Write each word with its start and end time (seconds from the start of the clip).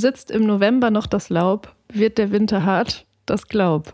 Sitzt 0.00 0.30
im 0.30 0.46
November 0.46 0.90
noch 0.90 1.06
das 1.06 1.28
Laub, 1.28 1.74
wird 1.92 2.16
der 2.16 2.32
Winter 2.32 2.64
hart, 2.64 3.04
das 3.26 3.48
glaub. 3.48 3.92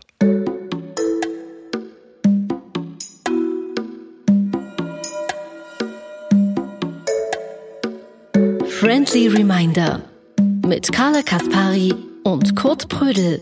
Friendly 8.69 9.27
Reminder 9.27 10.01
mit 10.65 10.93
Carla 10.93 11.23
Kaspari 11.23 11.93
und 12.23 12.55
Kurt 12.55 12.87
Prödel. 12.87 13.41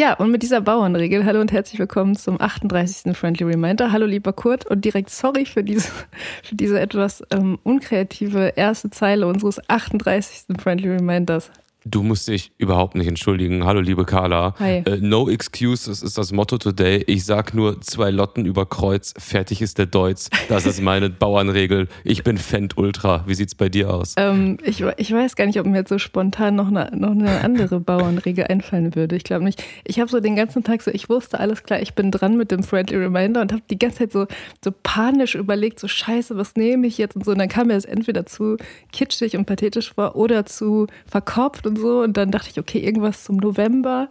Ja, 0.00 0.14
und 0.14 0.30
mit 0.30 0.42
dieser 0.42 0.62
Bauernregel, 0.62 1.26
hallo 1.26 1.42
und 1.42 1.52
herzlich 1.52 1.78
willkommen 1.78 2.16
zum 2.16 2.40
38. 2.40 3.14
Friendly 3.14 3.44
Reminder. 3.44 3.92
Hallo 3.92 4.06
lieber 4.06 4.32
Kurt 4.32 4.64
und 4.64 4.82
direkt 4.82 5.10
sorry 5.10 5.44
für 5.44 5.62
diese, 5.62 5.90
für 6.42 6.54
diese 6.54 6.80
etwas 6.80 7.22
ähm, 7.30 7.58
unkreative 7.64 8.54
erste 8.56 8.88
Zeile 8.88 9.26
unseres 9.26 9.60
38. 9.68 10.58
Friendly 10.58 10.88
Reminders. 10.88 11.50
Du 11.84 12.02
musst 12.02 12.28
dich 12.28 12.52
überhaupt 12.58 12.94
nicht 12.94 13.06
entschuldigen. 13.06 13.64
Hallo, 13.64 13.80
liebe 13.80 14.04
Carla. 14.04 14.54
Hi. 14.58 14.82
Äh, 14.84 14.98
no 15.00 15.30
excuses 15.30 16.02
ist 16.02 16.18
das 16.18 16.30
Motto 16.30 16.58
today. 16.58 17.02
Ich 17.06 17.24
sag 17.24 17.54
nur 17.54 17.80
zwei 17.80 18.10
Lotten 18.10 18.44
über 18.44 18.66
Kreuz. 18.66 19.14
Fertig 19.16 19.62
ist 19.62 19.78
der 19.78 19.86
Deutz. 19.86 20.28
Das 20.50 20.66
ist 20.66 20.82
meine 20.82 21.08
Bauernregel. 21.20 21.88
Ich 22.04 22.22
bin 22.22 22.36
Fendt 22.36 22.76
Ultra. 22.76 23.24
Wie 23.26 23.34
sieht's 23.34 23.54
bei 23.54 23.70
dir 23.70 23.94
aus? 23.94 24.14
Ähm, 24.18 24.58
ich, 24.62 24.84
ich 24.98 25.10
weiß 25.10 25.36
gar 25.36 25.46
nicht, 25.46 25.58
ob 25.58 25.64
mir 25.64 25.78
jetzt 25.78 25.88
so 25.88 25.98
spontan 25.98 26.54
noch 26.54 26.68
eine, 26.68 26.90
noch 26.94 27.12
eine 27.12 27.40
andere 27.40 27.80
Bauernregel 27.80 28.44
einfallen 28.44 28.94
würde. 28.94 29.16
Ich 29.16 29.24
glaube 29.24 29.44
nicht. 29.44 29.64
Ich 29.84 30.00
habe 30.00 30.10
so 30.10 30.20
den 30.20 30.36
ganzen 30.36 30.62
Tag 30.62 30.82
so, 30.82 30.90
ich 30.90 31.08
wusste 31.08 31.40
alles 31.40 31.62
klar, 31.62 31.80
ich 31.80 31.94
bin 31.94 32.10
dran 32.10 32.36
mit 32.36 32.50
dem 32.50 32.62
Friendly 32.62 32.98
Reminder 32.98 33.40
und 33.40 33.52
habe 33.52 33.62
die 33.70 33.78
ganze 33.78 34.00
Zeit 34.00 34.12
so, 34.12 34.26
so 34.62 34.70
panisch 34.82 35.34
überlegt, 35.34 35.80
so 35.80 35.88
scheiße, 35.88 36.36
was 36.36 36.56
nehme 36.56 36.86
ich 36.86 36.98
jetzt 36.98 37.16
und 37.16 37.24
so. 37.24 37.30
Und 37.30 37.38
dann 37.38 37.48
kam 37.48 37.68
mir 37.68 37.74
das 37.74 37.86
entweder 37.86 38.26
zu 38.26 38.58
kitschig 38.92 39.34
und 39.38 39.46
pathetisch 39.46 39.94
vor 39.94 40.14
oder 40.14 40.44
zu 40.44 40.86
verkorpft 41.06 41.69
und 41.70 41.78
so. 41.78 42.02
Und 42.02 42.16
dann 42.16 42.30
dachte 42.30 42.50
ich, 42.50 42.58
okay, 42.58 42.78
irgendwas 42.78 43.24
zum 43.24 43.36
November. 43.36 44.08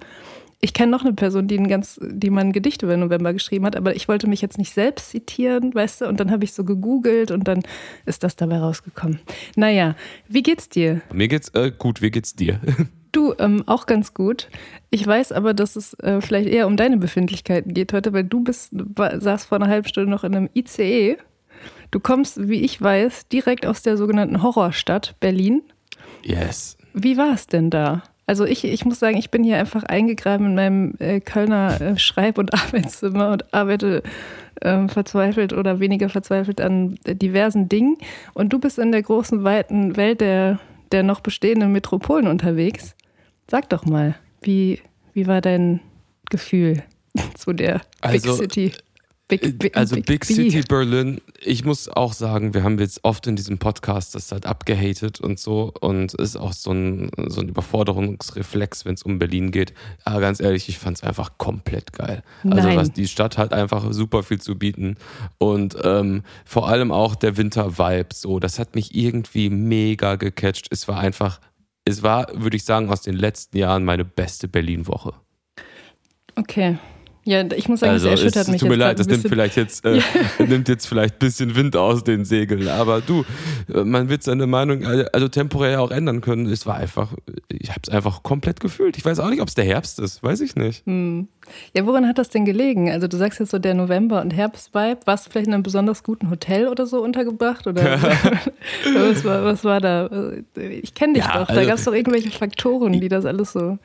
Ich 0.61 0.73
kenne 0.73 0.91
noch 0.91 1.05
eine 1.05 1.13
Person, 1.13 1.47
die, 1.47 1.57
ein 1.57 1.69
ganz, 1.69 1.99
die 2.01 2.29
mal 2.29 2.41
ein 2.41 2.51
Gedicht 2.51 2.81
über 2.81 2.97
November 2.97 3.31
geschrieben 3.31 3.65
hat, 3.65 3.77
aber 3.77 3.95
ich 3.95 4.09
wollte 4.09 4.27
mich 4.27 4.41
jetzt 4.41 4.57
nicht 4.57 4.73
selbst 4.73 5.11
zitieren, 5.11 5.73
weißt 5.73 6.01
du? 6.01 6.07
Und 6.07 6.19
dann 6.19 6.31
habe 6.31 6.43
ich 6.43 6.51
so 6.51 6.65
gegoogelt 6.65 7.31
und 7.31 7.47
dann 7.47 7.61
ist 8.05 8.23
das 8.23 8.35
dabei 8.35 8.57
rausgekommen. 8.57 9.19
Naja, 9.55 9.95
wie 10.27 10.43
geht's 10.43 10.67
dir? 10.67 11.01
Mir 11.13 11.29
geht's 11.29 11.49
äh, 11.49 11.71
gut. 11.71 12.01
Wie 12.01 12.11
geht's 12.11 12.35
dir? 12.35 12.59
Du, 13.11 13.33
ähm, 13.39 13.63
auch 13.65 13.87
ganz 13.87 14.13
gut. 14.13 14.49
Ich 14.91 15.05
weiß 15.05 15.31
aber, 15.31 15.55
dass 15.55 15.75
es 15.75 15.95
äh, 15.95 16.21
vielleicht 16.21 16.47
eher 16.47 16.67
um 16.67 16.77
deine 16.77 16.97
Befindlichkeiten 16.97 17.73
geht 17.73 17.91
heute, 17.91 18.13
weil 18.13 18.23
du 18.23 18.43
bist, 18.43 18.69
war, 18.71 19.19
saß 19.19 19.45
vor 19.45 19.55
einer 19.55 19.67
halben 19.67 19.87
Stunde 19.87 20.11
noch 20.11 20.23
in 20.23 20.35
einem 20.35 20.49
ICE. 20.53 21.17
Du 21.89 21.99
kommst, 21.99 22.47
wie 22.47 22.61
ich 22.61 22.79
weiß, 22.79 23.27
direkt 23.29 23.65
aus 23.65 23.81
der 23.81 23.97
sogenannten 23.97 24.43
Horrorstadt 24.43 25.15
Berlin. 25.19 25.63
Yes. 26.23 26.77
Wie 26.93 27.17
war 27.17 27.33
es 27.33 27.47
denn 27.47 27.69
da? 27.69 28.03
Also 28.25 28.45
ich, 28.45 28.63
ich 28.63 28.85
muss 28.85 28.99
sagen, 28.99 29.17
ich 29.17 29.31
bin 29.31 29.43
hier 29.43 29.57
einfach 29.57 29.83
eingegraben 29.83 30.47
in 30.47 30.55
meinem 30.55 30.93
äh, 30.99 31.19
Kölner 31.19 31.81
äh, 31.81 31.97
Schreib- 31.97 32.37
und 32.37 32.53
Arbeitszimmer 32.65 33.31
und 33.31 33.53
arbeite 33.53 34.03
ähm, 34.61 34.87
verzweifelt 34.87 35.51
oder 35.51 35.79
weniger 35.79 36.09
verzweifelt 36.09 36.61
an 36.61 36.99
äh, 37.05 37.15
diversen 37.15 37.69
Dingen. 37.69 37.97
Und 38.33 38.53
du 38.53 38.59
bist 38.59 38.77
in 38.77 38.91
der 38.91 39.01
großen, 39.01 39.43
weiten 39.43 39.97
Welt 39.97 40.21
der, 40.21 40.59
der 40.91 41.01
noch 41.01 41.21
bestehenden 41.21 41.71
Metropolen 41.71 42.27
unterwegs. 42.27 42.95
Sag 43.49 43.69
doch 43.69 43.85
mal, 43.85 44.15
wie, 44.41 44.79
wie 45.13 45.25
war 45.25 45.41
dein 45.41 45.79
Gefühl 46.29 46.83
zu 47.35 47.53
der 47.53 47.81
Also, 48.01 48.37
Big 48.37 48.37
City? 48.37 48.71
Big, 49.29 49.59
Big, 49.59 49.77
Also 49.77 49.95
Big, 49.95 50.27
B. 50.27 50.33
City 50.33 50.63
Berlin, 50.67 51.21
ich 51.39 51.63
muss 51.63 51.87
auch 51.87 52.13
sagen, 52.13 52.55
wir 52.55 52.63
haben 52.63 52.79
jetzt 52.79 53.03
oft 53.03 53.27
in 53.27 53.35
diesem 53.35 53.59
Podcast 53.59 54.15
das 54.15 54.31
halt 54.31 54.47
abgehatet 54.47 55.21
und 55.21 55.39
so 55.39 55.71
und 55.79 56.15
ist 56.15 56.35
auch 56.35 56.51
so 56.51 56.71
ein, 56.71 57.11
so 57.27 57.41
ein 57.41 57.49
Überforderungsreflex, 57.49 58.85
wenn 58.85 58.95
es 58.95 59.03
um 59.03 59.19
Berlin 59.19 59.51
geht. 59.51 59.73
Aber 60.03 60.19
ganz 60.19 60.39
ehrlich, 60.39 60.67
ich 60.67 60.79
fand 60.79 60.97
es 60.97 61.03
einfach 61.03 61.37
komplett 61.37 61.93
geil. 61.93 62.23
Also 62.43 62.67
Nein. 62.67 62.77
was 62.77 62.91
die 62.91 63.07
Stadt 63.07 63.37
hat 63.37 63.53
einfach 63.53 63.93
super 63.93 64.23
viel 64.23 64.41
zu 64.41 64.57
bieten 64.57 64.95
und 65.37 65.77
ähm, 65.83 66.23
vor 66.43 66.67
allem 66.67 66.91
auch 66.91 67.13
der 67.13 67.37
Winter-Vibe 67.37 68.09
so, 68.15 68.39
das 68.39 68.57
hat 68.57 68.73
mich 68.73 68.95
irgendwie 68.95 69.51
mega 69.51 70.15
gecatcht. 70.15 70.69
Es 70.71 70.87
war 70.87 70.99
einfach, 70.99 71.39
es 71.85 72.01
war, 72.01 72.27
würde 72.33 72.57
ich 72.57 72.65
sagen, 72.65 72.89
aus 72.89 73.03
den 73.03 73.15
letzten 73.15 73.59
Jahren 73.59 73.85
meine 73.85 74.05
beste 74.05 74.47
Berlin-Woche. 74.47 75.13
Okay. 76.35 76.79
Ja, 77.25 77.43
ich 77.55 77.67
muss 77.67 77.81
sagen, 77.81 77.91
Also 77.93 78.09
das 78.09 78.19
es, 78.19 78.25
erschüttert 78.25 78.43
es 78.43 78.47
mich 78.49 78.61
tut 78.61 78.69
mir 78.69 78.75
leid, 78.75 78.97
das 78.97 79.07
nimmt 79.07 79.27
vielleicht 79.27 79.55
jetzt 79.55 79.85
äh, 79.85 79.99
nimmt 80.39 80.67
jetzt 80.69 80.87
vielleicht 80.87 81.15
ein 81.15 81.19
bisschen 81.19 81.55
Wind 81.55 81.75
aus 81.75 82.03
den 82.03 82.25
Segeln. 82.25 82.67
Aber 82.67 83.01
du, 83.01 83.25
äh, 83.73 83.83
man 83.83 84.09
wird 84.09 84.23
seine 84.23 84.47
Meinung 84.47 84.85
also 84.85 85.05
also 85.11 85.27
temporär 85.27 85.81
auch 85.81 85.91
ändern 85.91 86.21
können. 86.21 86.45
Es 86.47 86.65
war 86.65 86.75
einfach, 86.75 87.13
ich 87.49 87.69
habe 87.69 87.81
es 87.85 87.89
einfach 87.89 88.23
komplett 88.23 88.59
gefühlt. 88.59 88.97
Ich 88.97 89.05
weiß 89.05 89.19
auch 89.19 89.29
nicht, 89.29 89.41
ob 89.41 89.47
es 89.47 89.53
der 89.53 89.65
Herbst 89.65 89.99
ist, 89.99 90.23
weiß 90.23 90.41
ich 90.41 90.55
nicht. 90.55 90.85
Hm. 90.85 91.27
Ja, 91.75 91.85
woran 91.85 92.07
hat 92.07 92.17
das 92.17 92.29
denn 92.29 92.45
gelegen? 92.45 92.89
Also 92.89 93.07
du 93.07 93.17
sagst 93.17 93.39
jetzt 93.39 93.51
so 93.51 93.59
der 93.59 93.73
November- 93.73 94.21
und 94.21 94.31
Herbst-Vibe. 94.31 94.99
Warst 95.05 95.25
du 95.25 95.31
vielleicht 95.31 95.47
in 95.47 95.53
einem 95.53 95.63
besonders 95.63 96.03
guten 96.03 96.29
Hotel 96.29 96.67
oder 96.67 96.85
so 96.85 97.03
untergebracht? 97.03 97.67
Oder 97.67 97.99
was, 98.93 99.25
war, 99.25 99.43
was 99.43 99.63
war 99.63 99.81
da? 99.81 100.09
Ich 100.55 100.93
kenne 100.93 101.13
dich 101.13 101.23
Ja, 101.25 101.39
doch. 101.39 101.47
Da 101.47 101.53
also- 101.55 101.67
gab 101.67 101.77
es 101.77 101.83
doch 101.85 101.93
irgendwelche 101.93 102.31
Faktoren, 102.31 102.93
die 102.93 103.09
das 103.09 103.25
alles 103.25 103.51
so... 103.51 103.77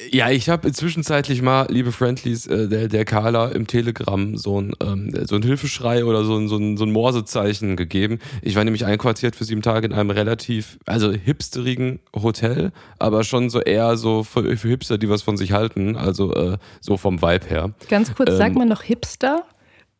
Ja, 0.00 0.30
ich 0.30 0.48
habe 0.48 0.70
zwischenzeitlich 0.70 1.42
mal, 1.42 1.66
liebe 1.70 1.90
Friendlies, 1.90 2.46
äh, 2.46 2.68
der, 2.68 2.86
der 2.86 3.04
Carla 3.04 3.48
im 3.48 3.66
Telegram 3.66 4.36
so 4.36 4.60
ein, 4.60 4.72
ähm, 4.80 5.12
so 5.26 5.34
ein 5.34 5.42
Hilfeschrei 5.42 6.04
oder 6.04 6.22
so 6.24 6.36
ein, 6.36 6.46
so, 6.46 6.56
ein, 6.56 6.76
so 6.76 6.84
ein 6.84 6.92
Morsezeichen 6.92 7.74
gegeben. 7.74 8.20
Ich 8.40 8.54
war 8.54 8.62
nämlich 8.62 8.84
einquartiert 8.84 9.34
für 9.34 9.42
sieben 9.42 9.60
Tage 9.60 9.88
in 9.88 9.92
einem 9.92 10.10
relativ, 10.10 10.78
also 10.86 11.10
hipsterigen 11.12 11.98
Hotel, 12.14 12.70
aber 13.00 13.24
schon 13.24 13.50
so 13.50 13.60
eher 13.60 13.96
so 13.96 14.22
für, 14.22 14.56
für 14.56 14.68
Hipster, 14.68 14.98
die 14.98 15.08
was 15.08 15.22
von 15.22 15.36
sich 15.36 15.50
halten, 15.50 15.96
also 15.96 16.32
äh, 16.32 16.58
so 16.80 16.96
vom 16.96 17.20
Vibe 17.20 17.46
her. 17.48 17.72
Ganz 17.90 18.14
kurz, 18.14 18.36
sagt 18.36 18.52
Ähm, 18.52 18.58
man 18.58 18.68
noch 18.68 18.82
Hipster? 18.82 19.42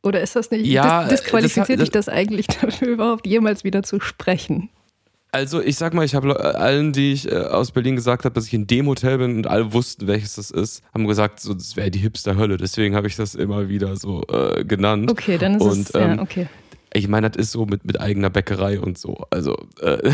Oder 0.05 0.21
ist 0.21 0.37
das 0.37 0.53
nicht... 0.53 0.65
Ja, 0.67 1.09
dis 1.09 1.23
disqualifiziert 1.23 1.71
das- 1.81 1.87
dich 1.87 1.91
das 1.91 2.09
eigentlich 2.09 2.47
dafür, 2.61 2.87
überhaupt 2.87 3.27
jemals 3.27 3.65
wieder 3.65 3.83
zu 3.83 3.99
sprechen? 3.99 4.71
Also 5.31 5.61
ich 5.61 5.77
sag 5.77 5.93
mal, 5.93 6.05
ich 6.05 6.15
habe 6.15 6.55
allen, 6.55 6.93
die 6.93 7.13
ich 7.13 7.31
äh, 7.31 7.37
aus 7.37 7.73
Berlin 7.73 7.97
gesagt 7.97 8.25
habe, 8.25 8.35
dass 8.35 8.47
ich 8.47 8.55
in 8.55 8.67
dem 8.67 8.87
Hotel 8.87 9.19
bin 9.19 9.37
und 9.37 9.47
alle 9.47 9.73
wussten, 9.75 10.07
welches 10.07 10.37
das 10.37 10.51
ist, 10.51 10.83
haben 10.95 11.07
gesagt, 11.07 11.41
so 11.41 11.53
das 11.53 11.77
wäre 11.77 11.91
die 11.91 11.99
Hipster-Hölle. 11.99 12.57
Deswegen 12.57 12.95
habe 12.95 13.09
ich 13.09 13.17
das 13.17 13.35
immer 13.35 13.69
wieder 13.69 13.97
so 13.97 14.23
äh, 14.29 14.65
genannt. 14.65 15.11
Okay, 15.11 15.37
dann 15.37 15.57
ist 15.57 15.63
Und, 15.63 15.81
es... 15.81 15.93
Ja, 15.93 16.13
ähm, 16.13 16.19
okay. 16.21 16.47
Ich 16.95 17.07
meine, 17.07 17.29
das 17.29 17.37
ist 17.37 17.53
so 17.53 17.67
mit, 17.67 17.85
mit 17.85 18.01
eigener 18.01 18.31
Bäckerei 18.31 18.81
und 18.81 18.97
so. 18.97 19.27
Also 19.29 19.55
äh, 19.83 20.09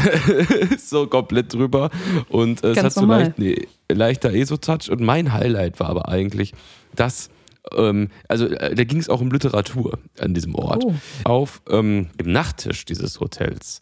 ist 0.74 0.90
so 0.90 1.06
komplett 1.06 1.54
drüber. 1.54 1.90
Und 2.28 2.64
äh, 2.64 2.72
es 2.72 2.82
hat 2.82 2.92
so 2.92 3.06
leicht, 3.06 3.38
nee, 3.38 3.68
leichter 3.88 4.34
ESO-Touch. 4.34 4.90
Und 4.90 5.00
mein 5.00 5.32
Highlight 5.32 5.78
war 5.78 5.90
aber 5.90 6.08
eigentlich, 6.08 6.52
dass, 6.96 7.30
ähm, 7.76 8.10
also 8.26 8.48
äh, 8.48 8.74
da 8.74 8.82
ging 8.82 8.98
es 8.98 9.08
auch 9.08 9.20
um 9.20 9.30
Literatur 9.30 10.00
an 10.18 10.34
diesem 10.34 10.56
Ort. 10.56 10.84
Oh. 10.84 10.94
Auf 11.22 11.62
ähm, 11.70 12.08
dem 12.20 12.32
Nachttisch 12.32 12.84
dieses 12.84 13.20
Hotels 13.20 13.80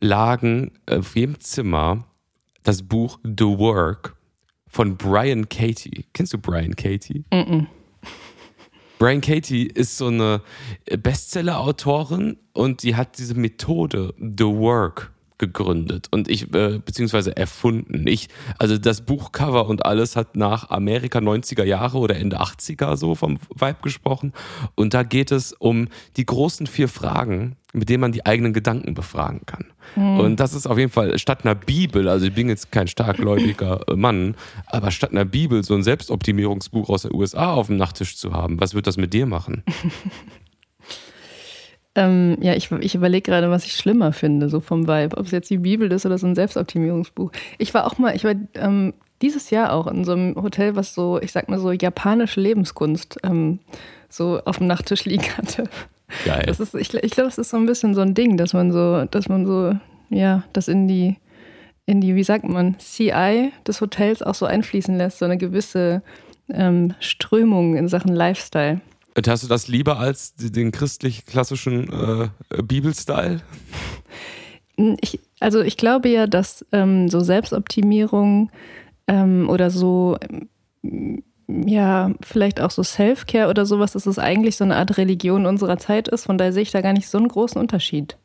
lagen 0.00 0.72
auf 0.88 1.16
jedem 1.16 1.40
Zimmer 1.40 2.04
das 2.62 2.82
Buch 2.82 3.18
The 3.22 3.44
Work 3.44 4.16
von 4.66 4.96
Brian 4.96 5.48
Katie. 5.48 6.06
Kennst 6.12 6.32
du 6.32 6.38
Brian 6.38 6.74
Katie? 6.74 7.24
Brian 8.98 9.20
Katie 9.20 9.66
ist 9.66 9.96
so 9.98 10.06
eine 10.06 10.42
Bestseller-Autorin 10.86 12.38
und 12.52 12.82
die 12.82 12.94
hat 12.94 13.18
diese 13.18 13.34
Methode 13.34 14.14
The 14.18 14.44
Work 14.44 15.11
gegründet 15.42 16.06
und 16.12 16.28
ich 16.28 16.54
äh, 16.54 16.78
beziehungsweise 16.78 17.36
erfunden. 17.36 18.06
Ich 18.06 18.28
also 18.58 18.78
das 18.78 19.00
Buchcover 19.00 19.66
und 19.66 19.84
alles 19.84 20.14
hat 20.14 20.36
nach 20.36 20.70
Amerika 20.70 21.18
90er 21.18 21.64
Jahre 21.64 21.98
oder 21.98 22.14
Ende 22.14 22.40
80er 22.40 22.96
so 22.96 23.16
vom 23.16 23.38
Vibe 23.52 23.78
gesprochen 23.82 24.32
und 24.76 24.94
da 24.94 25.02
geht 25.02 25.32
es 25.32 25.52
um 25.52 25.88
die 26.16 26.24
großen 26.24 26.68
vier 26.68 26.88
Fragen, 26.88 27.56
mit 27.72 27.88
denen 27.88 28.02
man 28.02 28.12
die 28.12 28.24
eigenen 28.24 28.52
Gedanken 28.52 28.94
befragen 28.94 29.40
kann. 29.46 29.64
Und 29.96 30.38
das 30.38 30.54
ist 30.54 30.66
auf 30.66 30.78
jeden 30.78 30.92
Fall 30.92 31.18
statt 31.18 31.44
einer 31.44 31.54
Bibel, 31.54 32.08
also 32.08 32.26
ich 32.26 32.34
bin 32.34 32.48
jetzt 32.48 32.70
kein 32.70 32.86
starkgläubiger 32.86 33.88
äh, 33.88 33.96
Mann, 33.96 34.36
aber 34.66 34.90
statt 34.90 35.10
einer 35.10 35.24
Bibel 35.24 35.64
so 35.64 35.74
ein 35.74 35.82
Selbstoptimierungsbuch 35.82 36.88
aus 36.88 37.02
der 37.02 37.14
USA 37.14 37.52
auf 37.52 37.66
dem 37.66 37.78
Nachttisch 37.78 38.16
zu 38.16 38.32
haben, 38.32 38.60
was 38.60 38.74
wird 38.74 38.86
das 38.86 38.96
mit 38.96 39.12
dir 39.12 39.26
machen? 39.26 39.64
Ähm, 41.94 42.38
ja, 42.40 42.54
ich, 42.54 42.70
ich 42.72 42.94
überlege 42.94 43.30
gerade, 43.30 43.50
was 43.50 43.66
ich 43.66 43.74
schlimmer 43.74 44.12
finde, 44.12 44.48
so 44.48 44.60
vom 44.60 44.88
Vibe. 44.88 45.18
Ob 45.18 45.26
es 45.26 45.32
jetzt 45.32 45.50
die 45.50 45.58
Bibel 45.58 45.90
ist 45.92 46.06
oder 46.06 46.16
so 46.18 46.26
ein 46.26 46.34
Selbstoptimierungsbuch. 46.34 47.30
Ich 47.58 47.74
war 47.74 47.86
auch 47.86 47.98
mal, 47.98 48.16
ich 48.16 48.24
war 48.24 48.34
ähm, 48.54 48.94
dieses 49.20 49.50
Jahr 49.50 49.72
auch 49.72 49.86
in 49.86 50.04
so 50.04 50.12
einem 50.12 50.34
Hotel, 50.36 50.74
was 50.74 50.94
so, 50.94 51.20
ich 51.20 51.32
sag 51.32 51.48
mal 51.48 51.58
so, 51.58 51.70
japanische 51.70 52.40
Lebenskunst 52.40 53.18
ähm, 53.22 53.60
so 54.08 54.40
auf 54.44 54.58
dem 54.58 54.66
Nachttisch 54.66 55.04
liegen 55.04 55.36
hatte. 55.36 55.64
Geil. 56.24 56.44
Das 56.46 56.60
ist, 56.60 56.74
ich, 56.74 56.92
ich 56.94 57.12
glaube, 57.12 57.28
es 57.28 57.38
ist 57.38 57.50
so 57.50 57.56
ein 57.56 57.66
bisschen 57.66 57.94
so 57.94 58.00
ein 58.00 58.14
Ding, 58.14 58.36
dass 58.36 58.52
man 58.52 58.72
so, 58.72 59.04
dass 59.04 59.28
man 59.28 59.46
so, 59.46 59.74
ja, 60.10 60.44
das 60.52 60.68
in 60.68 60.88
die, 60.88 61.16
in 61.86 62.00
die, 62.00 62.14
wie 62.14 62.24
sagt 62.24 62.48
man, 62.48 62.78
CI 62.78 63.52
des 63.66 63.80
Hotels 63.80 64.22
auch 64.22 64.34
so 64.34 64.46
einfließen 64.46 64.96
lässt, 64.96 65.18
so 65.18 65.24
eine 65.24 65.38
gewisse 65.38 66.02
ähm, 66.50 66.94
Strömung 67.00 67.76
in 67.76 67.88
Sachen 67.88 68.14
Lifestyle. 68.14 68.80
Und 69.14 69.28
hast 69.28 69.42
du 69.42 69.48
das 69.48 69.68
lieber 69.68 69.98
als 69.98 70.34
den 70.34 70.72
christlich-klassischen 70.72 71.92
äh, 71.92 72.62
Bibelstyle? 72.62 73.40
Ich, 75.00 75.20
Also 75.40 75.60
ich 75.60 75.76
glaube 75.76 76.08
ja, 76.08 76.26
dass 76.26 76.64
ähm, 76.72 77.08
so 77.08 77.20
Selbstoptimierung 77.20 78.50
ähm, 79.06 79.48
oder 79.50 79.70
so, 79.70 80.16
ähm, 80.82 81.22
ja, 81.48 82.12
vielleicht 82.22 82.60
auch 82.60 82.70
so 82.70 82.82
Self-Care 82.82 83.50
oder 83.50 83.66
sowas, 83.66 83.92
dass 83.92 84.06
es 84.06 84.18
eigentlich 84.18 84.56
so 84.56 84.64
eine 84.64 84.76
Art 84.76 84.96
Religion 84.96 85.44
unserer 85.44 85.78
Zeit 85.78 86.08
ist. 86.08 86.24
Von 86.24 86.38
daher 86.38 86.52
sehe 86.52 86.62
ich 86.62 86.70
da 86.70 86.80
gar 86.80 86.94
nicht 86.94 87.08
so 87.08 87.18
einen 87.18 87.28
großen 87.28 87.60
Unterschied. 87.60 88.16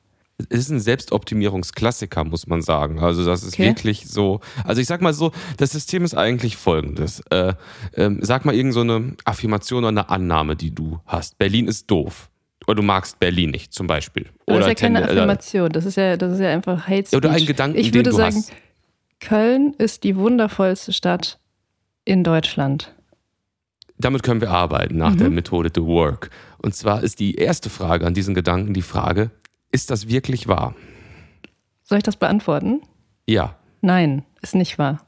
Es 0.49 0.59
ist 0.59 0.69
ein 0.69 0.79
Selbstoptimierungsklassiker, 0.79 2.23
muss 2.23 2.45
man 2.45 2.61
sagen. 2.61 2.99
Also 2.99 3.25
das 3.25 3.43
ist 3.43 3.53
okay. 3.53 3.65
wirklich 3.69 4.07
so. 4.07 4.39
Also 4.63 4.81
ich 4.81 4.87
sag 4.87 5.01
mal 5.01 5.13
so, 5.13 5.31
das 5.57 5.71
System 5.71 6.03
ist 6.03 6.15
eigentlich 6.15 6.57
folgendes. 6.57 7.21
Äh, 7.31 7.53
äh, 7.93 8.11
sag 8.21 8.45
mal 8.45 8.53
irgend 8.53 8.73
so 8.73 8.81
eine 8.81 9.15
Affirmation 9.25 9.79
oder 9.79 9.89
eine 9.89 10.09
Annahme, 10.09 10.55
die 10.55 10.73
du 10.73 10.99
hast. 11.07 11.37
Berlin 11.39 11.67
ist 11.67 11.89
doof. 11.89 12.29
Oder 12.67 12.75
du 12.75 12.83
magst 12.83 13.19
Berlin 13.19 13.51
nicht, 13.51 13.73
zum 13.73 13.87
Beispiel. 13.87 14.27
Oder 14.45 14.59
das 14.59 14.67
ist 14.67 14.81
ja 14.81 14.87
keine 14.87 15.03
Affirmation. 15.05 15.69
Das 15.71 15.85
ist 15.85 15.95
ja, 15.95 16.17
das 16.17 16.33
ist 16.33 16.39
ja 16.39 16.49
einfach 16.49 16.87
Hate 16.87 17.07
Speech. 17.07 17.13
Oder 17.17 17.31
ein 17.31 17.45
Gedanken, 17.45 17.77
ich 17.77 17.93
würde 17.93 18.11
sagen, 18.11 18.35
hast. 18.35 18.51
Köln 19.19 19.73
ist 19.77 20.03
die 20.03 20.15
wundervollste 20.17 20.93
Stadt 20.93 21.39
in 22.05 22.23
Deutschland. 22.23 22.93
Damit 23.97 24.21
können 24.21 24.41
wir 24.41 24.51
arbeiten 24.51 24.97
nach 24.97 25.13
Mhm. 25.13 25.17
der 25.17 25.29
Methode 25.31 25.71
The 25.73 25.81
Work. 25.81 26.29
Und 26.59 26.75
zwar 26.75 27.01
ist 27.01 27.19
die 27.19 27.35
erste 27.35 27.69
Frage 27.69 28.05
an 28.05 28.13
diesen 28.13 28.35
Gedanken 28.35 28.73
die 28.73 28.83
Frage, 28.83 29.31
ist 29.71 29.89
das 29.91 30.07
wirklich 30.07 30.47
wahr? 30.47 30.75
Soll 31.83 31.97
ich 31.99 32.03
das 32.03 32.15
beantworten? 32.17 32.81
Ja. 33.27 33.55
Nein, 33.81 34.23
ist 34.41 34.55
nicht 34.55 34.77
wahr. 34.77 34.99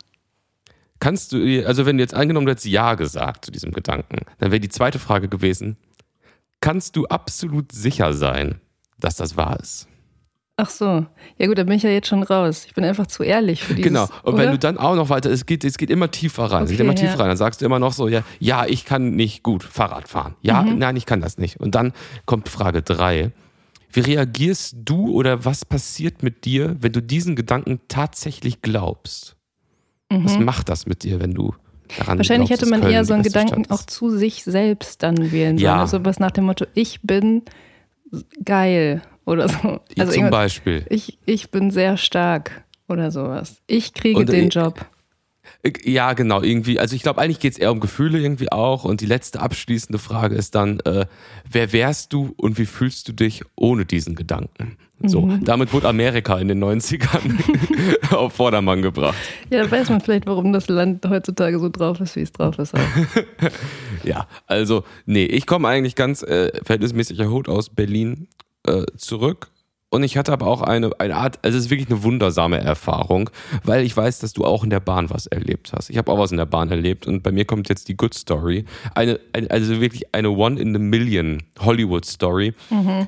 Kannst 0.99 1.31
du, 1.31 1.65
also 1.65 1.85
wenn 1.85 1.97
du 1.97 2.03
jetzt 2.03 2.13
angenommen 2.13 2.45
du 2.45 2.51
hättest 2.51 2.67
Ja 2.67 2.95
gesagt 2.95 3.45
zu 3.45 3.51
diesem 3.51 3.71
Gedanken, 3.71 4.17
dann 4.39 4.51
wäre 4.51 4.59
die 4.59 4.69
zweite 4.69 4.99
Frage 4.99 5.29
gewesen, 5.29 5.77
kannst 6.61 6.95
du 6.95 7.05
absolut 7.07 7.71
sicher 7.71 8.13
sein, 8.13 8.59
dass 8.99 9.15
das 9.15 9.37
wahr 9.37 9.57
ist? 9.59 9.87
Ach 10.57 10.69
so. 10.69 11.05
Ja 11.37 11.47
gut, 11.47 11.57
da 11.57 11.63
bin 11.63 11.75
ich 11.77 11.83
ja 11.83 11.89
jetzt 11.89 12.09
schon 12.09 12.21
raus. 12.21 12.65
Ich 12.65 12.73
bin 12.73 12.83
einfach 12.83 13.07
zu 13.07 13.23
ehrlich 13.23 13.63
für 13.63 13.73
dieses. 13.75 13.87
genau. 13.89 14.07
Und 14.23 14.33
oder? 14.33 14.43
wenn 14.43 14.51
du 14.51 14.59
dann 14.59 14.77
auch 14.77 14.95
noch 14.95 15.07
weiter, 15.07 15.31
es 15.31 15.45
geht, 15.45 15.63
es 15.63 15.77
geht 15.77 15.89
immer 15.89 16.11
tiefer 16.11 16.51
rein, 16.51 16.63
es 16.65 16.69
geht 16.71 16.79
Okay, 16.81 16.83
immer 16.85 16.95
tiefer 16.95 17.13
ja. 17.13 17.19
rein, 17.19 17.27
dann 17.29 17.37
sagst 17.37 17.61
du 17.61 17.65
immer 17.65 17.79
noch 17.79 17.93
so, 17.93 18.09
ja, 18.09 18.23
ja, 18.39 18.65
ich 18.65 18.83
kann 18.83 19.11
nicht 19.11 19.41
gut 19.41 19.63
Fahrrad 19.63 20.09
fahren. 20.09 20.35
Ja, 20.41 20.63
Mhm. 20.63 20.77
nein, 20.77 20.97
ich 20.97 21.05
kann 21.05 21.21
das 21.21 21.37
nicht. 21.37 21.61
Und 21.61 21.75
dann 21.75 21.93
kommt 22.25 22.49
Frage 22.49 22.81
drei. 22.81 23.31
Wie 23.91 24.01
reagierst 24.01 24.75
du 24.85 25.11
oder 25.11 25.45
was 25.45 25.65
passiert 25.65 26.21
mit 26.23 26.45
dir, 26.45 26.75
wenn 26.79 26.91
du 26.91 27.01
diesen 27.01 27.35
Gedanken 27.35 27.79
tatsächlich 27.87 28.61
glaubst? 28.61 29.35
Was 30.09 30.39
macht 30.39 30.69
das 30.69 30.87
mit 30.87 31.03
dir, 31.03 31.19
wenn 31.19 31.33
du 31.33 31.53
daran 31.97 32.15
Mhm. 32.15 32.19
Wahrscheinlich 32.19 32.49
glaubst, 32.49 32.61
hätte 32.61 32.71
man 32.71 32.81
Köln 32.81 32.93
eher 32.93 33.05
so 33.05 33.13
einen 33.13 33.23
Gedanken 33.23 33.69
auch 33.69 33.83
zu 33.83 34.09
sich 34.09 34.43
selbst 34.43 35.03
dann 35.03 35.31
wählen 35.31 35.57
sollen. 35.57 35.65
Ja. 35.65 35.81
Also 35.81 36.03
was 36.05 36.19
nach 36.19 36.31
dem 36.31 36.45
Motto, 36.45 36.65
ich 36.73 37.01
bin 37.01 37.43
geil 38.43 39.01
oder 39.25 39.47
so. 39.49 39.79
Also 39.97 40.13
zum 40.13 40.29
Beispiel. 40.29 40.85
ich, 40.89 41.19
ich 41.25 41.51
bin 41.51 41.71
sehr 41.71 41.97
stark 41.97 42.63
oder 42.87 43.11
sowas. 43.11 43.61
Ich 43.67 43.93
kriege 43.93 44.19
Und, 44.19 44.29
den 44.29 44.45
äh, 44.45 44.49
Job. 44.49 44.85
Ja, 45.83 46.13
genau, 46.13 46.41
irgendwie. 46.41 46.79
Also 46.79 46.95
ich 46.95 47.01
glaube, 47.03 47.19
eigentlich 47.21 47.39
geht 47.39 47.53
es 47.53 47.59
eher 47.59 47.71
um 47.73 47.81
Gefühle 47.81 48.17
irgendwie 48.19 48.49
auch. 48.51 48.85
Und 48.85 49.01
die 49.01 49.05
letzte 49.05 49.41
abschließende 49.41 49.99
Frage 49.99 50.35
ist 50.35 50.55
dann, 50.55 50.79
äh, 50.81 51.05
wer 51.51 51.73
wärst 51.73 52.13
du 52.13 52.33
und 52.37 52.57
wie 52.57 52.65
fühlst 52.65 53.07
du 53.09 53.11
dich 53.13 53.43
ohne 53.55 53.85
diesen 53.85 54.15
Gedanken? 54.15 54.77
So, 55.03 55.21
Mhm. 55.21 55.43
damit 55.45 55.71
wurde 55.73 55.87
Amerika 55.87 56.37
in 56.39 56.47
den 56.49 56.59
90ern 56.63 58.11
auf 58.13 58.33
Vordermann 58.33 58.81
gebracht. 58.81 59.15
Ja, 59.49 59.63
da 59.63 59.71
weiß 59.71 59.89
man 59.89 60.01
vielleicht, 60.01 60.25
warum 60.27 60.51
das 60.53 60.67
Land 60.69 61.05
heutzutage 61.07 61.57
so 61.59 61.69
drauf 61.69 61.99
ist, 62.01 62.15
wie 62.17 62.21
es 62.21 62.31
drauf 62.31 62.57
ist. 62.59 62.73
Ja, 64.03 64.27
also, 64.47 64.83
nee, 65.05 65.25
ich 65.25 65.45
komme 65.45 65.67
eigentlich 65.67 65.95
ganz 65.95 66.23
äh, 66.23 66.51
verhältnismäßig 66.63 67.19
erholt 67.19 67.49
aus 67.49 67.69
Berlin 67.69 68.27
äh, 68.65 68.83
zurück. 68.97 69.51
Und 69.91 70.03
ich 70.03 70.17
hatte 70.17 70.31
aber 70.31 70.45
auch 70.45 70.61
eine, 70.61 70.91
eine 70.99 71.15
Art, 71.15 71.39
also 71.41 71.57
es 71.57 71.65
ist 71.65 71.71
wirklich 71.71 71.89
eine 71.89 72.03
wundersame 72.03 72.59
Erfahrung, 72.59 73.31
weil 73.63 73.83
ich 73.83 73.95
weiß, 73.97 74.19
dass 74.19 74.33
du 74.33 74.45
auch 74.45 74.63
in 74.63 74.69
der 74.69 74.79
Bahn 74.79 75.09
was 75.09 75.25
erlebt 75.25 75.71
hast. 75.73 75.89
Ich 75.89 75.97
habe 75.97 76.11
auch 76.11 76.19
was 76.19 76.31
in 76.31 76.37
der 76.37 76.45
Bahn 76.45 76.69
erlebt 76.69 77.07
und 77.07 77.23
bei 77.23 77.31
mir 77.31 77.45
kommt 77.45 77.69
jetzt 77.69 77.87
die 77.87 77.97
Good 77.97 78.13
Story. 78.13 78.65
Eine, 78.93 79.19
eine 79.33 79.49
also 79.49 79.81
wirklich 79.81 80.13
eine 80.13 80.29
One 80.29 80.59
in 80.59 80.75
a 80.75 80.79
Million 80.79 81.41
Hollywood 81.59 82.05
Story. 82.05 82.53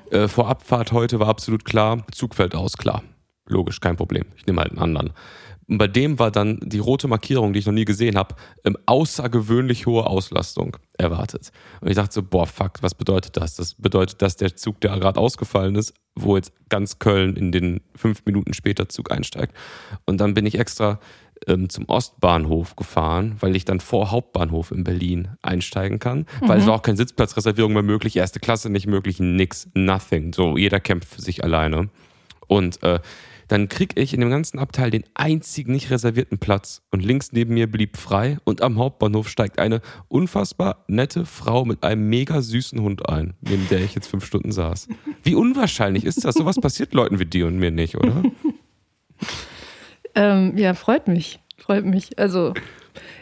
Äh, 0.09 0.27
vor 0.27 0.47
Abfahrt 0.47 0.91
heute 0.91 1.19
war 1.19 1.27
absolut 1.27 1.65
klar, 1.65 2.03
Zug 2.11 2.33
fällt 2.33 2.55
aus, 2.55 2.77
klar. 2.77 3.03
Logisch, 3.47 3.79
kein 3.79 3.95
Problem. 3.97 4.25
Ich 4.37 4.47
nehme 4.47 4.61
halt 4.61 4.71
einen 4.71 4.79
anderen. 4.79 5.11
Und 5.71 5.77
bei 5.77 5.87
dem 5.87 6.19
war 6.19 6.31
dann 6.31 6.59
die 6.61 6.79
rote 6.79 7.07
Markierung, 7.07 7.53
die 7.53 7.59
ich 7.59 7.65
noch 7.65 7.71
nie 7.71 7.85
gesehen 7.85 8.17
habe, 8.17 8.35
ähm, 8.65 8.75
außergewöhnlich 8.87 9.85
hohe 9.85 10.05
Auslastung 10.05 10.75
erwartet. 10.97 11.53
Und 11.79 11.87
ich 11.87 11.95
dachte 11.95 12.13
so, 12.13 12.23
boah, 12.23 12.45
fuck, 12.45 12.79
was 12.81 12.93
bedeutet 12.93 13.37
das? 13.37 13.55
Das 13.55 13.75
bedeutet, 13.75 14.21
dass 14.21 14.35
der 14.35 14.57
Zug, 14.57 14.81
der 14.81 14.99
gerade 14.99 15.17
ausgefallen 15.17 15.75
ist, 15.75 15.93
wo 16.13 16.35
jetzt 16.35 16.51
ganz 16.67 16.99
Köln 16.99 17.37
in 17.37 17.53
den 17.53 17.79
fünf 17.95 18.25
Minuten 18.25 18.53
später 18.53 18.89
Zug 18.89 19.13
einsteigt. 19.13 19.55
Und 20.05 20.17
dann 20.17 20.33
bin 20.33 20.45
ich 20.45 20.59
extra 20.59 20.99
ähm, 21.47 21.69
zum 21.69 21.85
Ostbahnhof 21.85 22.75
gefahren, 22.75 23.37
weil 23.39 23.55
ich 23.55 23.63
dann 23.63 23.79
vor 23.79 24.11
Hauptbahnhof 24.11 24.71
in 24.71 24.83
Berlin 24.83 25.29
einsteigen 25.41 25.99
kann, 25.99 26.25
weil 26.41 26.59
es 26.59 26.65
war 26.67 26.73
auch 26.73 26.81
keine 26.81 26.97
Sitzplatzreservierung 26.97 27.71
mehr 27.71 27.81
möglich, 27.81 28.17
erste 28.17 28.41
Klasse 28.41 28.69
nicht 28.69 28.87
möglich, 28.87 29.21
nix, 29.21 29.69
nothing. 29.73 30.33
So, 30.33 30.57
jeder 30.57 30.81
kämpft 30.81 31.07
für 31.07 31.21
sich 31.21 31.45
alleine. 31.45 31.87
Und 32.47 32.83
äh, 32.83 32.99
dann 33.51 33.67
krieg 33.67 33.91
ich 33.95 34.13
in 34.13 34.21
dem 34.21 34.29
ganzen 34.29 34.59
Abteil 34.59 34.91
den 34.91 35.03
einzigen 35.13 35.73
nicht 35.73 35.91
reservierten 35.91 36.37
Platz 36.37 36.83
und 36.89 37.03
links 37.03 37.33
neben 37.33 37.53
mir 37.53 37.69
blieb 37.69 37.97
frei 37.97 38.37
und 38.45 38.61
am 38.61 38.77
Hauptbahnhof 38.77 39.27
steigt 39.27 39.59
eine 39.59 39.81
unfassbar 40.07 40.85
nette 40.87 41.25
Frau 41.25 41.65
mit 41.65 41.83
einem 41.83 42.07
mega 42.07 42.41
süßen 42.41 42.81
Hund 42.81 43.09
ein, 43.09 43.33
neben 43.41 43.67
der 43.67 43.81
ich 43.81 43.93
jetzt 43.93 44.07
fünf 44.07 44.25
Stunden 44.25 44.53
saß. 44.53 44.87
Wie 45.23 45.35
unwahrscheinlich 45.35 46.05
ist 46.05 46.23
das? 46.23 46.35
Sowas 46.35 46.61
passiert 46.61 46.93
Leuten 46.93 47.19
wie 47.19 47.25
dir 47.25 47.45
und 47.47 47.57
mir 47.57 47.71
nicht, 47.71 47.95
oder? 47.97 48.23
Ähm, 50.15 50.57
ja, 50.57 50.73
freut 50.73 51.07
mich. 51.07 51.39
Freut 51.57 51.85
mich. 51.85 52.17
Also, 52.19 52.53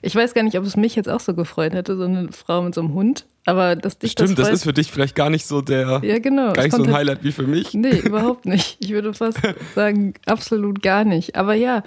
ich 0.02 0.16
weiß 0.16 0.34
gar 0.34 0.44
nicht, 0.44 0.58
ob 0.58 0.66
es 0.66 0.78
mich 0.78 0.96
jetzt 0.96 1.10
auch 1.10 1.20
so 1.20 1.34
gefreut 1.34 1.74
hätte, 1.74 1.98
so 1.98 2.04
eine 2.04 2.32
Frau 2.32 2.62
mit 2.62 2.74
so 2.74 2.82
einem 2.82 2.94
Hund. 2.94 3.26
Aber 3.46 3.76
dass 3.76 3.98
dich 3.98 4.12
Stimmt, 4.12 4.38
das 4.38 4.48
das 4.48 4.56
ist 4.60 4.64
für 4.64 4.74
dich 4.74 4.92
vielleicht 4.92 5.16
gar 5.16 5.30
nicht 5.30 5.46
so 5.46 5.62
der, 5.62 6.02
Ja, 6.04 6.20
genau. 6.20 6.54
gar 6.54 6.64
nicht 6.64 6.76
so 6.76 6.84
ein 6.84 6.94
Highlight 6.94 7.24
wie 7.24 7.32
für 7.32 7.44
mich. 7.48 7.74
Nee, 7.74 7.98
überhaupt 8.04 8.46
nicht. 8.46 8.78
Ich 8.80 8.92
würde 8.92 9.14
fast 9.14 9.40
sagen, 9.76 10.14
absolut 10.26 10.82
gar 10.82 11.04
nicht. 11.04 11.36
Aber 11.36 11.54
ja. 11.54 11.84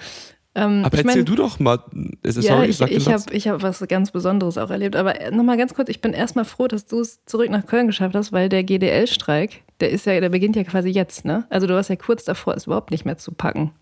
Ähm, 0.55 0.83
Aber 0.85 0.99
ich 0.99 1.05
erzähl 1.05 1.23
mein, 1.23 1.25
du 1.25 1.35
doch 1.35 1.59
mal. 1.61 1.79
Es 2.23 2.37
ist 2.37 2.45
Ja, 2.47 2.57
sorry, 2.57 2.67
ich, 2.67 2.81
ich 2.81 3.05
Satz. 3.05 3.23
habe 3.27 3.35
ich 3.35 3.49
hab 3.49 3.63
was 3.63 3.83
ganz 3.89 4.11
Besonderes 4.11 4.59
auch 4.59 4.71
erlebt. 4.71 4.97
Aber 4.97 5.15
nochmal 5.31 5.57
ganz 5.57 5.73
kurz, 5.73 5.89
ich 5.89 6.01
bin 6.01 6.13
erstmal 6.13 6.45
froh, 6.45 6.69
dass 6.69 6.87
du 6.87 7.01
es 7.01 7.25
zurück 7.25 7.49
nach 7.51 7.67
Köln 7.67 7.87
geschafft 7.87 8.15
hast, 8.15 8.33
weil 8.33 8.49
der 8.51 8.63
GDL-Streik, 8.65 9.63
der 9.81 9.91
ist 9.91 10.05
ja, 10.05 10.21
der 10.21 10.29
beginnt 10.29 10.57
ja 10.57 10.65
quasi 10.65 10.91
jetzt, 10.91 11.25
ne? 11.25 11.47
Also 11.49 11.67
du 11.67 11.75
warst 11.75 11.89
ja 11.89 11.97
kurz 11.97 12.25
davor, 12.25 12.55
es 12.55 12.67
überhaupt 12.67 12.91
nicht 12.91 13.05
mehr 13.07 13.17
zu 13.17 13.33
packen. 13.33 13.73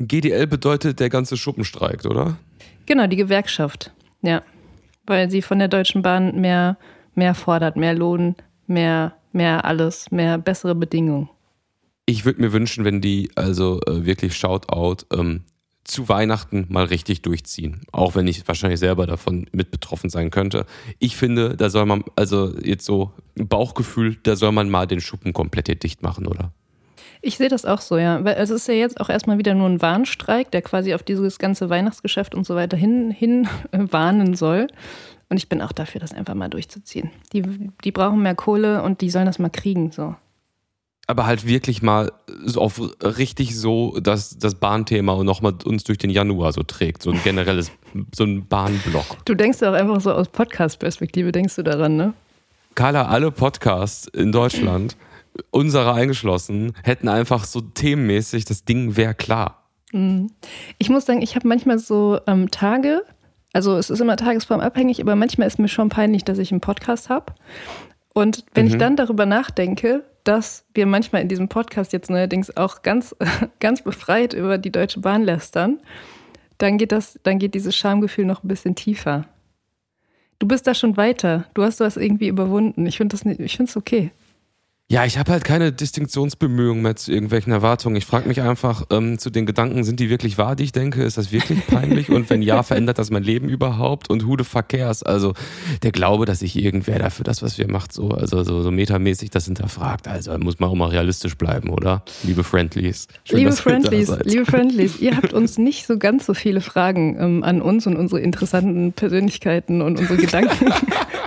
GDL 0.00 0.46
bedeutet, 0.46 0.98
der 0.98 1.10
ganze 1.10 1.36
Schuppen 1.36 1.64
streikt, 1.64 2.06
oder? 2.06 2.38
Genau, 2.86 3.06
die 3.06 3.16
Gewerkschaft. 3.16 3.92
Ja. 4.22 4.42
Weil 5.06 5.30
sie 5.30 5.42
von 5.42 5.58
der 5.58 5.68
Deutschen 5.68 6.02
Bahn 6.02 6.40
mehr, 6.40 6.76
mehr 7.14 7.34
fordert, 7.34 7.76
mehr 7.76 7.94
Lohn, 7.94 8.36
mehr, 8.66 9.14
mehr 9.32 9.64
alles, 9.64 10.10
mehr 10.10 10.38
bessere 10.38 10.74
Bedingungen. 10.74 11.28
Ich 12.06 12.24
würde 12.24 12.40
mir 12.40 12.52
wünschen, 12.52 12.84
wenn 12.84 13.00
die 13.00 13.30
also 13.36 13.80
äh, 13.86 14.04
wirklich 14.04 14.36
Shoutout 14.36 15.04
ähm, 15.12 15.44
zu 15.84 16.08
Weihnachten 16.08 16.66
mal 16.68 16.84
richtig 16.84 17.22
durchziehen. 17.22 17.82
Auch 17.92 18.14
wenn 18.14 18.26
ich 18.26 18.46
wahrscheinlich 18.46 18.80
selber 18.80 19.06
davon 19.06 19.46
mit 19.52 19.70
betroffen 19.70 20.10
sein 20.10 20.30
könnte. 20.30 20.66
Ich 20.98 21.16
finde, 21.16 21.56
da 21.56 21.70
soll 21.70 21.86
man, 21.86 22.04
also 22.16 22.54
jetzt 22.62 22.84
so 22.84 23.12
Bauchgefühl, 23.34 24.16
da 24.22 24.36
soll 24.36 24.52
man 24.52 24.70
mal 24.70 24.86
den 24.86 25.00
Schuppen 25.00 25.32
komplett 25.32 25.66
hier 25.66 25.76
dicht 25.76 26.02
machen, 26.02 26.26
oder? 26.26 26.52
Ich 27.22 27.36
sehe 27.36 27.48
das 27.48 27.66
auch 27.66 27.80
so, 27.80 27.98
ja. 27.98 28.24
Weil 28.24 28.36
es 28.36 28.50
ist 28.50 28.68
ja 28.68 28.74
jetzt 28.74 29.00
auch 29.00 29.08
erstmal 29.08 29.38
wieder 29.38 29.54
nur 29.54 29.68
ein 29.68 29.82
Warnstreik, 29.82 30.50
der 30.50 30.62
quasi 30.62 30.94
auf 30.94 31.02
dieses 31.02 31.38
ganze 31.38 31.68
Weihnachtsgeschäft 31.68 32.34
und 32.34 32.46
so 32.46 32.54
weiter 32.54 32.76
hin, 32.76 33.10
hin 33.10 33.48
warnen 33.72 34.34
soll. 34.34 34.68
Und 35.30 35.36
ich 35.36 35.48
bin 35.48 35.62
auch 35.62 35.72
dafür, 35.72 36.00
das 36.00 36.12
einfach 36.12 36.34
mal 36.34 36.48
durchzuziehen. 36.48 37.10
Die, 37.32 37.42
die 37.84 37.92
brauchen 37.92 38.20
mehr 38.20 38.34
Kohle 38.34 38.82
und 38.82 39.00
die 39.00 39.10
sollen 39.10 39.26
das 39.26 39.38
mal 39.38 39.48
kriegen. 39.48 39.92
So. 39.92 40.16
Aber 41.06 41.24
halt 41.24 41.46
wirklich 41.46 41.82
mal 41.82 42.12
so 42.44 42.60
auf 42.60 42.80
richtig 43.00 43.56
so, 43.56 44.00
dass 44.00 44.38
das 44.38 44.56
Bahnthema 44.56 45.22
nochmal 45.22 45.54
uns 45.64 45.84
durch 45.84 45.98
den 45.98 46.10
Januar 46.10 46.52
so 46.52 46.64
trägt. 46.64 47.02
So 47.02 47.12
ein 47.12 47.22
generelles, 47.22 47.70
so 48.14 48.24
ein 48.24 48.46
Bahnblock. 48.46 49.24
Du 49.24 49.34
denkst 49.34 49.62
auch 49.62 49.72
einfach 49.72 50.00
so 50.00 50.12
aus 50.12 50.28
Podcast-Perspektive, 50.28 51.30
denkst 51.30 51.54
du 51.54 51.62
daran, 51.62 51.96
ne? 51.96 52.12
Carla, 52.74 53.06
alle 53.06 53.30
Podcasts 53.30 54.08
in 54.08 54.32
Deutschland, 54.32 54.96
unsere 55.50 55.94
eingeschlossen, 55.94 56.72
hätten 56.82 57.08
einfach 57.08 57.44
so 57.44 57.60
themenmäßig, 57.60 58.46
das 58.46 58.64
Ding 58.64 58.96
wäre 58.96 59.14
klar. 59.14 59.68
Ich 60.78 60.88
muss 60.88 61.06
sagen, 61.06 61.22
ich 61.22 61.34
habe 61.34 61.48
manchmal 61.48 61.78
so 61.78 62.20
ähm, 62.28 62.50
Tage, 62.50 63.04
also 63.52 63.76
es 63.76 63.90
ist 63.90 64.00
immer 64.00 64.16
tagesformabhängig, 64.16 65.00
aber 65.00 65.16
manchmal 65.16 65.48
ist 65.48 65.58
mir 65.58 65.68
schon 65.68 65.88
peinlich, 65.88 66.24
dass 66.24 66.38
ich 66.38 66.52
einen 66.52 66.60
Podcast 66.60 67.08
habe. 67.08 67.32
Und 68.12 68.44
wenn 68.54 68.66
ich 68.66 68.76
dann 68.76 68.96
darüber 68.96 69.26
nachdenke, 69.26 70.04
dass 70.24 70.64
wir 70.74 70.86
manchmal 70.86 71.22
in 71.22 71.28
diesem 71.28 71.48
Podcast 71.48 71.92
jetzt 71.92 72.10
neuerdings 72.10 72.56
auch 72.56 72.82
ganz, 72.82 73.16
ganz 73.60 73.82
befreit 73.82 74.34
über 74.34 74.58
die 74.58 74.72
Deutsche 74.72 75.00
Bahn 75.00 75.22
lästern, 75.22 75.80
dann 76.58 76.76
geht 76.76 76.92
das, 76.92 77.18
dann 77.22 77.38
geht 77.38 77.54
dieses 77.54 77.74
Schamgefühl 77.76 78.26
noch 78.26 78.44
ein 78.44 78.48
bisschen 78.48 78.74
tiefer. 78.74 79.26
Du 80.38 80.46
bist 80.46 80.66
da 80.66 80.74
schon 80.74 80.96
weiter. 80.96 81.46
Du 81.54 81.62
hast 81.62 81.80
das 81.80 81.96
irgendwie 81.96 82.28
überwunden. 82.28 82.86
Ich 82.86 82.96
finde 82.96 83.14
das 83.14 83.24
nicht, 83.24 83.40
ich 83.40 83.56
finde 83.56 83.70
es 83.70 83.76
okay. 83.76 84.10
Ja, 84.92 85.04
ich 85.04 85.18
habe 85.18 85.30
halt 85.30 85.44
keine 85.44 85.70
Distinktionsbemühungen 85.70 86.82
mehr 86.82 86.96
zu 86.96 87.12
irgendwelchen 87.12 87.52
Erwartungen. 87.52 87.94
Ich 87.94 88.06
frage 88.06 88.26
mich 88.26 88.40
einfach 88.40 88.86
ähm, 88.90 89.20
zu 89.20 89.30
den 89.30 89.46
Gedanken, 89.46 89.84
sind 89.84 90.00
die 90.00 90.10
wirklich 90.10 90.36
wahr, 90.36 90.56
die 90.56 90.64
ich 90.64 90.72
denke? 90.72 91.04
Ist 91.04 91.16
das 91.16 91.30
wirklich 91.30 91.64
peinlich? 91.68 92.08
Und 92.10 92.28
wenn 92.28 92.42
ja, 92.42 92.64
verändert 92.64 92.98
das 92.98 93.08
mein 93.12 93.22
Leben 93.22 93.48
überhaupt? 93.48 94.10
Und 94.10 94.26
who 94.26 94.34
the 94.36 94.42
fuck 94.42 94.68
cares? 94.68 95.04
Also 95.04 95.34
der 95.84 95.92
Glaube, 95.92 96.24
dass 96.24 96.40
sich 96.40 96.60
irgendwer 96.60 96.98
dafür 96.98 97.22
das, 97.22 97.40
was 97.40 97.56
wir 97.56 97.70
macht, 97.70 97.92
so, 97.92 98.08
also 98.08 98.42
so, 98.42 98.62
so 98.62 98.72
metamäßig 98.72 99.30
das 99.30 99.44
hinterfragt. 99.44 100.08
Also 100.08 100.36
muss 100.38 100.58
man 100.58 100.70
auch 100.70 100.74
mal 100.74 100.88
realistisch 100.88 101.36
bleiben, 101.36 101.70
oder? 101.70 102.02
Liebe 102.24 102.42
Friendlies. 102.42 103.06
Schön, 103.22 103.38
liebe 103.38 103.52
Friendlies, 103.52 104.12
liebe 104.24 104.44
Friendlies, 104.44 104.98
ihr 104.98 105.16
habt 105.16 105.32
uns 105.32 105.56
nicht 105.56 105.86
so 105.86 105.98
ganz 105.98 106.26
so 106.26 106.34
viele 106.34 106.60
Fragen 106.60 107.16
ähm, 107.16 107.44
an 107.44 107.62
uns 107.62 107.86
und 107.86 107.96
unsere 107.96 108.22
interessanten 108.22 108.92
Persönlichkeiten 108.92 109.82
und 109.82 110.00
unsere 110.00 110.18
Gedanken 110.18 110.66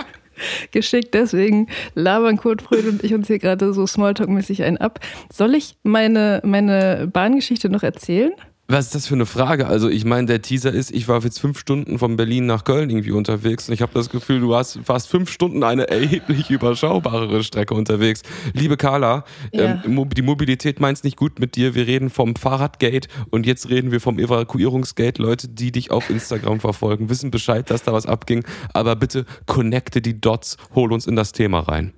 geschickt. 0.70 1.14
Deswegen 1.14 1.68
labern 1.94 2.36
Kurt 2.36 2.62
Fröd 2.62 2.86
und 2.86 3.04
ich 3.04 3.14
uns 3.14 3.26
hier 3.26 3.38
gerade 3.38 3.72
so 3.72 3.84
Smalltalk-mäßig 3.84 4.64
einen 4.64 4.78
ab. 4.78 5.00
Soll 5.32 5.54
ich 5.54 5.76
meine, 5.82 6.40
meine 6.44 7.08
Bahngeschichte 7.12 7.68
noch 7.68 7.82
erzählen? 7.82 8.32
Was 8.66 8.86
ist 8.86 8.94
das 8.94 9.06
für 9.06 9.14
eine 9.14 9.26
Frage? 9.26 9.66
Also 9.66 9.90
ich 9.90 10.06
meine, 10.06 10.26
der 10.26 10.40
Teaser 10.40 10.72
ist, 10.72 10.90
ich 10.90 11.06
war 11.06 11.22
jetzt 11.22 11.38
fünf 11.38 11.58
Stunden 11.58 11.98
von 11.98 12.16
Berlin 12.16 12.46
nach 12.46 12.64
Köln 12.64 12.88
irgendwie 12.88 13.10
unterwegs 13.10 13.68
und 13.68 13.74
ich 13.74 13.82
habe 13.82 13.92
das 13.92 14.08
Gefühl, 14.08 14.40
du 14.40 14.48
warst 14.48 14.80
fast 14.84 15.10
fünf 15.10 15.30
Stunden 15.30 15.62
eine 15.62 15.88
erheblich 15.88 16.50
überschaubarere 16.50 17.44
Strecke 17.44 17.74
unterwegs. 17.74 18.22
Liebe 18.54 18.78
Carla, 18.78 19.24
ja. 19.52 19.82
ähm, 19.84 20.08
die 20.08 20.22
Mobilität 20.22 20.80
meint's 20.80 21.04
nicht 21.04 21.18
gut 21.18 21.40
mit 21.40 21.56
dir. 21.56 21.74
Wir 21.74 21.86
reden 21.86 22.08
vom 22.08 22.36
Fahrradgate 22.36 23.08
und 23.28 23.44
jetzt 23.44 23.68
reden 23.68 23.92
wir 23.92 24.00
vom 24.00 24.18
Evakuierungsgate. 24.18 25.20
Leute, 25.20 25.48
die 25.48 25.70
dich 25.70 25.90
auf 25.90 26.08
Instagram 26.08 26.58
verfolgen, 26.58 27.10
wissen 27.10 27.30
Bescheid, 27.30 27.70
dass 27.70 27.82
da 27.82 27.92
was 27.92 28.06
abging. 28.06 28.44
Aber 28.72 28.96
bitte 28.96 29.26
connecte 29.44 30.00
die 30.00 30.22
Dots, 30.22 30.56
hol 30.74 30.90
uns 30.90 31.06
in 31.06 31.16
das 31.16 31.32
Thema 31.32 31.60
rein. 31.60 31.92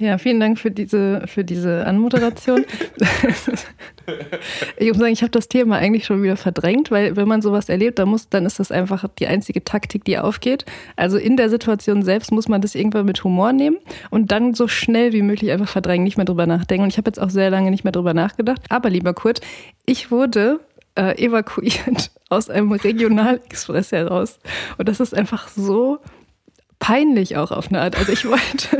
Ja, 0.00 0.18
vielen 0.18 0.40
Dank 0.40 0.58
für 0.58 0.72
diese, 0.72 1.22
für 1.26 1.44
diese 1.44 1.86
Anmoderation. 1.86 2.64
ich 4.76 4.88
muss 4.88 4.98
sagen, 4.98 5.12
ich 5.12 5.22
habe 5.22 5.30
das 5.30 5.48
Thema 5.48 5.76
eigentlich 5.76 6.04
schon 6.04 6.22
wieder 6.22 6.36
verdrängt, 6.36 6.90
weil 6.90 7.16
wenn 7.16 7.28
man 7.28 7.42
sowas 7.42 7.68
erlebt, 7.68 7.98
dann, 7.98 8.08
muss, 8.08 8.28
dann 8.28 8.46
ist 8.46 8.58
das 8.58 8.72
einfach 8.72 9.06
die 9.18 9.26
einzige 9.26 9.64
Taktik, 9.64 10.04
die 10.04 10.18
aufgeht. 10.18 10.64
Also 10.96 11.18
in 11.18 11.36
der 11.36 11.50
Situation 11.50 12.02
selbst 12.02 12.32
muss 12.32 12.48
man 12.48 12.60
das 12.60 12.74
irgendwann 12.74 13.06
mit 13.06 13.22
Humor 13.24 13.52
nehmen 13.52 13.78
und 14.10 14.32
dann 14.32 14.54
so 14.54 14.68
schnell 14.68 15.12
wie 15.12 15.22
möglich 15.22 15.50
einfach 15.50 15.68
verdrängen, 15.68 16.04
nicht 16.04 16.16
mehr 16.16 16.26
drüber 16.26 16.46
nachdenken. 16.46 16.84
Und 16.84 16.90
ich 16.90 16.98
habe 16.98 17.08
jetzt 17.08 17.20
auch 17.20 17.30
sehr 17.30 17.50
lange 17.50 17.70
nicht 17.70 17.84
mehr 17.84 17.92
drüber 17.92 18.14
nachgedacht. 18.14 18.62
Aber 18.68 18.90
lieber 18.90 19.14
Kurt, 19.14 19.40
ich 19.86 20.10
wurde 20.10 20.60
äh, 20.98 21.24
evakuiert 21.24 22.10
aus 22.28 22.50
einem 22.50 22.72
Regionalexpress 22.72 23.92
heraus. 23.92 24.38
Und 24.76 24.88
das 24.88 25.00
ist 25.00 25.14
einfach 25.14 25.48
so 25.48 25.98
peinlich 26.78 27.36
auch 27.36 27.50
auf 27.50 27.68
eine 27.68 27.80
Art. 27.80 27.96
Also 27.96 28.12
ich 28.12 28.24
wollte, 28.28 28.78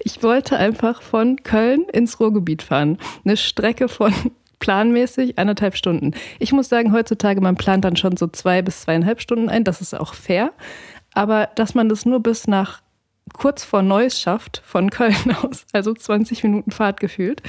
ich 0.00 0.22
wollte 0.22 0.56
einfach 0.56 1.02
von 1.02 1.42
Köln 1.42 1.84
ins 1.92 2.20
Ruhrgebiet 2.20 2.62
fahren. 2.62 2.98
Eine 3.24 3.36
Strecke 3.36 3.88
von 3.88 4.12
planmäßig 4.60 5.38
anderthalb 5.38 5.76
Stunden. 5.76 6.12
Ich 6.38 6.52
muss 6.52 6.68
sagen, 6.68 6.92
heutzutage, 6.92 7.40
man 7.40 7.56
plant 7.56 7.84
dann 7.84 7.96
schon 7.96 8.16
so 8.16 8.28
zwei 8.28 8.62
bis 8.62 8.82
zweieinhalb 8.82 9.20
Stunden 9.20 9.48
ein. 9.48 9.64
Das 9.64 9.80
ist 9.80 9.94
auch 9.94 10.14
fair. 10.14 10.52
Aber 11.12 11.48
dass 11.56 11.74
man 11.74 11.88
das 11.88 12.06
nur 12.06 12.20
bis 12.20 12.46
nach 12.46 12.82
kurz 13.32 13.64
vor 13.64 13.82
Neuss 13.82 14.20
schafft, 14.20 14.62
von 14.64 14.90
Köln 14.90 15.34
aus, 15.42 15.64
also 15.72 15.92
20 15.94 16.44
Minuten 16.44 16.70
Fahrt 16.70 17.00
gefühlt, 17.00 17.42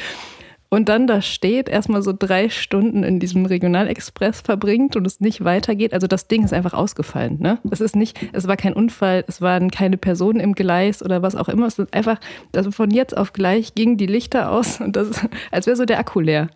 und 0.74 0.88
dann 0.88 1.06
da 1.06 1.22
steht, 1.22 1.68
erstmal 1.68 2.02
so 2.02 2.14
drei 2.18 2.48
Stunden 2.48 3.04
in 3.04 3.20
diesem 3.20 3.46
Regionalexpress 3.46 4.40
verbringt 4.40 4.96
und 4.96 5.06
es 5.06 5.20
nicht 5.20 5.44
weitergeht. 5.44 5.94
Also 5.94 6.08
das 6.08 6.30
Ding 6.30 6.46
ist 6.46 6.54
einfach 6.54 6.74
ausgefallen. 6.74 7.40
Ne? 7.42 7.60
Es 7.70 7.82
ist 7.82 7.94
nicht, 7.94 8.18
es 8.32 8.48
war 8.48 8.56
kein 8.56 8.72
Unfall, 8.72 9.26
es 9.28 9.42
waren 9.42 9.70
keine 9.70 9.98
Personen 9.98 10.40
im 10.40 10.56
Gleis 10.56 11.04
oder 11.04 11.22
was 11.22 11.36
auch 11.36 11.50
immer. 11.50 11.68
Es 11.68 11.78
ist 11.78 11.94
einfach, 11.94 12.22
also 12.56 12.72
von 12.72 12.90
jetzt 12.90 13.18
auf 13.18 13.34
gleich 13.34 13.76
gingen 13.76 13.98
die 13.98 14.06
Lichter 14.06 14.50
aus 14.50 14.80
und 14.80 14.96
das, 14.96 15.28
als 15.52 15.68
wäre 15.68 15.76
so 15.76 15.84
der 15.84 16.00
Akku 16.00 16.22
leer. 16.22 16.50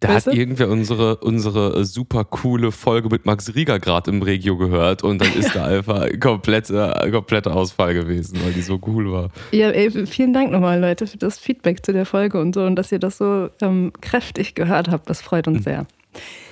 Da 0.00 0.08
weißt 0.08 0.28
hat 0.28 0.34
du? 0.34 0.38
irgendwer 0.38 0.68
unsere, 0.68 1.16
unsere 1.16 1.80
äh, 1.80 1.84
super 1.84 2.24
coole 2.24 2.70
Folge 2.70 3.08
mit 3.08 3.26
Max 3.26 3.54
Rieger 3.54 3.80
gerade 3.80 4.10
im 4.12 4.22
Regio 4.22 4.56
gehört 4.56 5.02
und 5.02 5.20
dann 5.20 5.32
ist 5.34 5.56
da 5.56 5.64
einfach 5.66 6.08
kompletter 6.20 7.08
komplette 7.10 7.52
Ausfall 7.52 7.94
gewesen, 7.94 8.38
weil 8.44 8.52
die 8.52 8.62
so 8.62 8.78
cool 8.86 9.10
war. 9.10 9.30
Ja, 9.50 9.70
ey, 9.70 10.06
vielen 10.06 10.32
Dank 10.32 10.52
nochmal, 10.52 10.80
Leute, 10.80 11.08
für 11.08 11.18
das 11.18 11.38
Feedback 11.38 11.84
zu 11.84 11.92
der 11.92 12.06
Folge 12.06 12.40
und 12.40 12.54
so 12.54 12.64
und 12.64 12.76
dass 12.76 12.92
ihr 12.92 13.00
das 13.00 13.18
so 13.18 13.48
ähm, 13.60 13.92
kräftig 14.00 14.54
gehört 14.54 14.88
habt. 14.88 15.10
Das 15.10 15.20
freut 15.20 15.48
uns 15.48 15.60
mhm. 15.60 15.64
sehr. 15.64 15.86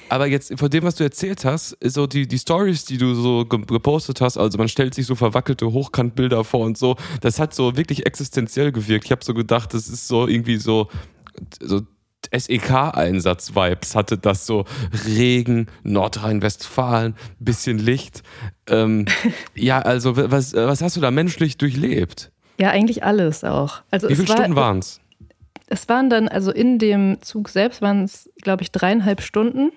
Aber 0.09 0.27
jetzt 0.27 0.59
von 0.59 0.71
dem, 0.71 0.85
was 0.85 0.97
du 0.97 1.05
erzählt 1.05 1.45
hast, 1.45 1.77
so 1.83 2.07
die, 2.07 2.29
die 2.29 2.39
Stories, 2.39 2.85
die 2.85 2.99
du 2.99 3.15
so 3.15 3.45
gepostet 3.45 4.21
hast, 4.21 4.39
also 4.39 4.59
man 4.59 4.69
stellt 4.69 4.95
sich 4.95 5.07
so 5.07 5.15
verwackelte 5.15 5.73
Hochkantbilder 5.73 6.45
vor 6.45 6.65
und 6.65 6.79
so, 6.79 6.97
das 7.21 7.41
hat 7.41 7.55
so 7.55 7.77
wirklich 7.77 8.07
existenziell 8.07 8.73
gewirkt. 8.73 9.07
Ich 9.07 9.11
habe 9.11 9.25
so 9.25 9.35
gedacht, 9.35 9.75
das 9.75 9.89
ist 9.89 10.07
so 10.07 10.29
irgendwie 10.29 10.57
so, 10.57 10.89
so 11.61 11.81
SEK-Einsatz-Vibes 12.33 13.95
hatte 13.95 14.19
das 14.19 14.47
so 14.47 14.65
Regen, 15.07 15.67
Nordrhein-Westfalen, 15.83 17.15
bisschen 17.39 17.79
Licht. 17.79 18.23
Ähm, 18.69 19.07
ja, 19.55 19.81
also 19.81 20.17
was, 20.17 20.55
was 20.55 20.83
hast 20.83 20.97
du 20.97 21.01
da 21.01 21.11
menschlich 21.11 21.59
durchlebt? 21.59 22.31
Ja, 22.59 22.71
eigentlich 22.71 23.05
alles 23.05 23.45
auch. 23.45 23.83
Also 23.91 24.09
Wie 24.09 24.17
viele 24.17 24.29
war, 24.29 24.37
Stunden 24.37 24.57
waren 24.57 24.79
es? 24.79 25.01
Es 25.69 25.89
waren 25.89 26.11
dann, 26.11 26.29
also 26.29 26.53
in 26.53 26.79
dem 26.79 27.21
Zug 27.23 27.49
selbst 27.49 27.83
waren 27.83 28.05
es, 28.05 28.31
glaube 28.43 28.63
ich, 28.63 28.71
dreieinhalb 28.71 29.21
Stunden. 29.21 29.73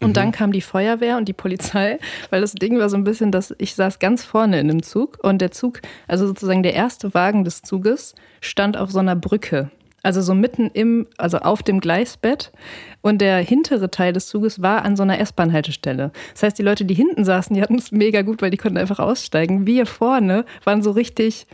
Und 0.00 0.08
mhm. 0.08 0.14
dann 0.14 0.32
kam 0.32 0.50
die 0.50 0.60
Feuerwehr 0.60 1.16
und 1.18 1.28
die 1.28 1.32
Polizei, 1.32 1.98
weil 2.30 2.40
das 2.40 2.54
Ding 2.54 2.78
war 2.78 2.88
so 2.88 2.96
ein 2.96 3.04
bisschen, 3.04 3.30
dass 3.30 3.54
ich 3.58 3.74
saß 3.74 3.98
ganz 3.98 4.24
vorne 4.24 4.58
in 4.58 4.68
dem 4.68 4.82
Zug 4.82 5.18
und 5.22 5.38
der 5.38 5.50
Zug, 5.50 5.82
also 6.08 6.26
sozusagen 6.26 6.62
der 6.62 6.74
erste 6.74 7.14
Wagen 7.14 7.44
des 7.44 7.62
Zuges, 7.62 8.14
stand 8.40 8.76
auf 8.76 8.90
so 8.90 8.98
einer 8.98 9.16
Brücke. 9.16 9.70
Also 10.04 10.20
so 10.20 10.34
mitten 10.34 10.70
im, 10.72 11.06
also 11.16 11.38
auf 11.38 11.62
dem 11.62 11.80
Gleisbett. 11.80 12.52
Und 13.00 13.20
der 13.20 13.38
hintere 13.38 13.90
Teil 13.90 14.12
des 14.12 14.28
Zuges 14.28 14.60
war 14.60 14.84
an 14.84 14.96
so 14.96 15.02
einer 15.02 15.18
S-Bahn-Haltestelle. 15.18 16.12
Das 16.34 16.42
heißt, 16.42 16.58
die 16.58 16.62
Leute, 16.62 16.84
die 16.84 16.94
hinten 16.94 17.24
saßen, 17.24 17.56
die 17.56 17.62
hatten 17.62 17.76
es 17.76 17.90
mega 17.90 18.22
gut, 18.22 18.42
weil 18.42 18.50
die 18.50 18.58
konnten 18.58 18.76
einfach 18.76 18.98
aussteigen. 18.98 19.66
Wir 19.66 19.86
vorne 19.86 20.44
waren 20.62 20.82
so 20.82 20.90
richtig, 20.90 21.46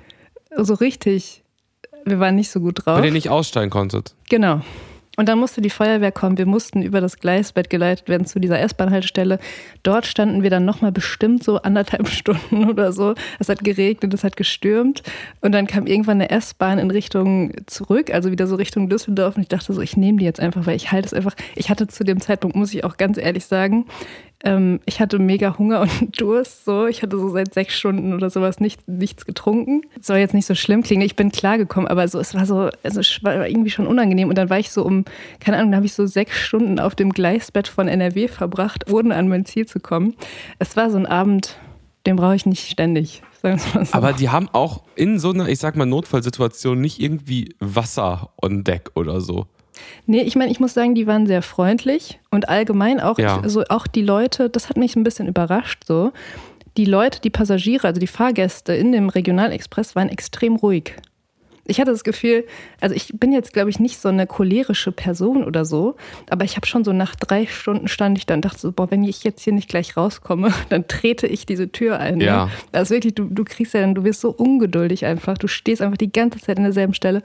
so 0.57 0.75
richtig, 0.75 1.45
wir 2.04 2.19
waren 2.19 2.35
nicht 2.35 2.50
so 2.50 2.61
gut 2.61 2.85
drauf. 2.85 2.99
Weil 2.99 3.07
ihr 3.07 3.12
nicht 3.12 3.30
aussteigen 3.30 3.71
konntet. 3.71 4.16
Genau. 4.28 4.62
Und 5.21 5.29
dann 5.29 5.39
musste 5.39 5.61
die 5.61 5.69
Feuerwehr 5.69 6.12
kommen. 6.12 6.39
Wir 6.39 6.47
mussten 6.47 6.81
über 6.81 7.03
das 7.03 7.19
Gleisbett 7.19 7.69
geleitet 7.69 8.09
werden 8.09 8.25
zu 8.27 8.41
dieser 8.41 8.59
S-Bahn-Haltestelle. 8.59 9.39
Dort 9.83 10.07
standen 10.07 10.43
wir 10.43 10.49
dann 10.49 10.65
nochmal 10.65 10.93
bestimmt 10.93 11.45
so 11.45 11.61
anderthalb 11.61 12.09
Stunden 12.21 12.71
oder 12.71 12.91
so. 12.95 13.15
Es 13.39 13.50
hat 13.50 13.62
geregnet, 13.62 14.15
es 14.15 14.25
hat 14.25 14.39
gestürmt. 14.39 15.03
Und 15.43 15.53
dann 15.53 15.67
kam 15.67 15.87
irgendwann 15.87 16.23
eine 16.23 16.31
S-Bahn 16.31 16.79
in 16.79 16.91
Richtung 16.91 17.53
zurück, 17.67 18.11
also 18.15 18.31
wieder 18.31 18.47
so 18.47 18.55
Richtung 18.55 18.89
Düsseldorf. 18.89 19.37
Und 19.37 19.43
ich 19.43 19.49
dachte 19.49 19.75
so, 19.75 19.83
ich 19.83 19.95
nehme 19.95 20.21
die 20.21 20.25
jetzt 20.25 20.41
einfach, 20.41 20.65
weil 20.65 20.77
ich 20.77 20.91
halte 20.91 21.09
es 21.09 21.12
einfach. 21.12 21.35
Ich 21.55 21.69
hatte 21.69 21.87
zu 21.87 22.03
dem 22.03 22.23
Zeitpunkt, 22.23 22.57
muss 22.57 22.73
ich 22.73 22.85
auch 22.85 22.97
ganz 22.97 23.19
ehrlich 23.19 23.45
sagen, 23.45 23.85
ähm, 24.43 24.81
ich 24.87 25.01
hatte 25.01 25.19
mega 25.19 25.59
Hunger 25.59 25.83
und 25.83 25.91
Durst. 26.21 26.65
So. 26.65 26.87
Ich 26.87 27.03
hatte 27.03 27.19
so 27.19 27.29
seit 27.29 27.53
sechs 27.53 27.75
Stunden 27.75 28.15
oder 28.15 28.31
sowas 28.31 28.61
nicht, 28.61 28.89
nichts 28.89 29.27
getrunken. 29.27 29.83
Soll 30.01 30.19
jetzt 30.19 30.35
nicht 30.35 30.47
so 30.47 30.55
schlimm 30.55 30.83
klingen. 30.83 31.03
Ich 31.03 31.17
bin 31.17 31.31
klargekommen, 31.31 31.89
aber 31.89 32.09
so, 32.09 32.19
es 32.19 32.35
war 32.35 32.47
so, 32.47 32.71
also 32.83 33.01
war 33.23 33.47
irgendwie 33.47 33.71
schon 33.71 33.87
unangenehm. 33.87 34.29
Und 34.29 34.39
dann 34.39 34.51
war 34.51 34.59
ich 34.59 34.71
so 34.71 34.85
um, 34.85 35.05
keine 35.41 35.59
Ahnung, 35.59 35.73
da 35.73 35.77
habe 35.77 35.87
ich 35.87 35.93
so 35.93 36.07
sechs 36.07 36.37
Stunden 36.37 36.81
auf 36.81 36.95
dem 36.95 37.11
Gleisbett 37.11 37.69
von 37.69 37.89
NRW 37.89 38.29
verbracht, 38.29 38.91
ohne 38.91 39.15
an 39.15 39.29
mein 39.29 39.45
Ziel 39.45 39.67
zu 39.67 39.81
kommen. 39.81 40.15
Es 40.59 40.77
war 40.77 40.91
so 40.91 40.97
ein 40.97 41.07
Abend, 41.07 41.59
den 42.07 42.17
brauche 42.17 42.35
ich 42.35 42.47
nicht 42.47 42.69
ständig. 42.71 43.23
So. 43.43 43.55
Aber 43.93 44.13
die 44.13 44.29
haben 44.29 44.49
auch 44.53 44.83
in 44.97 45.19
so 45.19 45.31
einer, 45.31 45.49
ich 45.49 45.59
sag 45.59 45.77
mal, 45.77 45.87
Notfallsituation 45.87 46.81
nicht 46.81 47.01
irgendwie 47.01 47.55
Wasser 47.59 48.31
on 48.41 48.65
Deck 48.65 48.91
oder 48.95 49.21
so. 49.21 49.47
Nee, 50.07 50.23
ich 50.23 50.37
meine, 50.37 50.51
ich 50.51 50.61
muss 50.61 50.75
sagen, 50.75 50.95
die 50.95 51.07
waren 51.07 51.27
sehr 51.27 51.43
freundlich 51.43 52.19
und 52.31 52.49
allgemein 52.49 53.01
auch, 53.01 53.19
ja. 53.19 53.41
also 53.41 53.65
auch 53.69 53.87
die 53.87 54.03
Leute, 54.03 54.51
das 54.51 54.69
hat 54.69 54.77
mich 54.77 54.97
ein 54.97 55.05
bisschen 55.05 55.29
überrascht 55.29 55.85
so. 55.87 56.13
Die 56.77 56.85
Leute, 56.85 57.21
die 57.21 57.31
Passagiere, 57.31 57.89
also 57.89 58.01
die 58.01 58.07
Fahrgäste 58.07 58.75
in 58.75 58.93
dem 58.93 59.09
Regionalexpress 59.09 59.97
waren 59.97 60.09
extrem 60.09 60.57
ruhig. 60.57 60.95
Ich 61.71 61.81
hatte 61.81 61.93
das 61.93 62.05
Gefühl, 62.05 62.45
also 62.81 62.95
ich 62.95 63.13
bin 63.15 63.33
jetzt, 63.33 63.53
glaube 63.53 63.71
ich, 63.71 63.79
nicht 63.79 64.01
so 64.01 64.09
eine 64.09 64.27
cholerische 64.27 64.91
Person 64.91 65.45
oder 65.45 65.65
so, 65.65 65.97
aber 66.29 66.45
ich 66.45 66.57
habe 66.57 66.67
schon 66.67 66.83
so 66.83 66.93
nach 66.93 67.15
drei 67.15 67.47
Stunden 67.47 67.87
stand 67.87 68.19
ich 68.19 68.27
dann 68.27 68.39
und 68.39 68.45
dachte 68.45 68.59
so, 68.59 68.73
boah, 68.73 68.91
wenn 68.91 69.05
ich 69.05 69.23
jetzt 69.23 69.43
hier 69.43 69.53
nicht 69.53 69.69
gleich 69.69 69.97
rauskomme, 69.97 70.53
dann 70.69 70.89
trete 70.89 71.29
ich 71.29 71.47
diese 71.47 71.71
Tür 71.71 72.01
ein. 72.01 72.19
Ne? 72.19 72.25
Ja. 72.25 72.47
Ne? 72.47 72.51
Also 72.73 72.95
wirklich, 72.95 73.15
du, 73.15 73.25
du 73.25 73.45
kriegst 73.45 73.75
ja 73.75 73.81
dann, 73.81 73.95
du 73.95 74.03
wirst 74.03 74.21
so 74.21 74.31
ungeduldig 74.31 75.05
einfach, 75.07 75.39
du 75.39 75.47
stehst 75.47 75.81
einfach 75.81 75.97
die 75.97 76.11
ganze 76.11 76.41
Zeit 76.41 76.57
an 76.57 76.65
derselben 76.65 76.95
Stelle. 76.95 77.23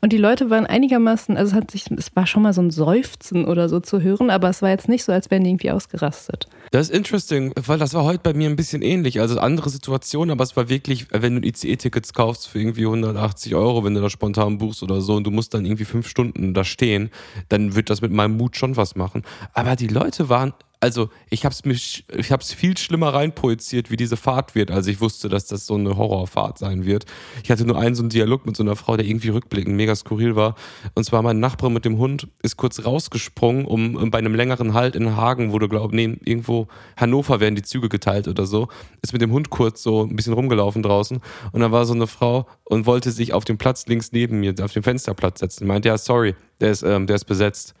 Und 0.00 0.12
die 0.12 0.18
Leute 0.18 0.48
waren 0.48 0.64
einigermaßen, 0.64 1.36
also 1.36 1.50
es 1.50 1.54
hat 1.56 1.70
sich, 1.70 1.90
es 1.90 2.14
war 2.14 2.26
schon 2.26 2.42
mal 2.42 2.52
so 2.52 2.62
ein 2.62 2.70
Seufzen 2.70 3.44
oder 3.44 3.68
so 3.68 3.80
zu 3.80 4.00
hören, 4.00 4.30
aber 4.30 4.48
es 4.48 4.62
war 4.62 4.70
jetzt 4.70 4.88
nicht 4.88 5.02
so, 5.02 5.10
als 5.10 5.30
wären 5.30 5.42
die 5.42 5.50
irgendwie 5.50 5.72
ausgerastet. 5.72 6.48
Das 6.70 6.88
ist 6.88 6.94
interesting, 6.94 7.52
weil 7.66 7.78
das 7.78 7.94
war 7.94 8.04
heute 8.04 8.20
bei 8.22 8.32
mir 8.32 8.48
ein 8.48 8.54
bisschen 8.54 8.82
ähnlich. 8.82 9.20
Also 9.20 9.40
andere 9.40 9.70
Situation, 9.70 10.30
aber 10.30 10.44
es 10.44 10.56
war 10.56 10.68
wirklich, 10.68 11.06
wenn 11.10 11.40
du 11.40 11.48
ICE-Tickets 11.48 12.12
kaufst 12.12 12.48
für 12.48 12.60
irgendwie 12.60 12.84
180 12.84 13.54
Euro, 13.56 13.84
wenn 13.84 13.94
du 13.94 14.00
das 14.00 14.12
spontan 14.12 14.58
buchst 14.58 14.82
oder 14.82 15.00
so 15.00 15.14
und 15.16 15.24
du 15.24 15.32
musst 15.32 15.54
dann 15.54 15.64
irgendwie 15.64 15.84
fünf 15.84 16.08
Stunden 16.08 16.54
da 16.54 16.62
stehen, 16.62 17.10
dann 17.48 17.74
wird 17.74 17.90
das 17.90 18.00
mit 18.00 18.12
meinem 18.12 18.36
Mut 18.36 18.56
schon 18.56 18.76
was 18.76 18.94
machen. 18.94 19.22
Aber 19.52 19.74
die 19.74 19.88
Leute 19.88 20.28
waren 20.28 20.52
also 20.80 21.08
ich 21.28 21.44
habe 21.44 21.52
es 21.52 21.64
mich, 21.64 22.04
ich 22.14 22.30
habe 22.30 22.42
es 22.42 22.52
viel 22.52 22.76
schlimmer 22.78 23.12
reinprojiziert, 23.12 23.90
wie 23.90 23.96
diese 23.96 24.16
Fahrt 24.16 24.54
wird, 24.54 24.70
als 24.70 24.86
ich 24.86 25.00
wusste, 25.00 25.28
dass 25.28 25.46
das 25.46 25.66
so 25.66 25.74
eine 25.74 25.96
Horrorfahrt 25.96 26.58
sein 26.58 26.84
wird. 26.84 27.04
Ich 27.42 27.50
hatte 27.50 27.64
nur 27.64 27.78
einen 27.78 27.94
so 27.94 28.02
einen 28.02 28.10
Dialog 28.10 28.46
mit 28.46 28.56
so 28.56 28.62
einer 28.62 28.76
Frau, 28.76 28.96
der 28.96 29.06
irgendwie 29.06 29.30
rückblickend 29.30 29.74
mega 29.74 29.94
skurril 29.96 30.36
war. 30.36 30.54
Und 30.94 31.04
zwar 31.04 31.22
mein 31.22 31.40
Nachbar 31.40 31.70
mit 31.70 31.84
dem 31.84 31.98
Hund 31.98 32.28
ist 32.42 32.56
kurz 32.56 32.84
rausgesprungen, 32.84 33.64
um 33.64 34.10
bei 34.10 34.18
einem 34.18 34.34
längeren 34.34 34.74
Halt 34.74 34.94
in 34.94 35.16
Hagen, 35.16 35.52
wo 35.52 35.58
du 35.58 35.68
glaubst, 35.68 35.94
nee, 35.94 36.16
irgendwo 36.24 36.68
Hannover 36.96 37.40
werden 37.40 37.56
die 37.56 37.62
Züge 37.62 37.88
geteilt 37.88 38.28
oder 38.28 38.46
so, 38.46 38.68
ist 39.02 39.12
mit 39.12 39.22
dem 39.22 39.32
Hund 39.32 39.50
kurz 39.50 39.82
so 39.82 40.04
ein 40.04 40.14
bisschen 40.14 40.32
rumgelaufen 40.32 40.82
draußen. 40.82 41.20
Und 41.52 41.60
dann 41.60 41.72
war 41.72 41.86
so 41.86 41.94
eine 41.94 42.06
Frau 42.06 42.46
und 42.64 42.86
wollte 42.86 43.10
sich 43.10 43.32
auf 43.32 43.44
den 43.44 43.58
Platz 43.58 43.86
links 43.86 44.12
neben 44.12 44.40
mir, 44.40 44.54
auf 44.62 44.72
den 44.72 44.82
Fensterplatz 44.82 45.40
setzen. 45.40 45.66
Meinte, 45.66 45.88
ja, 45.88 45.98
sorry, 45.98 46.36
der 46.60 46.70
ist, 46.70 46.82
ähm, 46.82 47.06
der 47.06 47.16
ist 47.16 47.24
besetzt. 47.24 47.74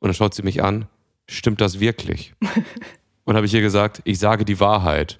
Und 0.00 0.08
dann 0.08 0.14
schaut 0.14 0.34
sie 0.34 0.42
mich 0.42 0.62
an 0.62 0.86
stimmt 1.28 1.60
das 1.60 1.80
wirklich? 1.80 2.34
Und 3.26 3.34
habe 3.34 3.44
ich 3.44 3.52
ihr 3.52 3.60
gesagt, 3.60 4.00
ich 4.04 4.18
sage 4.20 4.44
die 4.44 4.60
Wahrheit. 4.60 5.18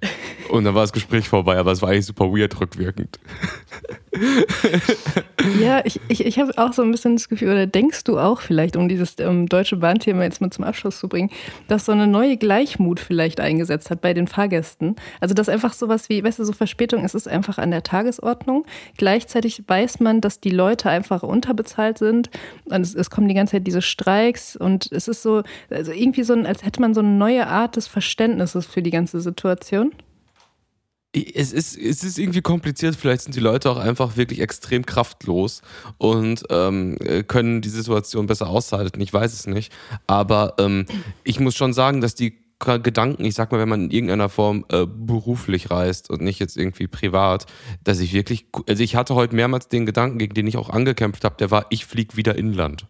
Und 0.48 0.64
dann 0.64 0.74
war 0.74 0.82
das 0.82 0.92
Gespräch 0.92 1.28
vorbei, 1.28 1.58
aber 1.58 1.72
es 1.72 1.82
war 1.82 1.90
eigentlich 1.90 2.06
super 2.06 2.26
weird 2.32 2.58
rückwirkend. 2.60 3.18
Ja, 5.60 5.82
ich, 5.84 6.00
ich, 6.08 6.24
ich 6.24 6.38
habe 6.38 6.52
auch 6.56 6.72
so 6.72 6.82
ein 6.82 6.90
bisschen 6.90 7.16
das 7.16 7.28
Gefühl, 7.28 7.50
oder 7.50 7.66
denkst 7.66 8.04
du 8.04 8.18
auch 8.18 8.40
vielleicht, 8.40 8.76
um 8.76 8.88
dieses 8.88 9.16
ähm, 9.18 9.46
deutsche 9.46 9.76
Bahnthema 9.76 10.24
jetzt 10.24 10.40
mal 10.40 10.50
zum 10.50 10.64
Abschluss 10.64 10.98
zu 10.98 11.08
bringen, 11.08 11.30
dass 11.68 11.84
so 11.84 11.92
eine 11.92 12.06
neue 12.06 12.36
Gleichmut 12.36 12.98
vielleicht 13.00 13.40
eingesetzt 13.40 13.90
hat 13.90 14.00
bei 14.00 14.12
den 14.14 14.26
Fahrgästen? 14.26 14.96
Also, 15.20 15.34
dass 15.34 15.48
einfach 15.48 15.72
sowas 15.72 16.08
wie, 16.08 16.22
weißt 16.24 16.38
du, 16.38 16.44
so 16.44 16.52
Verspätung, 16.52 17.04
es 17.04 17.14
ist 17.14 17.28
einfach 17.28 17.58
an 17.58 17.70
der 17.70 17.82
Tagesordnung. 17.82 18.66
Gleichzeitig 18.96 19.62
weiß 19.66 20.00
man, 20.00 20.20
dass 20.20 20.40
die 20.40 20.50
Leute 20.50 20.90
einfach 20.90 21.22
unterbezahlt 21.22 21.98
sind. 21.98 22.30
Und 22.64 22.80
es, 22.80 22.94
es 22.94 23.10
kommen 23.10 23.28
die 23.28 23.34
ganze 23.34 23.52
Zeit 23.52 23.66
diese 23.66 23.82
Streiks 23.82 24.56
und 24.56 24.90
es 24.90 25.08
ist 25.08 25.22
so, 25.22 25.42
also 25.70 25.92
irgendwie 25.92 26.24
so, 26.24 26.34
als 26.34 26.64
hätte 26.64 26.80
man 26.80 26.94
so 26.94 27.00
eine 27.00 27.10
neue 27.10 27.46
Art 27.46 27.76
des 27.76 27.88
Verständnisses 27.96 28.66
für 28.66 28.82
die 28.82 28.90
ganze 28.90 29.22
Situation 29.22 29.94
es 31.34 31.54
ist, 31.54 31.78
es 31.78 32.04
ist 32.04 32.18
irgendwie 32.18 32.42
kompliziert. 32.42 32.94
Vielleicht 32.94 33.22
sind 33.22 33.34
die 33.34 33.40
Leute 33.40 33.70
auch 33.70 33.78
einfach 33.78 34.18
wirklich 34.18 34.40
extrem 34.40 34.84
kraftlos 34.84 35.62
und 35.96 36.42
ähm, 36.50 36.98
können 37.26 37.62
die 37.62 37.70
Situation 37.70 38.26
besser 38.26 38.50
aushalten. 38.50 39.00
Ich 39.00 39.14
weiß 39.14 39.32
es 39.32 39.46
nicht. 39.46 39.72
Aber 40.06 40.56
ähm, 40.58 40.84
ich 41.24 41.40
muss 41.40 41.54
schon 41.54 41.72
sagen, 41.72 42.02
dass 42.02 42.14
die 42.14 42.36
Gedanken, 42.58 43.24
ich 43.24 43.34
sag 43.34 43.50
mal, 43.50 43.58
wenn 43.58 43.68
man 43.70 43.84
in 43.84 43.90
irgendeiner 43.90 44.28
Form 44.28 44.66
äh, 44.70 44.84
beruflich 44.86 45.70
reist 45.70 46.10
und 46.10 46.20
nicht 46.20 46.38
jetzt 46.38 46.58
irgendwie 46.58 46.86
privat, 46.86 47.46
dass 47.82 48.00
ich 48.00 48.12
wirklich, 48.12 48.44
also 48.68 48.82
ich 48.82 48.94
hatte 48.94 49.14
heute 49.14 49.34
mehrmals 49.34 49.68
den 49.68 49.86
Gedanken, 49.86 50.18
gegen 50.18 50.34
den 50.34 50.46
ich 50.46 50.58
auch 50.58 50.68
angekämpft 50.68 51.24
habe, 51.24 51.36
der 51.38 51.50
war, 51.50 51.64
ich 51.70 51.86
fliege 51.86 52.18
wieder 52.18 52.36
inland. 52.36 52.86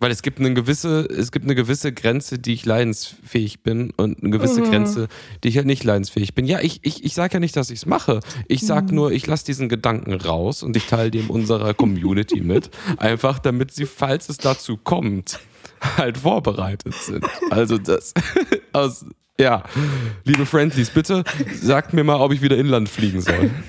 Weil 0.00 0.10
es 0.10 0.22
gibt 0.22 0.38
eine 0.38 0.54
gewisse, 0.54 1.00
es 1.06 1.32
gibt 1.32 1.44
eine 1.44 1.54
gewisse 1.54 1.92
Grenze, 1.92 2.38
die 2.38 2.52
ich 2.52 2.64
leidensfähig 2.64 3.62
bin 3.62 3.92
und 3.96 4.22
eine 4.22 4.30
gewisse 4.30 4.60
mhm. 4.60 4.70
Grenze, 4.70 5.08
die 5.42 5.48
ich 5.48 5.56
halt 5.56 5.66
nicht 5.66 5.82
leidensfähig 5.82 6.34
bin. 6.34 6.46
Ja, 6.46 6.60
ich, 6.60 6.80
ich, 6.82 7.04
ich 7.04 7.14
sage 7.14 7.34
ja 7.34 7.40
nicht, 7.40 7.56
dass 7.56 7.70
ich 7.70 7.80
es 7.80 7.86
mache. 7.86 8.20
Ich 8.46 8.60
sag 8.62 8.90
mhm. 8.90 8.94
nur, 8.94 9.12
ich 9.12 9.26
lasse 9.26 9.44
diesen 9.44 9.68
Gedanken 9.68 10.14
raus 10.14 10.62
und 10.62 10.76
ich 10.76 10.86
teile 10.86 11.10
dem 11.10 11.30
unserer 11.30 11.74
Community 11.74 12.40
mit. 12.40 12.70
Einfach 12.98 13.38
damit 13.38 13.72
sie, 13.72 13.86
falls 13.86 14.28
es 14.28 14.38
dazu 14.38 14.76
kommt, 14.76 15.40
halt 15.96 16.18
vorbereitet 16.18 16.94
sind. 16.94 17.24
Also 17.50 17.78
das 17.78 18.14
aus, 18.72 19.04
ja, 19.38 19.64
liebe 20.24 20.46
Friendlies, 20.46 20.90
bitte 20.90 21.24
sagt 21.60 21.92
mir 21.92 22.04
mal, 22.04 22.20
ob 22.20 22.32
ich 22.32 22.42
wieder 22.42 22.56
inland 22.56 22.88
fliegen 22.88 23.20
soll. 23.20 23.50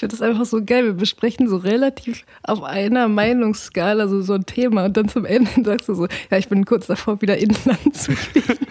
Ich 0.00 0.02
finde 0.02 0.16
das 0.16 0.22
einfach 0.22 0.46
so 0.46 0.64
geil. 0.64 0.86
Wir 0.86 0.94
besprechen 0.94 1.46
so 1.46 1.58
relativ 1.58 2.24
auf 2.42 2.62
einer 2.62 3.06
Meinungsskala 3.06 4.08
so, 4.08 4.22
so 4.22 4.32
ein 4.32 4.46
Thema 4.46 4.86
und 4.86 4.96
dann 4.96 5.10
zum 5.10 5.26
Ende 5.26 5.50
sagst 5.62 5.90
du 5.90 5.94
so, 5.94 6.06
ja, 6.30 6.38
ich 6.38 6.48
bin 6.48 6.64
kurz 6.64 6.86
davor, 6.86 7.20
wieder 7.20 7.36
inland 7.36 7.94
zu 7.94 8.12
fliegen. 8.12 8.66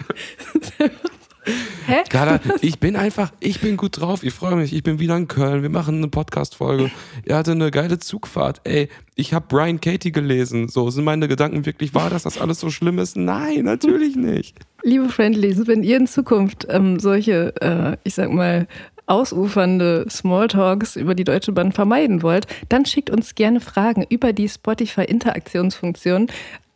Hä? 1.86 2.02
Carla, 2.08 2.40
ich 2.62 2.80
bin 2.80 2.96
einfach, 2.96 3.30
ich 3.38 3.60
bin 3.60 3.76
gut 3.76 4.00
drauf, 4.00 4.24
ich 4.24 4.34
freue 4.34 4.56
mich, 4.56 4.72
ich 4.72 4.82
bin 4.82 4.98
wieder 4.98 5.16
in 5.16 5.28
Köln, 5.28 5.62
wir 5.62 5.70
machen 5.70 5.98
eine 5.98 6.08
Podcast-Folge. 6.08 6.90
Er 7.24 7.36
hatte 7.36 7.52
eine 7.52 7.70
geile 7.70 8.00
Zugfahrt. 8.00 8.60
Ey, 8.64 8.88
ich 9.14 9.32
habe 9.32 9.46
Brian 9.48 9.80
Katie 9.80 10.10
gelesen. 10.10 10.68
So, 10.68 10.90
sind 10.90 11.04
meine 11.04 11.28
Gedanken 11.28 11.64
wirklich 11.64 11.94
wahr, 11.94 12.10
dass 12.10 12.24
das 12.24 12.40
alles 12.40 12.58
so 12.58 12.70
schlimm 12.70 12.98
ist? 12.98 13.16
Nein, 13.16 13.66
natürlich 13.66 14.16
nicht. 14.16 14.58
Liebe 14.82 15.08
Friendlies, 15.08 15.68
wenn 15.68 15.84
ihr 15.84 15.96
in 15.96 16.08
Zukunft 16.08 16.66
ähm, 16.70 16.98
solche, 16.98 17.54
äh, 17.60 17.96
ich 18.02 18.14
sag 18.14 18.32
mal, 18.32 18.66
ausufernde 19.10 20.06
Smalltalks 20.08 20.96
über 20.96 21.14
die 21.14 21.24
Deutsche 21.24 21.52
Bahn 21.52 21.72
vermeiden 21.72 22.22
wollt, 22.22 22.46
dann 22.68 22.86
schickt 22.86 23.10
uns 23.10 23.34
gerne 23.34 23.60
Fragen 23.60 24.06
über 24.08 24.32
die 24.32 24.48
Spotify-Interaktionsfunktion 24.48 26.28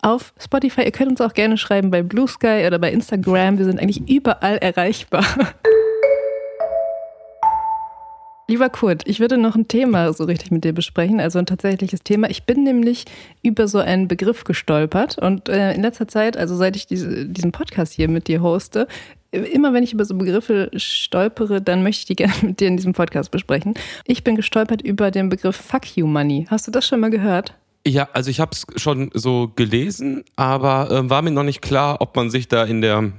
auf 0.02 0.34
Spotify. 0.38 0.82
Ihr 0.82 0.92
könnt 0.92 1.12
uns 1.12 1.20
auch 1.20 1.32
gerne 1.32 1.56
schreiben 1.56 1.90
bei 1.90 2.02
Blue 2.02 2.28
Sky 2.28 2.64
oder 2.66 2.78
bei 2.78 2.92
Instagram. 2.92 3.58
Wir 3.58 3.64
sind 3.64 3.80
eigentlich 3.80 4.08
überall 4.08 4.58
erreichbar. 4.58 5.24
Lieber 8.46 8.68
Kurt, 8.68 9.08
ich 9.08 9.20
würde 9.20 9.38
noch 9.38 9.56
ein 9.56 9.68
Thema 9.68 10.12
so 10.12 10.24
richtig 10.24 10.50
mit 10.50 10.64
dir 10.64 10.74
besprechen, 10.74 11.18
also 11.18 11.38
ein 11.38 11.46
tatsächliches 11.46 12.02
Thema. 12.02 12.28
Ich 12.28 12.44
bin 12.44 12.62
nämlich 12.62 13.06
über 13.42 13.68
so 13.68 13.78
einen 13.78 14.06
Begriff 14.06 14.44
gestolpert 14.44 15.16
und 15.16 15.48
äh, 15.48 15.72
in 15.72 15.80
letzter 15.80 16.08
Zeit, 16.08 16.36
also 16.36 16.54
seit 16.54 16.76
ich 16.76 16.86
diese, 16.86 17.24
diesen 17.24 17.52
Podcast 17.52 17.94
hier 17.94 18.06
mit 18.08 18.28
dir 18.28 18.42
hoste, 18.42 18.86
immer 19.32 19.72
wenn 19.72 19.82
ich 19.82 19.94
über 19.94 20.04
so 20.04 20.14
Begriffe 20.14 20.70
stolpere, 20.76 21.62
dann 21.62 21.82
möchte 21.82 22.00
ich 22.00 22.06
die 22.06 22.16
gerne 22.22 22.34
mit 22.42 22.60
dir 22.60 22.68
in 22.68 22.76
diesem 22.76 22.92
Podcast 22.92 23.30
besprechen. 23.30 23.74
Ich 24.04 24.24
bin 24.24 24.36
gestolpert 24.36 24.82
über 24.82 25.10
den 25.10 25.30
Begriff 25.30 25.56
Fuck 25.56 25.96
You 25.96 26.06
Money. 26.06 26.46
Hast 26.50 26.66
du 26.66 26.70
das 26.70 26.86
schon 26.86 27.00
mal 27.00 27.10
gehört? 27.10 27.54
Ja, 27.86 28.08
also 28.12 28.30
ich 28.30 28.40
habe 28.40 28.52
es 28.52 28.66
schon 28.76 29.10
so 29.14 29.52
gelesen, 29.56 30.22
aber 30.36 30.90
äh, 30.90 31.08
war 31.08 31.22
mir 31.22 31.30
noch 31.30 31.44
nicht 31.44 31.62
klar, 31.62 32.00
ob 32.00 32.14
man 32.14 32.28
sich 32.28 32.48
da 32.48 32.64
in 32.64 32.82
der 32.82 33.12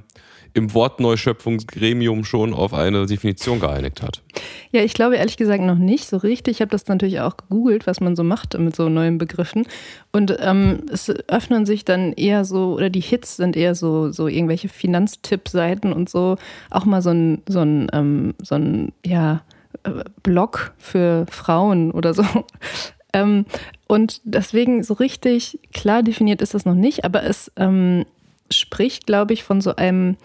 im 0.56 0.74
Wortneuschöpfungsgremium 0.74 2.24
schon 2.24 2.54
auf 2.54 2.74
eine 2.74 3.06
Definition 3.06 3.60
geeinigt 3.60 4.02
hat. 4.02 4.24
Ja, 4.72 4.82
ich 4.82 4.94
glaube 4.94 5.18
ehrlich 5.18 5.36
gesagt 5.36 5.62
noch 5.62 5.78
nicht 5.78 6.08
so 6.08 6.18
richtig. 6.18 6.56
Ich 6.56 6.62
habe 6.62 6.72
das 6.72 6.88
natürlich 6.88 7.20
auch 7.20 7.36
gegoogelt, 7.36 7.86
was 7.88 8.00
man 8.00 8.16
so 8.16 8.24
macht 8.24 8.58
mit 8.58 8.74
so 8.74 8.88
neuen 8.88 9.18
Begriffen. 9.18 9.68
Und 10.14 10.36
ähm, 10.40 10.84
es 10.92 11.10
öffnen 11.28 11.66
sich 11.66 11.84
dann 11.84 12.14
eher 12.14 12.46
so, 12.46 12.74
oder 12.74 12.90
die 12.90 13.02
Hits 13.02 13.36
sind 13.36 13.58
eher 13.58 13.76
so, 13.76 14.12
so 14.12 14.28
irgendwelche 14.28 14.70
Finanztipp-Seiten 14.70 15.92
und 15.92 16.10
so. 16.10 16.38
Auch 16.70 16.86
mal 16.86 17.02
so 17.02 17.10
ein, 17.10 17.42
so 17.48 17.60
ein, 17.60 17.90
ähm, 17.92 18.34
so 18.42 18.56
ein 18.56 18.94
ja, 19.06 19.44
äh, 19.84 20.06
Blog 20.24 20.74
für 20.78 21.26
Frauen 21.30 21.92
oder 21.92 22.14
so. 22.14 22.24
Ähm, 23.14 23.46
und 23.88 24.20
deswegen 24.26 24.84
so 24.84 24.94
richtig 24.94 25.58
klar 25.72 26.04
definiert 26.04 26.42
ist 26.42 26.54
das 26.54 26.66
noch 26.66 26.74
nicht, 26.74 27.06
aber 27.06 27.24
es 27.24 27.50
ähm, 27.56 28.06
spricht, 28.52 29.08
glaube 29.08 29.34
ich, 29.34 29.46
von 29.46 29.62
so 29.62 29.76
einem 29.76 30.18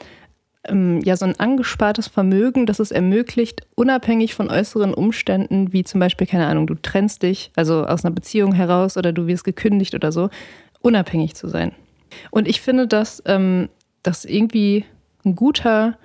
ähm, 0.64 1.00
ja 1.02 1.16
so 1.16 1.24
ein 1.24 1.38
angespartes 1.38 2.08
Vermögen, 2.08 2.66
das 2.66 2.78
es 2.78 2.90
ermöglicht, 2.90 3.62
unabhängig 3.74 4.34
von 4.34 4.50
äußeren 4.50 4.94
Umständen, 4.94 5.72
wie 5.72 5.84
zum 5.84 6.00
Beispiel, 6.00 6.26
keine 6.26 6.46
Ahnung, 6.46 6.66
du 6.66 6.74
trennst 6.74 7.22
dich, 7.22 7.50
also 7.56 7.84
aus 7.86 8.04
einer 8.04 8.14
Beziehung 8.14 8.52
heraus 8.52 8.96
oder 8.96 9.12
du 9.12 9.26
wirst 9.26 9.44
gekündigt 9.44 9.94
oder 9.94 10.12
so, 10.12 10.30
unabhängig 10.80 11.34
zu 11.34 11.48
sein. 11.48 11.72
Und 12.30 12.48
ich 12.48 12.60
finde, 12.60 12.86
dass 12.86 13.22
ähm, 13.26 13.68
das 14.02 14.24
irgendwie 14.24 14.84
ein 15.24 15.36
guter 15.36 15.96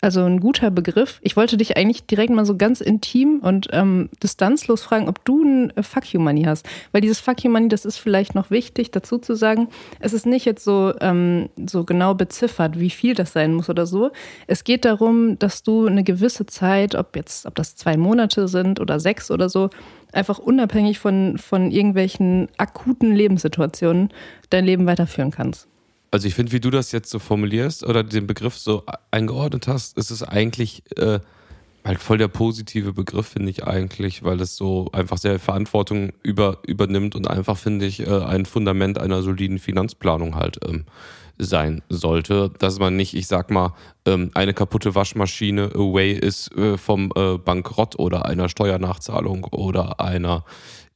also 0.00 0.24
ein 0.24 0.38
guter 0.38 0.70
Begriff. 0.70 1.18
Ich 1.22 1.36
wollte 1.36 1.56
dich 1.56 1.76
eigentlich 1.76 2.06
direkt 2.06 2.30
mal 2.30 2.46
so 2.46 2.56
ganz 2.56 2.80
intim 2.80 3.40
und 3.40 3.68
ähm, 3.72 4.08
distanzlos 4.22 4.82
fragen, 4.82 5.08
ob 5.08 5.24
du 5.24 5.42
ein 5.42 5.76
äh, 5.76 5.82
Fuck 5.82 6.12
You 6.12 6.20
Money 6.20 6.44
hast. 6.44 6.68
Weil 6.92 7.00
dieses 7.00 7.18
Fuck 7.18 7.42
You 7.42 7.50
Money, 7.50 7.68
das 7.68 7.84
ist 7.84 7.98
vielleicht 7.98 8.34
noch 8.34 8.50
wichtig 8.50 8.92
dazu 8.92 9.18
zu 9.18 9.34
sagen, 9.34 9.68
es 9.98 10.12
ist 10.12 10.24
nicht 10.24 10.44
jetzt 10.44 10.62
so, 10.62 10.94
ähm, 11.00 11.48
so 11.66 11.84
genau 11.84 12.14
beziffert, 12.14 12.78
wie 12.78 12.90
viel 12.90 13.14
das 13.14 13.32
sein 13.32 13.54
muss 13.54 13.68
oder 13.68 13.86
so. 13.86 14.10
Es 14.46 14.62
geht 14.62 14.84
darum, 14.84 15.38
dass 15.38 15.64
du 15.64 15.86
eine 15.86 16.04
gewisse 16.04 16.46
Zeit, 16.46 16.94
ob 16.94 17.16
jetzt, 17.16 17.46
ob 17.46 17.56
das 17.56 17.74
zwei 17.74 17.96
Monate 17.96 18.46
sind 18.46 18.78
oder 18.78 19.00
sechs 19.00 19.32
oder 19.32 19.48
so, 19.48 19.70
einfach 20.12 20.38
unabhängig 20.38 21.00
von, 21.00 21.38
von 21.38 21.72
irgendwelchen 21.72 22.48
akuten 22.56 23.14
Lebenssituationen 23.14 24.10
dein 24.50 24.64
Leben 24.64 24.86
weiterführen 24.86 25.32
kannst 25.32 25.68
also 26.10 26.26
ich 26.26 26.34
finde, 26.34 26.52
wie 26.52 26.60
du 26.60 26.70
das 26.70 26.92
jetzt 26.92 27.10
so 27.10 27.18
formulierst 27.18 27.84
oder 27.84 28.02
den 28.02 28.26
Begriff 28.26 28.56
so 28.56 28.84
eingeordnet 29.10 29.68
hast, 29.68 29.96
ist 29.98 30.10
es 30.10 30.22
eigentlich 30.22 30.82
äh, 30.96 31.20
halt 31.84 32.00
voll 32.00 32.18
der 32.18 32.28
positive 32.28 32.92
Begriff, 32.92 33.28
finde 33.28 33.50
ich 33.50 33.64
eigentlich, 33.64 34.22
weil 34.22 34.40
es 34.40 34.56
so 34.56 34.90
einfach 34.92 35.18
sehr 35.18 35.38
Verantwortung 35.38 36.12
über, 36.22 36.58
übernimmt 36.66 37.14
und 37.14 37.28
einfach, 37.28 37.56
finde 37.56 37.86
ich, 37.86 38.06
äh, 38.06 38.24
ein 38.24 38.46
Fundament 38.46 38.98
einer 38.98 39.22
soliden 39.22 39.58
Finanzplanung 39.58 40.34
halt 40.34 40.58
ähm, 40.66 40.84
sein 41.38 41.82
sollte, 41.88 42.50
dass 42.58 42.78
man 42.78 42.96
nicht, 42.96 43.14
ich 43.14 43.26
sag 43.26 43.50
mal, 43.50 43.74
ähm, 44.06 44.30
eine 44.34 44.54
kaputte 44.54 44.94
Waschmaschine 44.94 45.70
away 45.74 46.12
ist 46.12 46.54
äh, 46.56 46.76
vom 46.76 47.12
äh, 47.14 47.38
Bankrott 47.38 47.98
oder 47.98 48.26
einer 48.26 48.48
Steuernachzahlung 48.48 49.44
oder 49.44 50.00
einer 50.00 50.44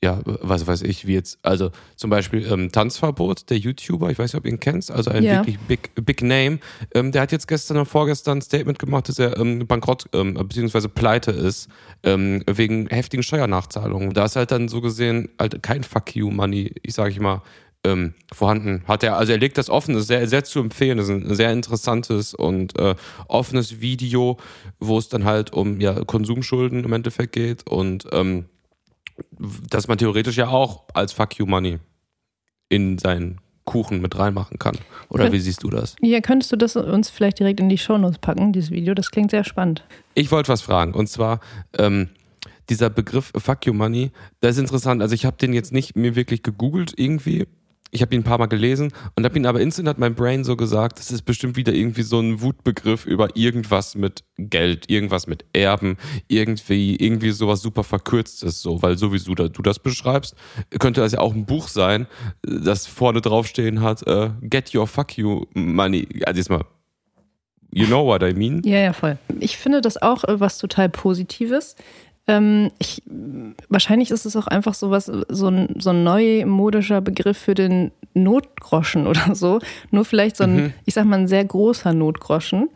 ja, 0.03 0.21
was 0.25 0.67
weiß 0.67 0.83
ich, 0.83 1.07
wie 1.07 1.15
jetzt, 1.15 1.39
also 1.43 1.71
zum 1.95 2.11
Beispiel 2.11 2.45
ähm, 2.51 2.73
Tanzverbot, 2.73 3.49
der 3.51 3.59
YouTuber, 3.59 4.11
ich 4.11 4.19
weiß 4.19 4.33
nicht, 4.33 4.39
ob 4.39 4.45
ihr 4.45 4.53
ihn 4.53 4.61
kennt, 4.61 4.91
also 4.91 5.11
ein 5.11 5.23
ja. 5.23 5.39
wirklich 5.39 5.59
big, 5.61 5.91
big 5.95 6.23
Name, 6.23 6.59
ähm, 6.93 7.13
der 7.13 7.23
hat 7.23 7.31
jetzt 7.31 7.47
gestern 7.47 7.77
und 7.77 7.87
vorgestern 7.87 8.39
ein 8.39 8.43
Statement 8.43 8.81
gemacht, 8.81 9.09
dass 9.09 9.21
er 9.21 9.39
ähm, 9.39 9.67
bankrott 9.67 10.07
ähm, 10.13 10.35
bzw. 10.35 10.89
pleite 10.89 11.31
ist, 11.31 11.69
ähm, 12.03 12.43
wegen 12.51 12.89
heftigen 12.89 13.23
Steuernachzahlungen. 13.23 14.13
Da 14.13 14.25
ist 14.25 14.35
halt 14.35 14.51
dann 14.51 14.69
so 14.69 14.81
gesehen 14.81 15.29
halt 15.39 15.63
kein 15.63 15.85
Fuck 15.85 16.17
you 16.17 16.31
Money, 16.31 16.75
ich 16.83 16.95
sage 16.95 17.11
ich 17.11 17.21
mal, 17.21 17.43
ähm, 17.85 18.15
vorhanden 18.33 18.83
hat 18.87 19.03
er. 19.03 19.17
Also 19.17 19.33
er 19.33 19.39
legt 19.39 19.59
das 19.59 19.71
offen, 19.71 19.95
das 19.95 20.03
ist 20.03 20.09
sehr, 20.09 20.27
sehr 20.29 20.45
zu 20.45 20.61
empfehlen. 20.61 20.99
Das 20.99 21.09
ist 21.09 21.13
ein 21.13 21.35
sehr 21.35 21.53
interessantes 21.53 22.35
und 22.35 22.79
äh, 22.79 22.95
offenes 23.29 23.81
Video, 23.81 24.39
wo 24.79 24.99
es 24.99 25.09
dann 25.09 25.25
halt 25.25 25.53
um 25.53 25.81
ja, 25.81 26.05
Konsumschulden 26.05 26.85
im 26.85 26.93
Endeffekt 26.93 27.33
geht 27.33 27.69
und 27.69 28.07
ähm, 28.13 28.47
dass 29.71 29.89
man 29.89 29.99
theoretisch 29.99 30.37
ja 30.37 30.49
auch 30.49 30.85
als 30.95 31.13
Fuck 31.13 31.39
You 31.39 31.47
Money 31.47 31.79
in 32.69 32.99
seinen 32.99 33.41
Kuchen 33.65 34.01
mit 34.01 34.19
reinmachen 34.19 34.59
kann. 34.59 34.77
Oder 35.09 35.31
wie 35.31 35.39
siehst 35.39 35.63
du 35.63 35.71
das? 35.71 35.95
Ja, 36.01 36.21
könntest 36.21 36.51
du 36.51 36.57
das 36.57 36.75
uns 36.75 37.11
vielleicht 37.11 37.39
direkt 37.39 37.61
in 37.61 37.69
die 37.69 37.79
Shownotes 37.79 38.19
packen, 38.19 38.53
dieses 38.53 38.71
Video? 38.71 38.95
Das 38.95 39.11
klingt 39.11 39.31
sehr 39.31 39.45
spannend. 39.45 39.85
Ich 40.15 40.31
wollte 40.33 40.51
was 40.51 40.63
fragen 40.63 40.95
und 40.95 41.09
zwar 41.09 41.41
ähm, 41.79 42.09
dieser 42.69 42.91
Begriff 42.91 43.33
Fuck 43.37 43.67
You 43.67 43.73
Money, 43.73 44.11
das 44.41 44.57
ist 44.57 44.61
interessant. 44.61 45.01
Also 45.03 45.15
ich 45.15 45.25
habe 45.25 45.37
den 45.37 45.53
jetzt 45.53 45.73
nicht 45.73 45.97
mir 45.97 46.17
wirklich 46.17 46.43
gegoogelt 46.43 46.95
irgendwie 46.97 47.47
ich 47.95 48.01
habe 48.01 48.15
ihn 48.15 48.23
ein 48.23 48.25
paar 48.25 48.39
Mal 48.39 48.47
gelesen 48.47 48.91
und 49.17 49.25
habe 49.25 49.37
ihn 49.37 49.45
aber 49.45 49.61
instant 49.61 49.87
hat 49.87 49.99
mein 49.99 50.15
Brain 50.15 50.45
so 50.45 50.57
gesagt, 50.57 50.99
das 50.99 51.11
ist 51.11 51.23
bestimmt 51.23 51.57
wieder 51.57 51.75
irgendwie 51.75 52.03
so 52.03 52.21
ein 52.21 52.41
Wutbegriff 52.41 53.05
über 53.05 53.37
irgendwas 53.37 53.95
mit 53.95 54.25
Geld, 54.39 54.91
irgendwas 54.91 55.27
mit 55.27 55.45
Erben, 55.53 55.99
irgendwie, 56.27 56.97
irgendwie 56.97 57.31
sowas 57.31 57.61
super 57.61 57.85
verkürztes, 57.85 58.63
so, 58.63 58.81
weil 58.83 58.97
so 58.97 59.13
wie 59.13 59.19
du, 59.19 59.35
du 59.35 59.63
das 59.63 59.79
beschreibst, 59.79 60.35
könnte 60.81 61.03
das 61.03 61.13
ja 61.13 61.21
auch 61.21 61.35
ein 61.35 61.45
Buch 61.45 61.69
sein, 61.69 62.07
das 62.41 62.87
vorne 62.87 63.21
draufstehen 63.21 63.83
hat, 63.83 64.09
uh, 64.09 64.31
Get 64.41 64.75
Your 64.75 64.87
Fuck 64.87 65.19
You 65.19 65.45
Money. 65.53 66.09
Also 66.25 66.39
jetzt 66.39 66.49
mal 66.51 66.65
You 67.75 67.87
know 67.87 68.05
what 68.05 68.23
I 68.23 68.35
mean? 68.35 68.61
Ja, 68.65 68.79
ja, 68.79 68.93
voll. 68.93 69.17
Ich 69.41 69.57
finde 69.57 69.81
das 69.81 70.01
auch 70.01 70.25
äh, 70.25 70.39
was 70.39 70.59
total 70.59 70.91
Positives. 70.91 71.75
Ähm, 72.33 72.71
ich, 72.79 73.03
wahrscheinlich 73.69 74.11
ist 74.11 74.25
es 74.25 74.37
auch 74.37 74.47
einfach 74.47 74.73
so 74.73 74.91
was, 74.91 75.07
so 75.07 75.49
ein, 75.49 75.77
so 75.79 75.91
ein 75.91 76.03
neumodischer 76.03 77.03
Begriff 77.03 77.37
für 77.37 77.55
den 77.55 77.93
Notgroschen 78.15 79.07
oder 79.07 79.35
so. 79.35 79.59
Nur 79.91 80.07
vielleicht 80.07 80.39
so 80.39 80.45
ein, 80.45 80.57
mhm. 80.57 80.73
ich 80.87 80.95
sag 80.95 81.05
mal, 81.05 81.19
ein 81.19 81.29
sehr 81.29 81.45
großer 81.45 81.93
Notgroschen. 81.93 82.71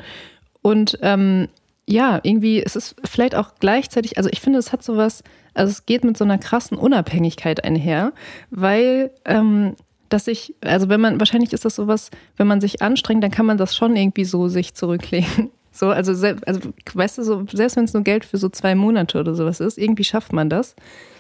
Und 0.60 0.98
ähm, 1.00 1.48
ja, 1.88 2.20
irgendwie 2.22 2.58
ist 2.58 2.76
es 2.76 2.94
vielleicht 3.04 3.34
auch 3.34 3.54
gleichzeitig, 3.58 4.18
also 4.18 4.28
ich 4.30 4.40
finde, 4.40 4.58
es 4.58 4.72
hat 4.72 4.82
sowas, 4.82 5.22
also 5.54 5.70
es 5.70 5.86
geht 5.86 6.04
mit 6.04 6.18
so 6.18 6.24
einer 6.24 6.38
krassen 6.38 6.76
Unabhängigkeit 6.76 7.64
einher, 7.64 8.12
weil 8.50 9.10
ähm, 9.24 9.74
dass 10.10 10.26
ich, 10.26 10.54
also 10.60 10.88
wenn 10.88 11.00
man, 11.00 11.18
wahrscheinlich 11.18 11.52
ist 11.52 11.64
das 11.64 11.76
sowas, 11.76 12.10
wenn 12.36 12.46
man 12.46 12.60
sich 12.60 12.82
anstrengt, 12.82 13.24
dann 13.24 13.30
kann 13.30 13.46
man 13.46 13.56
das 13.56 13.74
schon 13.74 13.96
irgendwie 13.96 14.24
so 14.24 14.48
sich 14.48 14.74
zurücklegen. 14.74 15.50
So, 15.76 15.90
also, 15.90 16.12
also 16.46 16.60
weißt 16.94 17.18
du, 17.18 17.22
so, 17.22 17.44
selbst 17.52 17.76
wenn 17.76 17.84
es 17.84 17.92
nur 17.92 18.02
Geld 18.02 18.24
für 18.24 18.38
so 18.38 18.48
zwei 18.48 18.74
Monate 18.74 19.20
oder 19.20 19.34
sowas 19.34 19.60
ist, 19.60 19.76
irgendwie 19.76 20.04
schafft 20.04 20.32
man 20.32 20.48
das. 20.48 20.74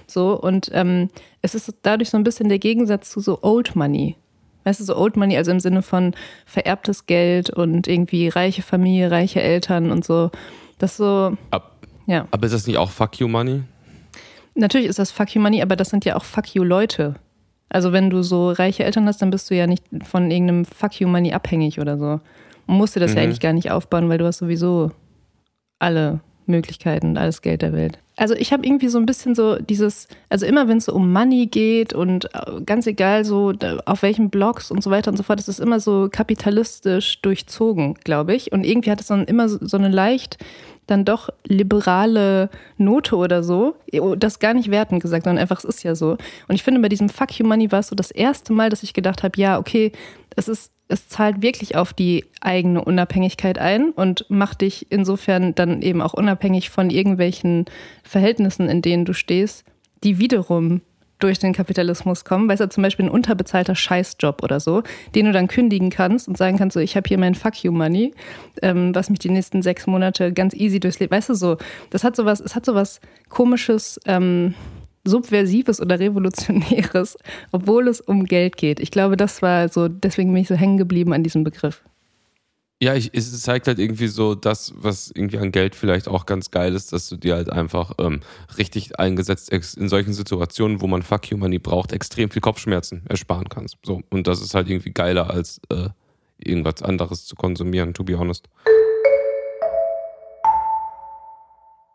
So, 0.06 0.40
und 0.40 0.70
ähm, 0.72 1.10
es 1.42 1.54
ist 1.54 1.74
dadurch 1.82 2.08
so 2.08 2.16
ein 2.16 2.24
bisschen 2.24 2.48
der 2.48 2.58
Gegensatz 2.58 3.10
zu 3.10 3.20
so 3.20 3.40
Old 3.42 3.76
Money. 3.76 4.16
Weißt 4.64 4.80
du, 4.80 4.84
so 4.84 4.96
Old 4.96 5.18
Money, 5.18 5.36
also 5.36 5.50
im 5.50 5.60
Sinne 5.60 5.82
von 5.82 6.14
vererbtes 6.46 7.04
Geld 7.04 7.50
und 7.50 7.86
irgendwie 7.86 8.28
reiche 8.28 8.62
Familie, 8.62 9.10
reiche 9.10 9.42
Eltern 9.42 9.90
und 9.90 10.06
so. 10.06 10.30
Das 10.78 10.96
so. 10.96 11.36
Ab, 11.50 11.76
ja. 12.06 12.26
Aber 12.30 12.46
ist 12.46 12.54
das 12.54 12.66
nicht 12.66 12.78
auch 12.78 12.90
Fuck 12.90 13.20
You 13.20 13.28
Money? 13.28 13.62
Natürlich 14.54 14.86
ist 14.86 14.98
das 14.98 15.10
Fuck 15.10 15.34
You 15.34 15.42
Money, 15.42 15.60
aber 15.60 15.76
das 15.76 15.90
sind 15.90 16.06
ja 16.06 16.16
auch 16.16 16.24
Fuck 16.24 16.54
You 16.54 16.64
Leute. 16.64 17.16
Also 17.68 17.92
wenn 17.92 18.08
du 18.08 18.22
so 18.22 18.52
reiche 18.52 18.84
Eltern 18.84 19.06
hast, 19.06 19.20
dann 19.20 19.28
bist 19.28 19.50
du 19.50 19.54
ja 19.54 19.66
nicht 19.66 19.84
von 20.04 20.30
irgendeinem 20.30 20.64
Fuck 20.64 20.98
You 20.98 21.08
Money 21.08 21.34
abhängig 21.34 21.78
oder 21.78 21.98
so. 21.98 22.20
Und 22.66 22.76
musste 22.76 23.00
das 23.00 23.12
mhm. 23.12 23.16
ja 23.16 23.22
eigentlich 23.24 23.40
gar 23.40 23.52
nicht 23.52 23.70
aufbauen, 23.70 24.08
weil 24.08 24.18
du 24.18 24.26
hast 24.26 24.38
sowieso 24.38 24.90
alle 25.78 26.20
Möglichkeiten 26.46 27.08
und 27.08 27.18
alles 27.18 27.42
Geld 27.42 27.62
der 27.62 27.72
Welt. 27.72 27.98
Also 28.16 28.34
ich 28.34 28.52
habe 28.52 28.64
irgendwie 28.64 28.88
so 28.88 28.98
ein 28.98 29.04
bisschen 29.04 29.34
so 29.34 29.56
dieses, 29.56 30.08
also 30.30 30.46
immer 30.46 30.68
wenn 30.68 30.78
es 30.78 30.86
so 30.86 30.94
um 30.94 31.12
Money 31.12 31.46
geht 31.46 31.92
und 31.92 32.26
äh, 32.34 32.62
ganz 32.64 32.86
egal 32.86 33.24
so 33.24 33.52
auf 33.84 34.02
welchen 34.02 34.30
Blogs 34.30 34.70
und 34.70 34.82
so 34.82 34.90
weiter 34.90 35.10
und 35.10 35.18
so 35.18 35.22
fort, 35.22 35.38
ist 35.38 35.48
es 35.48 35.58
immer 35.58 35.80
so 35.80 36.08
kapitalistisch 36.10 37.20
durchzogen, 37.20 37.94
glaube 38.04 38.34
ich. 38.34 38.52
Und 38.52 38.64
irgendwie 38.64 38.90
hat 38.90 39.00
es 39.00 39.08
dann 39.08 39.24
immer 39.24 39.48
so 39.48 39.76
eine 39.76 39.88
leicht 39.88 40.38
dann 40.86 41.04
doch 41.04 41.30
liberale 41.44 42.50
Note 42.78 43.16
oder 43.16 43.42
so. 43.42 43.76
Das 44.16 44.38
gar 44.38 44.54
nicht 44.54 44.70
wertend 44.70 45.02
gesagt, 45.02 45.24
sondern 45.24 45.42
einfach, 45.42 45.58
es 45.58 45.64
ist 45.64 45.82
ja 45.82 45.94
so. 45.94 46.12
Und 46.48 46.54
ich 46.54 46.62
finde, 46.62 46.80
bei 46.80 46.88
diesem 46.88 47.08
Fuck 47.08 47.38
You 47.38 47.46
Money 47.46 47.72
war 47.72 47.80
es 47.80 47.88
so 47.88 47.96
das 47.96 48.10
erste 48.10 48.52
Mal, 48.52 48.70
dass 48.70 48.82
ich 48.82 48.94
gedacht 48.94 49.22
habe, 49.22 49.40
ja, 49.40 49.58
okay, 49.58 49.92
es 50.36 50.48
ist 50.48 50.72
es 50.88 51.08
zahlt 51.08 51.42
wirklich 51.42 51.76
auf 51.76 51.92
die 51.92 52.24
eigene 52.40 52.84
Unabhängigkeit 52.84 53.58
ein 53.58 53.90
und 53.90 54.24
macht 54.28 54.60
dich 54.60 54.86
insofern 54.90 55.54
dann 55.54 55.82
eben 55.82 56.00
auch 56.00 56.14
unabhängig 56.14 56.70
von 56.70 56.90
irgendwelchen 56.90 57.64
Verhältnissen, 58.04 58.68
in 58.68 58.82
denen 58.82 59.04
du 59.04 59.12
stehst, 59.12 59.64
die 60.04 60.18
wiederum 60.18 60.82
durch 61.18 61.38
den 61.38 61.52
Kapitalismus 61.52 62.24
kommen. 62.24 62.48
Weißt 62.48 62.60
du, 62.60 62.68
zum 62.68 62.82
Beispiel 62.82 63.06
ein 63.06 63.10
unterbezahlter 63.10 63.74
Scheißjob 63.74 64.42
oder 64.42 64.60
so, 64.60 64.82
den 65.14 65.26
du 65.26 65.32
dann 65.32 65.48
kündigen 65.48 65.90
kannst 65.90 66.28
und 66.28 66.36
sagen 66.36 66.58
kannst, 66.58 66.74
so, 66.74 66.80
ich 66.80 66.96
habe 66.96 67.08
hier 67.08 67.18
mein 67.18 67.34
Fuck 67.34 67.62
you 67.64 67.72
Money, 67.72 68.12
ähm, 68.62 68.94
was 68.94 69.10
mich 69.10 69.18
die 69.18 69.30
nächsten 69.30 69.62
sechs 69.62 69.86
Monate 69.86 70.32
ganz 70.32 70.54
easy 70.54 70.80
durchs 70.80 70.98
Leben. 70.98 71.12
Weißt 71.12 71.28
du 71.28 71.34
so, 71.34 71.56
das 71.90 72.04
hat 72.04 72.16
sowas, 72.16 72.40
es 72.40 72.54
hat 72.54 72.66
sowas 72.66 73.00
komisches, 73.28 74.00
ähm, 74.06 74.54
Subversives 75.06 75.80
oder 75.80 76.00
Revolutionäres, 76.00 77.16
obwohl 77.52 77.88
es 77.88 78.00
um 78.00 78.24
Geld 78.24 78.56
geht. 78.56 78.80
Ich 78.80 78.90
glaube, 78.90 79.16
das 79.16 79.40
war 79.40 79.68
so, 79.68 79.88
deswegen 79.88 80.32
bin 80.32 80.42
ich 80.42 80.48
so 80.48 80.56
hängen 80.56 80.78
geblieben 80.78 81.12
an 81.12 81.22
diesem 81.22 81.44
Begriff. 81.44 81.82
Ja, 82.78 82.94
ich, 82.94 83.10
es 83.14 83.40
zeigt 83.40 83.68
halt 83.68 83.78
irgendwie 83.78 84.06
so 84.06 84.34
das, 84.34 84.74
was 84.76 85.10
irgendwie 85.14 85.38
an 85.38 85.50
Geld 85.50 85.74
vielleicht 85.74 86.08
auch 86.08 86.26
ganz 86.26 86.50
geil 86.50 86.74
ist, 86.74 86.92
dass 86.92 87.08
du 87.08 87.16
dir 87.16 87.34
halt 87.34 87.48
einfach 87.48 87.92
ähm, 87.98 88.20
richtig 88.58 88.98
eingesetzt 88.98 89.50
in 89.50 89.88
solchen 89.88 90.12
Situationen, 90.12 90.82
wo 90.82 90.86
man 90.86 91.00
Fuck 91.00 91.30
You 91.30 91.38
Money 91.38 91.58
braucht, 91.58 91.92
extrem 91.92 92.30
viel 92.30 92.42
Kopfschmerzen 92.42 93.02
ersparen 93.08 93.48
kannst. 93.48 93.78
So. 93.82 94.02
Und 94.10 94.26
das 94.26 94.42
ist 94.42 94.54
halt 94.54 94.68
irgendwie 94.68 94.92
geiler 94.92 95.30
als 95.30 95.58
äh, 95.70 95.88
irgendwas 96.36 96.82
anderes 96.82 97.24
zu 97.24 97.34
konsumieren, 97.34 97.94
to 97.94 98.04
be 98.04 98.18
honest. 98.18 98.46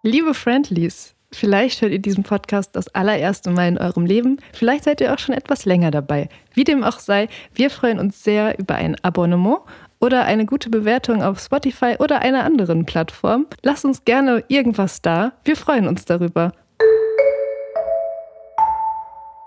Liebe 0.01 0.33
Friendlies, 0.33 1.13
Vielleicht 1.33 1.81
hört 1.81 1.93
ihr 1.93 1.99
diesen 1.99 2.25
Podcast 2.25 2.75
das 2.75 2.89
allererste 2.89 3.51
Mal 3.51 3.69
in 3.69 3.77
eurem 3.77 4.05
Leben. 4.05 4.41
Vielleicht 4.51 4.83
seid 4.83 4.99
ihr 4.99 5.13
auch 5.13 5.19
schon 5.19 5.33
etwas 5.33 5.63
länger 5.63 5.89
dabei. 5.89 6.27
Wie 6.53 6.65
dem 6.65 6.83
auch 6.83 6.99
sei, 6.99 7.29
wir 7.53 7.69
freuen 7.69 7.99
uns 7.99 8.21
sehr 8.21 8.59
über 8.59 8.75
ein 8.75 9.01
Abonnement 9.01 9.59
oder 10.01 10.25
eine 10.25 10.45
gute 10.45 10.69
Bewertung 10.69 11.23
auf 11.23 11.39
Spotify 11.39 11.95
oder 11.99 12.19
einer 12.19 12.43
anderen 12.43 12.85
Plattform. 12.85 13.45
Lasst 13.61 13.85
uns 13.85 14.03
gerne 14.03 14.43
irgendwas 14.47 15.01
da. 15.01 15.33
Wir 15.45 15.55
freuen 15.55 15.87
uns 15.87 16.05
darüber. 16.05 16.51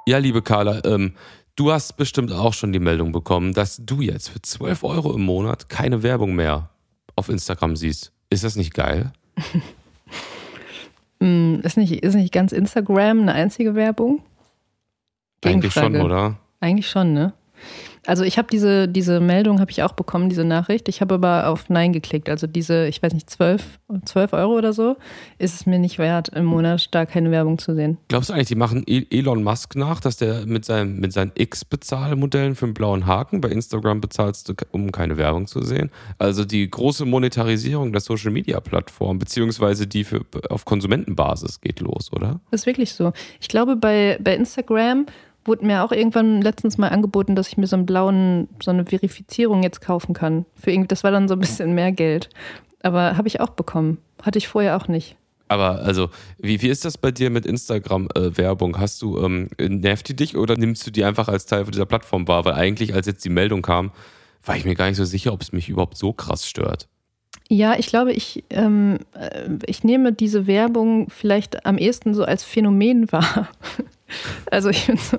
Ja, 0.06 0.18
liebe 0.18 0.42
Carla, 0.42 0.80
ähm, 0.84 1.14
du 1.56 1.72
hast 1.72 1.96
bestimmt 1.96 2.32
auch 2.32 2.54
schon 2.54 2.72
die 2.72 2.78
Meldung 2.78 3.10
bekommen, 3.12 3.52
dass 3.52 3.80
du 3.84 4.00
jetzt 4.00 4.28
für 4.28 4.40
12 4.40 4.84
Euro 4.84 5.12
im 5.14 5.22
Monat 5.22 5.68
keine 5.68 6.02
Werbung 6.02 6.34
mehr 6.34 6.70
auf 7.16 7.28
Instagram 7.28 7.74
siehst. 7.76 8.12
Ist 8.30 8.44
das 8.44 8.56
nicht 8.56 8.72
geil? 8.72 9.12
Hm, 11.20 11.60
ist 11.62 11.76
nicht, 11.76 11.92
ist 12.02 12.16
nicht 12.16 12.32
ganz 12.32 12.52
Instagram 12.52 13.20
eine 13.20 13.32
einzige 13.32 13.74
Werbung? 13.74 14.22
Eigentlich 15.44 15.72
schon, 15.72 15.96
oder? 15.96 16.36
Eigentlich 16.60 16.90
schon, 16.90 17.14
ne? 17.14 17.32
Also 18.06 18.24
ich 18.24 18.36
habe 18.38 18.48
diese, 18.50 18.86
diese 18.86 19.20
Meldung 19.20 19.60
habe 19.60 19.70
ich 19.70 19.82
auch 19.82 19.92
bekommen, 19.92 20.28
diese 20.28 20.44
Nachricht. 20.44 20.88
Ich 20.88 21.00
habe 21.00 21.14
aber 21.14 21.48
auf 21.48 21.70
Nein 21.70 21.92
geklickt. 21.92 22.28
Also 22.28 22.46
diese, 22.46 22.86
ich 22.86 23.02
weiß 23.02 23.14
nicht, 23.14 23.30
12, 23.30 23.78
12 24.04 24.32
Euro 24.34 24.56
oder 24.56 24.72
so, 24.72 24.96
ist 25.38 25.54
es 25.54 25.66
mir 25.66 25.78
nicht 25.78 25.98
wert, 25.98 26.28
im 26.30 26.44
Monat 26.44 26.88
da 26.94 27.06
keine 27.06 27.30
Werbung 27.30 27.58
zu 27.58 27.74
sehen. 27.74 27.98
Glaubst 28.08 28.28
du 28.28 28.34
eigentlich, 28.34 28.48
die 28.48 28.56
machen 28.56 28.82
e- 28.86 29.06
Elon 29.10 29.42
Musk 29.42 29.76
nach, 29.76 30.00
dass 30.00 30.16
der 30.16 30.46
mit, 30.46 30.64
seinem, 30.64 31.00
mit 31.00 31.12
seinen 31.12 31.32
X-Bezahlmodellen 31.34 32.54
für 32.54 32.66
einen 32.66 32.74
blauen 32.74 33.06
Haken 33.06 33.40
bei 33.40 33.48
Instagram 33.48 34.00
bezahlst, 34.00 34.52
um 34.72 34.92
keine 34.92 35.16
Werbung 35.16 35.46
zu 35.46 35.62
sehen? 35.62 35.90
Also 36.18 36.44
die 36.44 36.68
große 36.70 37.04
Monetarisierung 37.06 37.92
der 37.92 38.00
Social-Media-Plattform, 38.00 39.18
beziehungsweise 39.18 39.86
die 39.86 40.04
für, 40.04 40.20
auf 40.50 40.64
Konsumentenbasis 40.64 41.60
geht 41.60 41.80
los, 41.80 42.12
oder? 42.12 42.40
Das 42.50 42.62
ist 42.62 42.66
wirklich 42.66 42.92
so. 42.92 43.12
Ich 43.40 43.48
glaube, 43.48 43.76
bei, 43.76 44.18
bei 44.20 44.34
Instagram 44.34 45.06
wurde 45.44 45.66
mir 45.66 45.84
auch 45.84 45.92
irgendwann 45.92 46.42
letztens 46.42 46.78
mal 46.78 46.88
angeboten, 46.88 47.34
dass 47.34 47.48
ich 47.48 47.56
mir 47.56 47.66
so 47.66 47.76
einen 47.76 47.86
blauen, 47.86 48.48
so 48.62 48.70
eine 48.70 48.86
Verifizierung 48.86 49.62
jetzt 49.62 49.80
kaufen 49.80 50.14
kann. 50.14 50.44
Für 50.54 50.70
irgendwie, 50.70 50.88
das 50.88 51.04
war 51.04 51.10
dann 51.10 51.28
so 51.28 51.34
ein 51.34 51.40
bisschen 51.40 51.74
mehr 51.74 51.92
Geld. 51.92 52.28
Aber 52.82 53.16
habe 53.16 53.28
ich 53.28 53.40
auch 53.40 53.50
bekommen. 53.50 53.98
Hatte 54.22 54.38
ich 54.38 54.48
vorher 54.48 54.76
auch 54.76 54.88
nicht. 54.88 55.16
Aber 55.48 55.80
also, 55.80 56.08
wie, 56.38 56.62
wie 56.62 56.68
ist 56.68 56.84
das 56.84 56.98
bei 56.98 57.10
dir 57.10 57.30
mit 57.30 57.46
Instagram-Werbung? 57.46 58.74
Äh, 58.74 58.78
Hast 58.78 59.02
du, 59.02 59.18
ähm, 59.18 59.48
nervt 59.58 60.08
die 60.08 60.16
dich 60.16 60.36
oder 60.36 60.56
nimmst 60.56 60.86
du 60.86 60.90
die 60.90 61.04
einfach 61.04 61.28
als 61.28 61.46
Teil 61.46 61.64
dieser 61.64 61.86
Plattform 61.86 62.26
wahr? 62.28 62.44
Weil 62.44 62.54
eigentlich, 62.54 62.94
als 62.94 63.06
jetzt 63.06 63.24
die 63.24 63.30
Meldung 63.30 63.62
kam, 63.62 63.92
war 64.44 64.56
ich 64.56 64.64
mir 64.64 64.74
gar 64.74 64.88
nicht 64.88 64.96
so 64.96 65.04
sicher, 65.04 65.32
ob 65.32 65.42
es 65.42 65.52
mich 65.52 65.68
überhaupt 65.68 65.96
so 65.96 66.12
krass 66.12 66.46
stört. 66.46 66.88
Ja, 67.48 67.76
ich 67.78 67.86
glaube, 67.88 68.12
ich, 68.12 68.44
ähm, 68.50 68.98
äh, 69.12 69.48
ich 69.66 69.84
nehme 69.84 70.12
diese 70.12 70.46
Werbung 70.46 71.08
vielleicht 71.10 71.66
am 71.66 71.76
ehesten 71.76 72.14
so 72.14 72.24
als 72.24 72.42
Phänomen 72.42 73.12
wahr. 73.12 73.48
Also 74.50 74.68
ich 74.68 74.84
finde 74.84 75.02
so, 75.02 75.18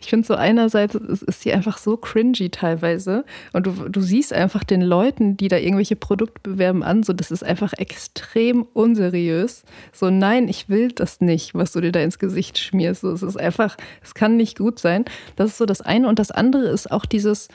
ich 0.00 0.08
finde 0.08 0.26
so 0.26 0.34
einerseits 0.34 0.94
ist, 0.94 1.22
ist 1.22 1.42
sie 1.42 1.52
einfach 1.52 1.78
so 1.78 1.96
cringy 1.96 2.50
teilweise 2.50 3.24
und 3.52 3.66
du, 3.66 3.72
du 3.88 4.00
siehst 4.00 4.32
einfach 4.32 4.64
den 4.64 4.80
Leuten, 4.80 5.36
die 5.36 5.48
da 5.48 5.56
irgendwelche 5.56 5.96
Produkte 5.96 6.50
bewerben 6.50 6.82
an, 6.82 7.02
so 7.02 7.12
das 7.12 7.30
ist 7.30 7.44
einfach 7.44 7.72
extrem 7.74 8.62
unseriös. 8.72 9.64
So 9.92 10.10
nein, 10.10 10.48
ich 10.48 10.68
will 10.68 10.92
das 10.92 11.20
nicht, 11.20 11.54
was 11.54 11.72
du 11.72 11.80
dir 11.80 11.92
da 11.92 12.00
ins 12.00 12.18
Gesicht 12.18 12.58
schmierst. 12.58 13.02
So, 13.02 13.10
es 13.10 13.22
ist 13.22 13.38
einfach, 13.38 13.76
es 14.02 14.14
kann 14.14 14.36
nicht 14.36 14.58
gut 14.58 14.78
sein. 14.78 15.04
Das 15.36 15.50
ist 15.50 15.58
so 15.58 15.66
das 15.66 15.80
eine 15.80 16.08
und 16.08 16.18
das 16.18 16.30
andere 16.30 16.68
ist 16.68 16.90
auch 16.90 17.06
dieses, 17.06 17.48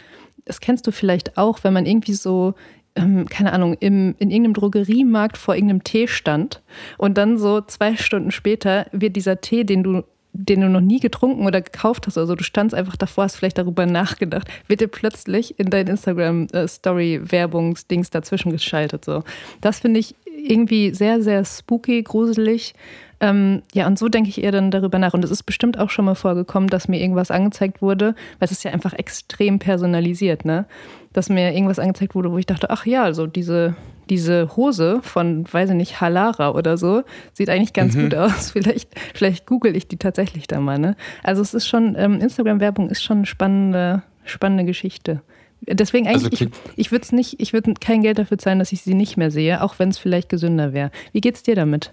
das 0.45 0.59
kennst 0.59 0.87
du 0.87 0.91
vielleicht 0.91 1.37
auch, 1.37 1.63
wenn 1.63 1.73
man 1.73 1.85
irgendwie 1.85 2.13
so 2.13 2.55
ähm, 2.95 3.27
keine 3.27 3.53
Ahnung, 3.53 3.75
im, 3.79 4.15
in 4.19 4.31
irgendeinem 4.31 4.53
Drogeriemarkt 4.53 5.37
vor 5.37 5.55
irgendeinem 5.55 5.83
Tee 5.83 6.07
stand 6.07 6.61
und 6.97 7.17
dann 7.17 7.37
so 7.37 7.61
zwei 7.61 7.97
Stunden 7.97 8.31
später 8.31 8.87
wird 8.91 9.15
dieser 9.15 9.41
Tee, 9.41 9.63
den 9.63 9.83
du 9.83 10.03
den 10.37 10.61
du 10.61 10.69
noch 10.69 10.81
nie 10.81 10.99
getrunken 10.99 11.45
oder 11.45 11.61
gekauft 11.61 12.07
hast, 12.07 12.17
also 12.17 12.33
du 12.35 12.43
standst 12.43 12.75
einfach 12.75 12.97
davor, 12.97 13.23
hast 13.25 13.37
vielleicht 13.37 13.57
darüber 13.57 13.85
nachgedacht, 13.85 14.47
wird 14.67 14.81
dir 14.81 14.87
plötzlich 14.87 15.57
in 15.59 15.69
dein 15.69 15.87
Instagram-Story-Werbungsdings 15.87 18.09
dazwischen 18.09 18.51
geschaltet. 18.51 19.05
So. 19.05 19.23
Das 19.61 19.79
finde 19.79 20.01
ich 20.01 20.15
irgendwie 20.37 20.93
sehr, 20.93 21.21
sehr 21.21 21.45
spooky, 21.45 22.03
gruselig. 22.03 22.73
Ähm, 23.21 23.61
ja, 23.73 23.87
und 23.87 23.97
so 23.97 24.09
denke 24.09 24.29
ich 24.29 24.43
eher 24.43 24.51
dann 24.51 24.71
darüber 24.71 24.99
nach. 24.99 25.13
Und 25.13 25.23
es 25.23 25.31
ist 25.31 25.43
bestimmt 25.43 25.79
auch 25.79 25.89
schon 25.89 26.03
mal 26.05 26.15
vorgekommen, 26.15 26.69
dass 26.69 26.89
mir 26.89 26.99
irgendwas 26.99 27.31
angezeigt 27.31 27.81
wurde, 27.81 28.13
weil 28.39 28.45
es 28.45 28.51
ist 28.51 28.63
ja 28.63 28.71
einfach 28.71 28.93
extrem 28.93 29.59
personalisiert, 29.59 30.43
ne? 30.43 30.65
Dass 31.13 31.29
mir 31.29 31.53
irgendwas 31.53 31.79
angezeigt 31.79 32.13
wurde, 32.13 32.31
wo 32.31 32.37
ich 32.37 32.45
dachte, 32.45 32.69
ach 32.69 32.85
ja, 32.85 33.03
also 33.03 33.25
diese, 33.25 33.75
diese 34.09 34.55
Hose 34.55 34.99
von, 35.01 35.45
weiß 35.51 35.71
ich 35.71 35.75
nicht, 35.75 36.01
Halara 36.01 36.51
oder 36.51 36.77
so, 36.77 37.03
sieht 37.33 37.49
eigentlich 37.49 37.73
ganz 37.73 37.95
mhm. 37.95 38.03
gut 38.03 38.15
aus. 38.15 38.51
Vielleicht, 38.55 38.89
vielleicht 39.13 39.45
google 39.45 39.75
ich 39.75 39.87
die 39.87 39.97
tatsächlich 39.97 40.47
da 40.47 40.59
mal. 40.59 40.79
Ne? 40.79 40.95
Also 41.23 41.41
es 41.41 41.53
ist 41.53 41.67
schon, 41.67 41.95
ähm, 41.97 42.19
Instagram-Werbung 42.21 42.89
ist 42.89 43.03
schon 43.03 43.17
eine 43.17 43.25
spannende, 43.25 44.03
spannende 44.23 44.65
Geschichte. 44.65 45.21
Deswegen 45.61 46.07
eigentlich, 46.07 46.41
also, 46.41 46.45
ich, 46.45 46.77
ich 46.77 46.91
würde 46.91 47.03
es 47.03 47.11
nicht, 47.11 47.39
ich 47.39 47.53
würde 47.53 47.73
kein 47.75 48.01
Geld 48.01 48.19
dafür 48.19 48.37
zahlen, 48.37 48.59
dass 48.59 48.71
ich 48.71 48.81
sie 48.81 48.93
nicht 48.93 49.17
mehr 49.17 49.31
sehe, 49.31 49.63
auch 49.63 49.79
wenn 49.79 49.89
es 49.89 49.97
vielleicht 49.97 50.29
gesünder 50.29 50.73
wäre. 50.73 50.91
Wie 51.11 51.21
geht's 51.21 51.43
dir 51.43 51.55
damit? 51.55 51.91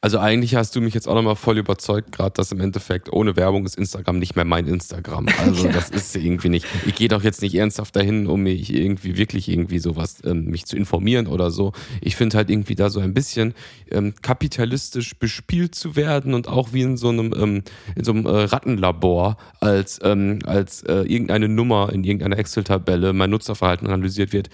Also 0.00 0.20
eigentlich 0.20 0.54
hast 0.54 0.76
du 0.76 0.80
mich 0.80 0.94
jetzt 0.94 1.08
auch 1.08 1.16
nochmal 1.16 1.34
voll 1.34 1.58
überzeugt, 1.58 2.12
gerade 2.12 2.30
dass 2.30 2.52
im 2.52 2.60
Endeffekt 2.60 3.12
ohne 3.12 3.34
Werbung 3.34 3.66
ist 3.66 3.76
Instagram 3.76 4.20
nicht 4.20 4.36
mehr 4.36 4.44
mein 4.44 4.68
Instagram. 4.68 5.26
Also 5.40 5.66
ja. 5.66 5.72
das 5.72 5.90
ist 5.90 6.14
irgendwie 6.14 6.50
nicht. 6.50 6.66
Ich 6.86 6.94
gehe 6.94 7.08
doch 7.08 7.24
jetzt 7.24 7.42
nicht 7.42 7.56
ernsthaft 7.56 7.96
dahin, 7.96 8.28
um 8.28 8.44
mich 8.44 8.72
irgendwie 8.72 9.16
wirklich 9.16 9.48
irgendwie 9.48 9.80
sowas 9.80 10.18
ähm, 10.24 10.44
mich 10.44 10.66
zu 10.66 10.76
informieren 10.76 11.26
oder 11.26 11.50
so. 11.50 11.72
Ich 12.00 12.14
finde 12.14 12.36
halt 12.36 12.48
irgendwie 12.48 12.76
da 12.76 12.90
so 12.90 13.00
ein 13.00 13.12
bisschen 13.12 13.54
ähm, 13.90 14.14
kapitalistisch 14.22 15.18
bespielt 15.18 15.74
zu 15.74 15.96
werden 15.96 16.32
und 16.32 16.46
auch 16.46 16.72
wie 16.72 16.82
in 16.82 16.96
so 16.96 17.08
einem 17.08 17.34
ähm, 17.36 17.62
in 17.96 18.04
so 18.04 18.12
einem 18.12 18.24
äh, 18.26 18.44
Rattenlabor 18.44 19.36
als 19.58 19.98
ähm, 20.04 20.38
als 20.46 20.84
äh, 20.84 21.00
irgendeine 21.00 21.48
Nummer 21.48 21.92
in 21.92 22.04
irgendeiner 22.04 22.38
Excel-Tabelle 22.38 23.12
mein 23.14 23.30
Nutzerverhalten 23.30 23.88
analysiert 23.88 24.32
wird 24.32 24.48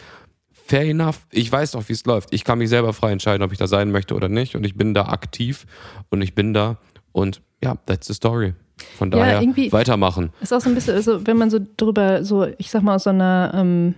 fair 0.67 0.83
enough. 0.83 1.27
Ich 1.31 1.51
weiß 1.51 1.73
doch, 1.73 1.89
wie 1.89 1.93
es 1.93 2.05
läuft. 2.07 2.33
Ich 2.33 2.45
kann 2.45 2.59
mich 2.59 2.69
selber 2.69 2.93
frei 2.93 3.13
entscheiden, 3.13 3.43
ob 3.43 3.53
ich 3.53 3.59
da 3.59 3.67
sein 3.67 3.91
möchte 3.91 4.15
oder 4.15 4.29
nicht. 4.29 4.57
Und 4.57 4.65
ich 4.65 4.77
bin 4.77 4.95
da 4.95 5.07
aktiv 5.07 5.67
und 6.11 6.23
ich 6.23 6.35
bin 6.35 6.55
da. 6.55 6.79
Und 7.13 7.43
ja, 7.63 7.77
that's 7.87 8.07
the 8.07 8.15
story. 8.15 8.55
Von 8.99 9.11
daher 9.11 9.41
ja, 9.41 9.73
weitermachen. 9.73 10.33
Ist 10.41 10.53
auch 10.53 10.61
so 10.61 10.69
ein 10.69 10.75
bisschen, 10.75 10.95
also 10.95 11.27
wenn 11.27 11.37
man 11.37 11.51
so 11.51 11.61
drüber, 11.77 12.25
so, 12.25 12.47
ich 12.59 12.71
sag 12.71 12.83
mal, 12.83 12.97
aus 12.97 13.05
so 13.05 13.11
einer 13.11 13.53
ähm, 13.55 13.95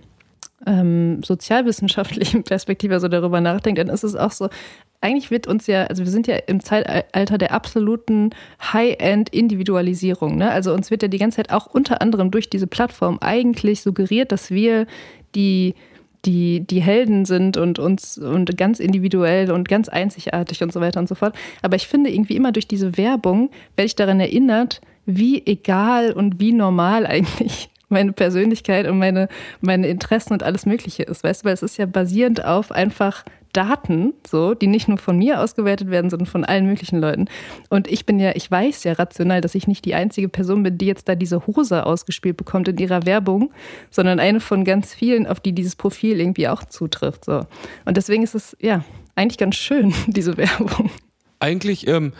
ähm, 0.65 1.23
sozialwissenschaftlichen 1.23 2.43
Perspektive 2.43 2.99
so 2.99 3.07
darüber 3.07 3.41
nachdenkt, 3.41 3.79
dann 3.79 3.89
ist 3.89 4.03
es 4.03 4.15
auch 4.15 4.31
so, 4.31 4.49
eigentlich 5.01 5.31
wird 5.31 5.47
uns 5.47 5.67
ja, 5.67 5.85
also 5.85 6.03
wir 6.03 6.11
sind 6.11 6.27
ja 6.27 6.35
im 6.35 6.59
Zeitalter 6.59 7.37
der 7.37 7.53
absoluten 7.53 8.31
High-End-Individualisierung. 8.61 10.37
Ne? 10.37 10.51
Also 10.51 10.73
uns 10.73 10.91
wird 10.91 11.01
ja 11.01 11.07
die 11.07 11.19
ganze 11.19 11.37
Zeit 11.37 11.51
auch 11.51 11.67
unter 11.67 12.01
anderem 12.01 12.29
durch 12.29 12.49
diese 12.49 12.67
Plattform 12.67 13.17
eigentlich 13.19 13.81
suggeriert, 13.81 14.31
dass 14.31 14.51
wir 14.51 14.85
die 15.33 15.75
die, 16.25 16.61
die 16.61 16.81
Helden 16.81 17.25
sind 17.25 17.57
und 17.57 17.79
uns 17.79 18.17
und 18.17 18.57
ganz 18.57 18.79
individuell 18.79 19.51
und 19.51 19.69
ganz 19.69 19.89
einzigartig 19.89 20.63
und 20.63 20.73
so 20.73 20.81
weiter 20.81 20.99
und 20.99 21.07
so 21.07 21.15
fort. 21.15 21.35
Aber 21.61 21.75
ich 21.75 21.87
finde 21.87 22.09
irgendwie 22.09 22.35
immer 22.35 22.51
durch 22.51 22.67
diese 22.67 22.97
Werbung 22.97 23.49
werde 23.75 23.87
ich 23.87 23.95
daran 23.95 24.19
erinnert, 24.19 24.81
wie 25.05 25.45
egal 25.45 26.11
und 26.11 26.39
wie 26.39 26.53
normal 26.53 27.05
eigentlich 27.07 27.69
meine 27.89 28.11
Persönlichkeit 28.11 28.87
und 28.87 28.99
meine, 28.99 29.29
meine 29.61 29.87
Interessen 29.87 30.33
und 30.33 30.43
alles 30.43 30.65
Mögliche 30.65 31.03
ist. 31.03 31.23
Weißt 31.23 31.43
du, 31.43 31.45
weil 31.45 31.53
es 31.53 31.63
ist 31.63 31.77
ja 31.77 31.85
basierend 31.85 32.43
auf 32.43 32.71
einfach 32.71 33.23
Daten, 33.57 34.13
so, 34.25 34.53
die 34.53 34.67
nicht 34.67 34.87
nur 34.87 34.99
von 34.99 35.17
mir 35.17 35.41
ausgewertet 35.41 35.89
werden, 35.89 36.11
sondern 36.11 36.27
von 36.27 36.45
allen 36.45 36.67
möglichen 36.67 36.99
Leuten. 37.01 37.25
Und 37.69 37.87
ich 37.87 38.05
bin 38.05 38.19
ja, 38.19 38.35
ich 38.35 38.49
weiß 38.51 38.83
ja 38.83 38.93
rational, 38.93 39.41
dass 39.41 39.55
ich 39.55 39.67
nicht 39.67 39.83
die 39.83 39.95
einzige 39.95 40.29
Person 40.29 40.61
bin, 40.61 40.77
die 40.77 40.85
jetzt 40.85 41.09
da 41.09 41.15
diese 41.15 41.47
Hose 41.47 41.87
ausgespielt 41.87 42.37
bekommt 42.37 42.67
in 42.67 42.77
ihrer 42.77 43.07
Werbung, 43.07 43.51
sondern 43.89 44.19
eine 44.19 44.41
von 44.41 44.63
ganz 44.63 44.93
vielen, 44.93 45.25
auf 45.25 45.39
die 45.39 45.53
dieses 45.53 45.75
Profil 45.75 46.19
irgendwie 46.19 46.47
auch 46.47 46.65
zutrifft. 46.65 47.25
So. 47.25 47.47
Und 47.85 47.97
deswegen 47.97 48.21
ist 48.21 48.35
es, 48.35 48.55
ja, 48.59 48.85
eigentlich 49.15 49.39
ganz 49.39 49.55
schön, 49.55 49.91
diese 50.07 50.37
Werbung. 50.37 50.91
Eigentlich, 51.39 51.87
ähm, 51.87 52.13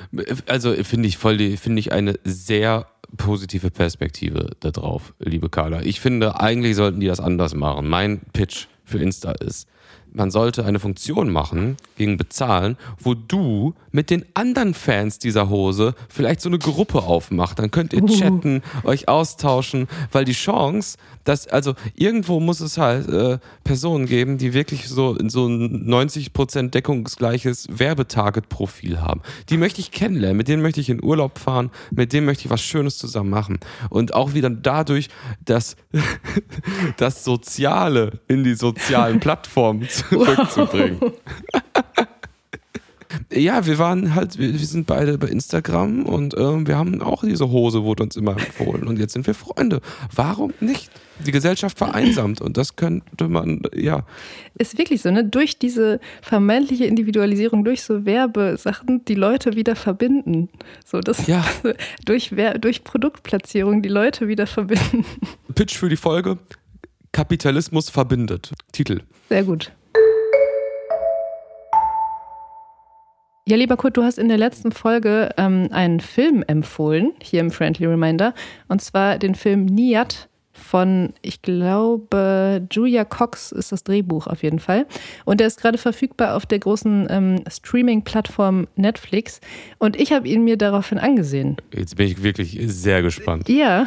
also 0.47 0.73
finde 0.83 1.07
ich 1.07 1.17
voll, 1.17 1.37
finde 1.57 1.79
ich 1.79 1.91
eine 1.91 2.15
sehr 2.23 2.87
positive 3.15 3.69
Perspektive 3.69 4.51
darauf, 4.59 5.13
liebe 5.19 5.49
Carla. 5.49 5.81
Ich 5.83 5.99
finde, 5.99 6.39
eigentlich 6.39 6.75
sollten 6.75 6.99
die 6.99 7.07
das 7.07 7.19
anders 7.19 7.53
machen. 7.53 7.87
Mein 7.87 8.21
Pitch 8.33 8.67
für 8.83 8.97
Insta 8.97 9.33
ist, 9.33 9.67
man 10.17 10.31
sollte 10.31 10.65
eine 10.65 10.79
Funktion 10.79 11.29
machen 11.29 11.77
gegen 11.95 12.17
Bezahlen, 12.17 12.75
wo 12.99 13.13
du 13.13 13.73
mit 13.97 14.11
den 14.11 14.25
anderen 14.35 14.75
Fans 14.75 15.17
dieser 15.17 15.49
Hose 15.49 15.95
vielleicht 16.07 16.41
so 16.41 16.49
eine 16.49 16.59
Gruppe 16.59 16.99
aufmacht. 16.99 17.57
Dann 17.57 17.71
könnt 17.71 17.93
ihr 17.93 18.03
uh. 18.03 18.07
chatten, 18.07 18.61
euch 18.83 19.07
austauschen, 19.07 19.87
weil 20.11 20.23
die 20.23 20.33
Chance, 20.33 20.99
dass, 21.23 21.47
also 21.47 21.73
irgendwo 21.95 22.39
muss 22.39 22.59
es 22.59 22.77
halt 22.77 23.09
äh, 23.09 23.39
Personen 23.63 24.05
geben, 24.05 24.37
die 24.37 24.53
wirklich 24.53 24.87
so, 24.87 25.17
so 25.29 25.47
ein 25.47 25.89
90% 25.89 26.69
deckungsgleiches 26.69 27.69
Werbetarget-Profil 27.71 29.01
haben. 29.01 29.21
Die 29.49 29.57
möchte 29.57 29.81
ich 29.81 29.89
kennenlernen, 29.89 30.37
mit 30.37 30.47
denen 30.47 30.61
möchte 30.61 30.79
ich 30.79 30.91
in 30.91 31.03
Urlaub 31.03 31.39
fahren, 31.39 31.71
mit 31.89 32.13
denen 32.13 32.27
möchte 32.27 32.45
ich 32.45 32.51
was 32.51 32.61
Schönes 32.61 32.99
zusammen 32.99 33.31
machen. 33.31 33.59
Und 33.89 34.13
auch 34.13 34.35
wieder 34.35 34.51
dadurch, 34.51 35.09
dass 35.43 35.75
das 36.97 37.23
Soziale 37.23 38.19
in 38.27 38.43
die 38.43 38.53
sozialen 38.53 39.19
Plattformen 39.19 39.89
zurückzubringen. 39.89 41.01
Wow. 41.01 41.13
ja, 43.31 43.65
wir 43.65 43.77
waren 43.77 44.15
halt, 44.15 44.37
wir, 44.37 44.53
wir, 44.53 44.59
sind 44.59 44.87
beide 44.87 45.17
bei 45.17 45.27
Instagram 45.27 46.05
und 46.05 46.33
äh, 46.33 46.67
wir 46.67 46.77
haben 46.77 47.01
auch 47.01 47.23
diese 47.23 47.49
Hose, 47.49 47.83
wurde 47.83 48.03
uns 48.03 48.15
immer 48.15 48.31
empfohlen 48.31 48.87
und 48.87 48.99
jetzt 48.99 49.13
sind 49.13 49.27
wir 49.27 49.33
Freunde. 49.33 49.81
Warum 50.13 50.53
nicht? 50.59 50.89
Die 51.25 51.31
Gesellschaft 51.31 51.77
vereinsamt 51.77 52.41
und 52.41 52.57
das 52.57 52.75
könnte 52.75 53.27
man, 53.27 53.63
ja. 53.75 54.05
Ist 54.57 54.77
wirklich 54.77 55.01
so, 55.01 55.09
ne? 55.09 55.23
Durch 55.23 55.57
diese 55.57 55.99
vermeintliche 56.21 56.85
Individualisierung, 56.85 57.63
durch 57.63 57.81
so 57.81 58.05
Werbesachen, 58.05 59.03
die 59.05 59.15
Leute 59.15 59.55
wieder 59.55 59.75
verbinden. 59.75 60.49
So, 60.85 60.99
das 60.99 61.27
ja. 61.27 61.43
durch, 62.05 62.31
durch 62.59 62.83
Produktplatzierung 62.83 63.81
die 63.81 63.89
Leute 63.89 64.27
wieder 64.27 64.47
verbinden. 64.47 65.05
Pitch 65.55 65.75
für 65.75 65.89
die 65.89 65.97
Folge. 65.97 66.37
Kapitalismus 67.11 67.89
verbindet. 67.89 68.51
Titel. 68.71 69.01
Sehr 69.29 69.43
gut. 69.43 69.71
Ja, 73.47 73.55
lieber 73.55 73.77
Kurt, 73.77 73.95
du 73.95 74.03
hast 74.03 74.19
in 74.19 74.27
der 74.27 74.37
letzten 74.37 74.73
Folge 74.73 75.29
ähm, 75.37 75.69
einen 75.71 76.01
Film 76.01 76.43
empfohlen, 76.45 77.13
hier 77.21 77.39
im 77.39 77.49
Friendly 77.49 77.85
Reminder, 77.85 78.33
und 78.67 78.81
zwar 78.81 79.17
den 79.17 79.35
Film 79.35 79.63
Niat 79.63 80.27
von, 80.51 81.13
ich 81.21 81.41
glaube, 81.41 82.67
Julia 82.69 83.05
Cox 83.05 83.53
ist 83.53 83.71
das 83.71 83.85
Drehbuch 83.85 84.27
auf 84.27 84.43
jeden 84.43 84.59
Fall. 84.59 84.85
Und 85.23 85.39
der 85.39 85.47
ist 85.47 85.61
gerade 85.61 85.77
verfügbar 85.77 86.35
auf 86.35 86.45
der 86.45 86.59
großen 86.59 87.07
ähm, 87.09 87.43
Streaming-Plattform 87.49 88.67
Netflix. 88.75 89.39
Und 89.77 89.95
ich 89.95 90.11
habe 90.11 90.27
ihn 90.27 90.43
mir 90.43 90.57
daraufhin 90.57 90.97
angesehen. 90.97 91.55
Jetzt 91.73 91.95
bin 91.95 92.07
ich 92.07 92.23
wirklich 92.23 92.59
sehr 92.65 93.01
gespannt. 93.01 93.47
Ja. 93.47 93.85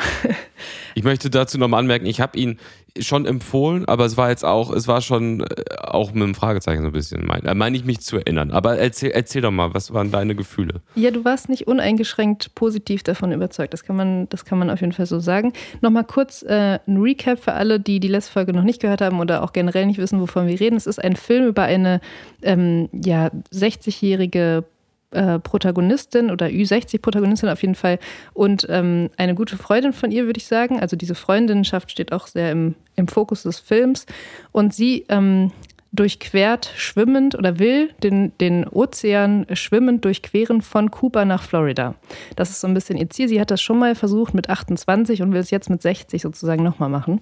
ich 0.94 1.02
möchte 1.02 1.28
dazu 1.28 1.58
nochmal 1.58 1.80
anmerken, 1.80 2.06
ich 2.06 2.20
habe 2.20 2.38
ihn 2.38 2.58
schon 2.98 3.26
empfohlen, 3.26 3.84
aber 3.86 4.04
es 4.04 4.16
war 4.16 4.30
jetzt 4.30 4.44
auch, 4.44 4.72
es 4.72 4.88
war 4.88 5.00
schon 5.00 5.40
äh, 5.40 5.46
auch 5.78 6.12
mit 6.12 6.22
einem 6.22 6.34
Fragezeichen 6.34 6.82
so 6.82 6.88
ein 6.88 6.92
bisschen, 6.92 7.26
meine 7.26 7.54
mein 7.54 7.74
ich 7.74 7.84
mich 7.84 8.00
zu 8.00 8.16
erinnern. 8.16 8.50
Aber 8.50 8.78
erzähl, 8.78 9.10
erzähl 9.10 9.42
doch 9.42 9.50
mal, 9.50 9.74
was 9.74 9.92
waren 9.92 10.10
deine 10.10 10.34
Gefühle? 10.34 10.80
Ja, 10.94 11.10
du 11.10 11.24
warst 11.24 11.48
nicht 11.48 11.66
uneingeschränkt 11.66 12.54
positiv 12.54 13.02
davon 13.02 13.32
überzeugt. 13.32 13.72
Das 13.72 13.84
kann 13.84 13.96
man, 13.96 14.28
das 14.28 14.44
kann 14.44 14.58
man 14.58 14.70
auf 14.70 14.80
jeden 14.80 14.92
Fall 14.92 15.06
so 15.06 15.20
sagen. 15.20 15.52
Nochmal 15.80 16.04
kurz 16.04 16.42
äh, 16.42 16.78
ein 16.86 16.96
Recap 16.96 17.38
für 17.38 17.52
alle, 17.52 17.80
die 17.80 18.00
die 18.00 18.08
letzte 18.08 18.32
Folge 18.32 18.52
noch 18.52 18.64
nicht 18.64 18.80
gehört 18.80 19.00
haben 19.00 19.20
oder 19.20 19.42
auch 19.42 19.52
generell 19.52 19.86
nicht 19.86 19.98
wissen, 19.98 20.20
wovon 20.20 20.46
wir 20.46 20.58
reden. 20.58 20.76
Es 20.76 20.86
ist 20.86 21.02
ein 21.02 21.16
Film 21.16 21.46
über 21.46 21.62
eine 21.62 22.00
ähm, 22.42 22.88
ja, 22.92 23.30
60-jährige 23.52 24.64
äh, 25.12 25.38
Protagonistin 25.38 26.30
oder 26.30 26.46
Ü60-Protagonistin 26.46 27.48
auf 27.48 27.62
jeden 27.62 27.74
Fall 27.74 27.98
und 28.32 28.66
ähm, 28.68 29.10
eine 29.16 29.34
gute 29.34 29.56
Freundin 29.56 29.92
von 29.92 30.10
ihr, 30.10 30.26
würde 30.26 30.38
ich 30.38 30.46
sagen. 30.46 30.80
Also 30.80 30.96
diese 30.96 31.14
Freundinnenschaft 31.14 31.90
steht 31.90 32.12
auch 32.12 32.26
sehr 32.26 32.52
im, 32.52 32.74
im 32.96 33.08
Fokus 33.08 33.42
des 33.42 33.58
Films. 33.58 34.06
Und 34.52 34.74
sie 34.74 35.06
ähm, 35.08 35.52
durchquert 35.92 36.72
schwimmend 36.76 37.34
oder 37.36 37.58
will 37.58 37.90
den, 38.02 38.32
den 38.38 38.66
Ozean 38.68 39.46
schwimmend 39.54 40.04
durchqueren 40.04 40.62
von 40.62 40.90
Kuba 40.90 41.24
nach 41.24 41.42
Florida. 41.42 41.96
Das 42.36 42.50
ist 42.50 42.60
so 42.60 42.68
ein 42.68 42.74
bisschen 42.74 42.96
ihr 42.96 43.10
Ziel. 43.10 43.28
Sie 43.28 43.40
hat 43.40 43.50
das 43.50 43.60
schon 43.60 43.78
mal 43.78 43.94
versucht 43.94 44.34
mit 44.34 44.48
28 44.48 45.22
und 45.22 45.32
will 45.32 45.40
es 45.40 45.50
jetzt 45.50 45.70
mit 45.70 45.82
60 45.82 46.22
sozusagen 46.22 46.62
nochmal 46.62 46.88
machen. 46.88 47.20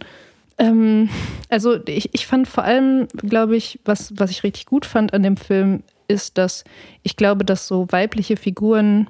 Ähm, 0.59 1.09
also 1.49 1.79
ich, 1.87 2.11
ich 2.13 2.27
fand 2.27 2.47
vor 2.47 2.65
allem, 2.65 3.09
glaube 3.17 3.57
ich, 3.57 3.81
was, 3.85 4.13
was 4.17 4.31
ich 4.31 4.43
richtig 4.43 4.67
gut 4.67 4.85
fand 4.85 5.15
an 5.15 5.23
dem 5.23 5.37
Film, 5.37 5.83
ist, 6.09 6.39
dass 6.39 6.65
ich 7.03 7.17
glaube, 7.17 7.45
dass 7.45 7.69
so 7.69 7.87
weibliche 7.91 8.37
Figuren 8.37 9.09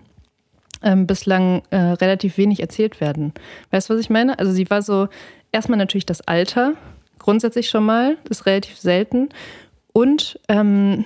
ähm, 0.82 1.06
bislang 1.06 1.62
äh, 1.70 1.76
relativ 1.76 2.36
wenig 2.36 2.60
erzählt 2.60 3.00
werden. 3.00 3.32
Weißt 3.70 3.88
du, 3.88 3.94
was 3.94 4.00
ich 4.00 4.10
meine? 4.10 4.38
Also 4.38 4.52
sie 4.52 4.68
war 4.70 4.82
so, 4.82 5.08
erstmal 5.52 5.78
natürlich 5.78 6.06
das 6.06 6.20
Alter, 6.22 6.74
grundsätzlich 7.18 7.68
schon 7.68 7.84
mal, 7.84 8.16
ist 8.28 8.46
relativ 8.46 8.78
selten. 8.78 9.28
Und 9.92 10.38
ähm, 10.48 11.04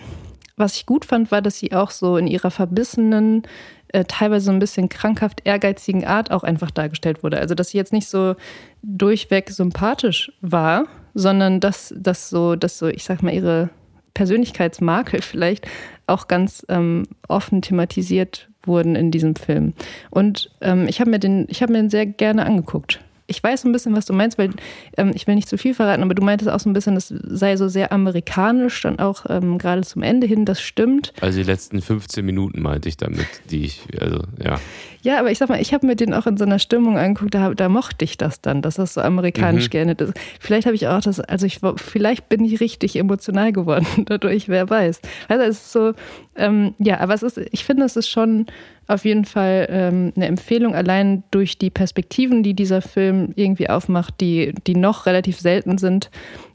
was 0.57 0.77
ich 0.77 0.87
gut 0.87 1.05
fand, 1.05 1.31
war, 1.31 1.43
dass 1.43 1.59
sie 1.59 1.73
auch 1.73 1.91
so 1.91 2.17
in 2.17 2.27
ihrer 2.27 2.51
verbissenen, 2.51 3.43
äh, 3.89 4.05
teilweise 4.05 4.47
so 4.47 4.53
ein 4.53 4.59
bisschen 4.59 4.89
krankhaft 4.89 5.41
ehrgeizigen 5.45 6.05
Art 6.05 6.31
auch 6.31 6.43
einfach 6.43 6.71
dargestellt 6.71 7.23
wurde. 7.23 7.39
Also 7.39 7.55
dass 7.55 7.71
sie 7.71 7.79
jetzt 7.79 7.93
nicht 7.93 8.09
so 8.09 8.35
durchweg 8.83 9.51
sympathisch 9.51 10.33
war, 10.41 10.87
sondern 11.15 11.61
dass, 11.61 11.95
dass 11.97 12.31
so, 12.31 12.57
dass 12.57 12.79
so, 12.79 12.89
ich 12.89 13.05
sag 13.05 13.23
mal, 13.23 13.33
ihre 13.33 13.71
Persönlichkeitsmakel 14.14 15.22
vielleicht 15.22 15.66
auch 16.07 16.29
ganz 16.29 16.64
ähm, 16.68 17.05
offen 17.29 17.62
thematisiert 17.62 18.48
wurden 18.64 18.94
in 18.94 19.11
diesem 19.11 19.35
Film. 19.37 19.75
Und 20.11 20.51
ähm, 20.61 20.87
ich 20.88 21.01
habe 21.01 21.11
mir 21.11 21.18
den, 21.18 21.46
ich 21.48 21.62
habe 21.62 21.72
mir 21.72 21.81
den 21.81 21.90
sehr 21.90 22.07
gerne 22.07 22.46
angeguckt 22.46 23.01
ich 23.33 23.42
weiß 23.42 23.64
ein 23.64 23.73
bisschen, 23.73 23.97
was 23.97 24.05
du 24.05 24.12
meinst, 24.12 24.37
weil 24.37 24.51
ähm, 24.97 25.12
ich 25.14 25.27
will 25.27 25.35
nicht 25.35 25.49
zu 25.49 25.57
viel 25.57 25.75
verraten, 25.75 26.03
aber 26.03 26.14
du 26.14 26.23
meintest 26.23 26.51
auch 26.51 26.61
so 26.61 26.68
ein 26.68 26.75
bisschen, 26.75 26.95
das 26.95 27.09
sei 27.09 27.57
so 27.57 27.68
sehr 27.68 27.92
amerikanisch, 27.92 28.83
dann 28.83 28.99
auch 28.99 29.25
ähm, 29.29 29.57
gerade 29.57 29.81
zum 29.83 30.03
Ende 30.03 30.27
hin, 30.27 30.45
das 30.45 30.61
stimmt. 30.61 31.14
Also 31.21 31.38
die 31.38 31.45
letzten 31.45 31.81
15 31.81 32.25
Minuten 32.25 32.61
meinte 32.61 32.88
ich 32.88 32.99
damit, 32.99 33.27
die 33.51 33.64
ich, 33.64 33.83
also 33.99 34.23
ja. 34.42 34.61
Ja, 35.01 35.18
aber 35.18 35.33
ich 35.33 35.38
sag 35.38 35.49
mal, 35.49 35.61
ich 35.61 35.75
habe 35.75 35.85
mir 35.85 35.97
den 35.97 36.14
auch 36.14 36.27
in 36.27 36.37
so 36.37 36.45
einer 36.45 36.61
Stimmung 36.61 36.97
angeguckt, 36.97 37.35
da, 37.35 37.55
da 37.55 37.68
mochte 37.68 38.05
ich 38.05 38.18
das 38.18 38.40
dann, 38.40 38.62
dass 38.62 38.77
das 38.77 38.95
so 38.95 39.01
amerikanisch 39.01 39.66
mhm. 39.66 39.71
gerne 39.71 39.92
ist. 39.95 40.12
Vielleicht 40.38 40.66
habe 40.66 40.77
ich 40.77 40.87
auch 40.87 41.01
das, 41.01 41.18
also 41.18 41.47
ich 41.47 41.61
vielleicht 41.77 42.29
bin 42.29 42.45
ich 42.45 42.61
richtig 42.61 42.95
emotional 42.97 43.53
geworden 43.53 43.87
dadurch, 44.07 44.49
wer 44.49 44.71
weiß. 44.71 45.01
Also 45.29 45.45
es 45.45 45.57
ist 45.57 45.73
so, 45.73 45.95
ähm, 46.37 46.75
ja, 46.79 47.01
aber 47.01 47.14
es 47.14 47.25
ist, 47.25 47.38
ich 47.51 47.64
finde, 47.64 47.85
es 47.85 47.97
ist 47.97 48.09
schon 48.09 48.47
auf 48.93 49.05
jeden 49.05 49.25
Fall 49.25 49.67
ähm, 49.71 50.13
eine 50.17 50.27
Empfehlung, 50.27 50.75
allein 50.75 51.25
durch 51.31 51.59
die 51.59 51.71
Perspektiven, 51.71 52.43
die 52.43 52.55
dieser 52.55 52.83
Film 52.83 53.33
irgendwie 53.37 53.69
aufmacht, 53.69 54.21
die, 54.21 54.55
die 54.67 54.75
noch 54.75 55.07
relativ 55.07 55.41
selten 55.41 55.79
sind 55.79 56.11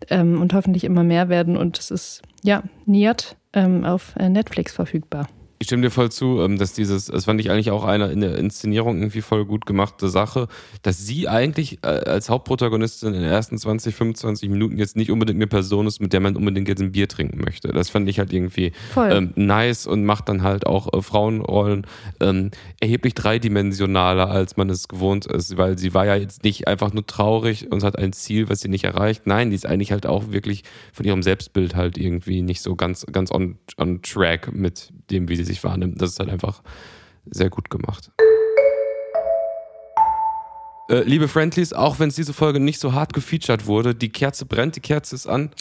ähm, 0.10 0.42
und 0.42 0.54
hoffentlich 0.54 0.84
immer 0.84 1.04
mehr 1.04 1.30
werden. 1.30 1.58
Und 1.58 1.78
es 1.80 1.92
ist, 1.92 2.22
ja, 2.44 2.64
Niat 2.86 3.36
ähm, 3.54 3.84
auf 3.84 4.14
äh, 4.18 4.30
Netflix 4.30 4.74
verfügbar. 4.74 5.28
Ich 5.60 5.68
stimme 5.68 5.84
dir 5.84 5.92
voll 5.92 6.12
zu, 6.12 6.42
ähm, 6.42 6.58
dass 6.58 6.74
dieses, 6.74 7.06
das 7.06 7.26
fand 7.26 7.40
ich 7.40 7.50
eigentlich 7.50 7.72
auch 7.72 7.84
eine 7.84 8.12
in 8.12 8.22
der 8.22 8.38
Inszenierung 8.38 9.00
irgendwie 9.00 9.22
voll 9.22 9.46
gut 9.46 9.66
gemachte 9.66 10.08
Sache, 10.08 10.48
dass 10.84 11.06
sie 11.06 11.28
eigentlich 11.28 11.80
äh, 11.84 11.88
als 11.88 12.30
Hauptprotagonistin 12.30 13.14
in 13.14 13.22
den 13.22 13.30
ersten 13.30 13.58
20, 13.58 13.96
25 13.96 14.50
Minuten 14.50 14.78
jetzt 14.78 14.96
nicht 14.96 15.10
unbedingt 15.10 15.38
eine 15.38 15.48
Person 15.48 15.88
ist, 15.88 16.00
mit 16.00 16.14
der 16.14 16.20
man 16.20 16.36
unbedingt 16.36 16.68
jetzt 16.68 16.82
ein 16.82 16.92
Bier 16.92 17.08
trinken 17.08 17.42
möchte. 17.44 17.70
Das 17.70 17.90
fand 17.90 18.08
ich 18.08 18.20
halt 18.20 18.32
irgendwie 18.32 18.72
ähm, 18.96 19.34
nice 19.36 19.88
und 19.88 20.06
macht 20.06 20.30
dann 20.30 20.44
halt 20.44 20.68
auch 20.68 20.94
äh, 20.94 21.02
Frauenrollen 21.02 21.88
ähm, 22.20 22.52
erheblich 22.80 23.16
dreidimensionaler, 23.16 24.30
als 24.30 24.58
man 24.58 24.70
es 24.70 24.88
gewohnt 24.88 25.26
ist, 25.26 25.58
weil 25.58 25.78
sie 25.78 25.94
war 25.94 26.06
ja 26.06 26.16
jetzt 26.16 26.44
nicht 26.44 26.68
einfach 26.68 26.94
nur 26.94 27.08
traurig 27.08 27.72
und 27.72 27.84
hat 27.84 27.98
ein 27.98 28.14
Ziel, 28.14 28.50
was 28.50 28.62
sie 28.62 28.70
nicht 28.70 28.84
erreicht. 28.84 29.26
Nein, 29.26 29.50
die 29.50 29.56
ist 29.56 29.66
eigentlich 29.66 29.92
halt 29.92 30.06
auch 30.06 30.32
wirklich 30.32 30.64
von 30.94 31.06
ihrem 31.06 31.24
Selbstbild 31.24 31.76
halt 31.76 31.98
irgendwie 31.98 32.44
nicht 32.44 32.62
so 32.62 32.76
ganz, 32.76 33.06
ganz 33.12 33.32
on, 33.32 33.58
on 33.80 34.02
track 34.04 34.54
mit 34.54 34.92
dem, 35.10 35.30
wie 35.30 35.36
sie 35.36 35.47
sich 35.48 35.64
wahrnimmt. 35.64 36.02
Das 36.02 36.12
ist 36.12 36.20
halt 36.20 36.30
einfach 36.30 36.62
sehr 37.26 37.50
gut 37.50 37.70
gemacht. 37.70 38.12
Äh, 40.90 41.04
liebe 41.04 41.28
Friendlies, 41.28 41.74
auch 41.74 42.00
wenn 42.00 42.10
es 42.10 42.16
diese 42.16 42.34
Folge 42.34 42.60
nicht 42.60 42.80
so 42.80 42.94
hart 42.94 43.14
gefeatured 43.14 43.66
wurde, 43.66 43.94
die 43.94 44.10
Kerze 44.10 44.46
brennt, 44.46 44.76
die 44.78 44.82
Kerze 44.82 45.16
ist 45.16 45.28
an. 45.28 45.52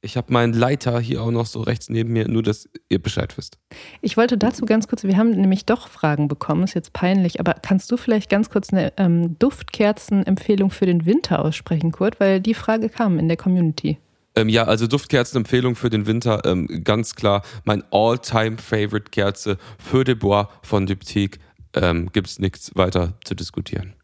Ich 0.00 0.18
habe 0.18 0.32
meinen 0.32 0.52
Leiter 0.52 1.00
hier 1.00 1.22
auch 1.22 1.30
noch 1.30 1.46
so 1.46 1.62
rechts 1.62 1.88
neben 1.88 2.12
mir, 2.12 2.28
nur 2.28 2.42
dass 2.42 2.68
ihr 2.90 3.00
Bescheid 3.00 3.36
wisst. 3.38 3.58
Ich 4.02 4.18
wollte 4.18 4.36
dazu 4.36 4.66
ganz 4.66 4.86
kurz, 4.86 5.02
wir 5.02 5.16
haben 5.16 5.30
nämlich 5.30 5.64
doch 5.64 5.88
Fragen 5.88 6.28
bekommen, 6.28 6.62
ist 6.62 6.74
jetzt 6.74 6.92
peinlich, 6.92 7.40
aber 7.40 7.54
kannst 7.54 7.90
du 7.90 7.96
vielleicht 7.96 8.28
ganz 8.28 8.50
kurz 8.50 8.70
eine 8.70 8.92
ähm, 8.98 9.38
Duftkerzen-Empfehlung 9.38 10.70
für 10.70 10.84
den 10.84 11.06
Winter 11.06 11.42
aussprechen, 11.42 11.90
Kurt? 11.90 12.20
Weil 12.20 12.40
die 12.40 12.54
Frage 12.54 12.90
kam 12.90 13.18
in 13.18 13.28
der 13.28 13.38
Community. 13.38 13.98
Ähm, 14.36 14.48
ja, 14.48 14.64
also 14.64 14.86
Duftkerzenempfehlung 14.86 15.76
für 15.76 15.90
den 15.90 16.06
Winter, 16.06 16.42
ähm, 16.44 16.82
ganz 16.82 17.14
klar. 17.14 17.42
Mein 17.64 17.84
All-Time-Favorite-Kerze 17.90 19.58
für 19.78 20.04
de 20.04 20.14
Bois 20.14 20.48
von 20.62 20.86
Diptyque. 20.86 21.38
Ähm, 21.74 22.10
Gibt 22.12 22.28
es 22.28 22.38
nichts 22.38 22.72
weiter 22.74 23.14
zu 23.24 23.34
diskutieren. 23.34 23.94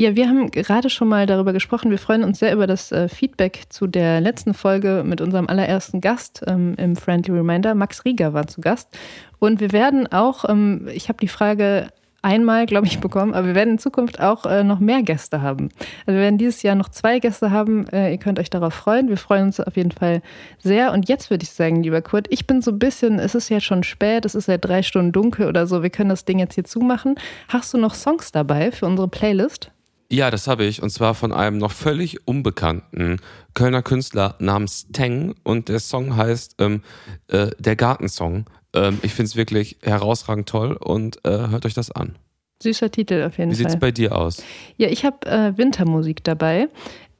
Ja, 0.00 0.14
wir 0.14 0.28
haben 0.28 0.52
gerade 0.52 0.90
schon 0.90 1.08
mal 1.08 1.26
darüber 1.26 1.52
gesprochen. 1.52 1.90
Wir 1.90 1.98
freuen 1.98 2.22
uns 2.22 2.38
sehr 2.38 2.52
über 2.52 2.68
das 2.68 2.92
äh, 2.92 3.08
Feedback 3.08 3.64
zu 3.68 3.88
der 3.88 4.20
letzten 4.20 4.54
Folge 4.54 5.02
mit 5.04 5.20
unserem 5.20 5.48
allerersten 5.48 6.00
Gast 6.00 6.44
ähm, 6.46 6.74
im 6.76 6.94
Friendly 6.94 7.32
Reminder. 7.32 7.74
Max 7.74 8.04
Rieger 8.04 8.32
war 8.32 8.46
zu 8.46 8.60
Gast. 8.60 8.96
Und 9.40 9.58
wir 9.58 9.72
werden 9.72 10.06
auch, 10.06 10.48
ähm, 10.48 10.86
ich 10.92 11.08
habe 11.08 11.18
die 11.20 11.26
Frage 11.26 11.88
einmal, 12.22 12.66
glaube 12.66 12.86
ich, 12.86 12.98
bekommen, 12.98 13.34
aber 13.34 13.48
wir 13.48 13.54
werden 13.54 13.74
in 13.74 13.78
Zukunft 13.78 14.20
auch 14.20 14.44
äh, 14.44 14.64
noch 14.64 14.80
mehr 14.80 15.02
Gäste 15.02 15.40
haben. 15.40 15.68
Also 16.06 16.16
wir 16.16 16.22
werden 16.22 16.38
dieses 16.38 16.62
Jahr 16.62 16.74
noch 16.74 16.88
zwei 16.88 17.18
Gäste 17.18 17.50
haben. 17.50 17.86
Äh, 17.88 18.12
ihr 18.12 18.18
könnt 18.18 18.38
euch 18.38 18.50
darauf 18.50 18.74
freuen. 18.74 19.08
Wir 19.08 19.16
freuen 19.16 19.46
uns 19.46 19.60
auf 19.60 19.76
jeden 19.76 19.92
Fall 19.92 20.22
sehr. 20.58 20.92
Und 20.92 21.08
jetzt 21.08 21.30
würde 21.30 21.44
ich 21.44 21.50
sagen, 21.50 21.82
lieber 21.82 22.02
Kurt, 22.02 22.26
ich 22.30 22.46
bin 22.46 22.62
so 22.62 22.72
ein 22.72 22.78
bisschen, 22.78 23.18
es 23.18 23.34
ist 23.34 23.48
jetzt 23.48 23.64
schon 23.64 23.84
spät, 23.84 24.24
es 24.24 24.34
ist 24.34 24.48
ja 24.48 24.58
drei 24.58 24.82
Stunden 24.82 25.12
dunkel 25.12 25.46
oder 25.46 25.66
so. 25.66 25.82
Wir 25.82 25.90
können 25.90 26.10
das 26.10 26.24
Ding 26.24 26.38
jetzt 26.38 26.54
hier 26.54 26.64
zumachen. 26.64 27.14
Hast 27.48 27.72
du 27.72 27.78
noch 27.78 27.94
Songs 27.94 28.32
dabei 28.32 28.72
für 28.72 28.86
unsere 28.86 29.08
Playlist? 29.08 29.70
Ja, 30.10 30.30
das 30.30 30.48
habe 30.48 30.64
ich. 30.64 30.82
Und 30.82 30.90
zwar 30.90 31.14
von 31.14 31.32
einem 31.32 31.58
noch 31.58 31.72
völlig 31.72 32.26
unbekannten 32.26 33.18
Kölner 33.52 33.82
Künstler 33.82 34.36
namens 34.38 34.88
Teng. 34.92 35.34
Und 35.42 35.68
der 35.68 35.80
Song 35.80 36.16
heißt 36.16 36.56
ähm, 36.60 36.82
äh, 37.28 37.48
Der 37.58 37.76
Gartensong. 37.76 38.46
Ähm, 38.74 38.98
ich 39.02 39.14
finde 39.14 39.28
es 39.28 39.36
wirklich 39.36 39.78
herausragend 39.82 40.48
toll 40.48 40.72
und 40.72 41.24
äh, 41.24 41.48
hört 41.48 41.66
euch 41.66 41.74
das 41.74 41.90
an. 41.90 42.16
Süßer 42.62 42.90
Titel 42.90 43.22
auf 43.24 43.38
jeden 43.38 43.50
Wie 43.50 43.54
Fall. 43.54 43.64
Wie 43.64 43.68
sieht 43.68 43.68
es 43.68 43.78
bei 43.78 43.90
dir 43.90 44.16
aus? 44.16 44.42
Ja, 44.76 44.88
ich 44.88 45.04
habe 45.04 45.26
äh, 45.26 45.56
Wintermusik 45.56 46.24
dabei. 46.24 46.68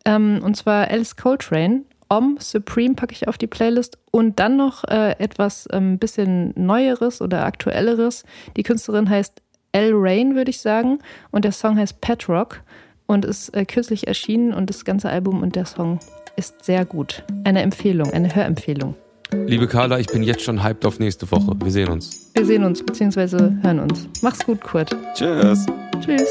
Ähm, 0.04 0.40
und 0.42 0.56
zwar 0.56 0.88
Alice 0.88 1.16
Coltrane. 1.16 1.82
Om 2.10 2.38
Supreme 2.40 2.94
packe 2.94 3.12
ich 3.12 3.28
auf 3.28 3.36
die 3.36 3.46
Playlist 3.46 3.98
und 4.10 4.40
dann 4.40 4.56
noch 4.56 4.84
äh, 4.84 5.10
etwas 5.18 5.66
ein 5.66 5.82
ähm, 5.82 5.98
bisschen 5.98 6.54
Neueres 6.56 7.20
oder 7.20 7.44
Aktuelleres. 7.44 8.24
Die 8.56 8.62
Künstlerin 8.62 9.10
heißt 9.10 9.42
Elle 9.72 9.92
Rain, 9.94 10.34
würde 10.34 10.50
ich 10.50 10.60
sagen. 10.60 11.00
Und 11.30 11.44
der 11.44 11.52
Song 11.52 11.76
heißt 11.78 12.00
Pet 12.00 12.28
Rock 12.28 12.62
und 13.06 13.26
ist 13.26 13.54
äh, 13.54 13.66
kürzlich 13.66 14.06
erschienen. 14.06 14.54
Und 14.54 14.70
das 14.70 14.86
ganze 14.86 15.10
Album 15.10 15.42
und 15.42 15.54
der 15.54 15.66
Song 15.66 16.00
ist 16.36 16.64
sehr 16.64 16.86
gut. 16.86 17.24
Eine 17.44 17.60
Empfehlung, 17.62 18.10
eine 18.12 18.34
Hörempfehlung. 18.34 18.94
Liebe 19.32 19.66
Carla, 19.66 19.98
ich 19.98 20.06
bin 20.06 20.22
jetzt 20.22 20.42
schon 20.42 20.62
hyped 20.62 20.86
auf 20.86 20.98
nächste 20.98 21.30
Woche. 21.30 21.54
Wir 21.62 21.70
sehen 21.70 21.88
uns. 21.88 22.30
Wir 22.34 22.46
sehen 22.46 22.64
uns, 22.64 22.84
beziehungsweise 22.84 23.58
hören 23.62 23.80
uns. 23.80 24.08
Mach's 24.22 24.44
gut, 24.44 24.60
Kurt. 24.60 24.94
Tschüss. 25.14 25.66
Tschüss. 26.00 26.28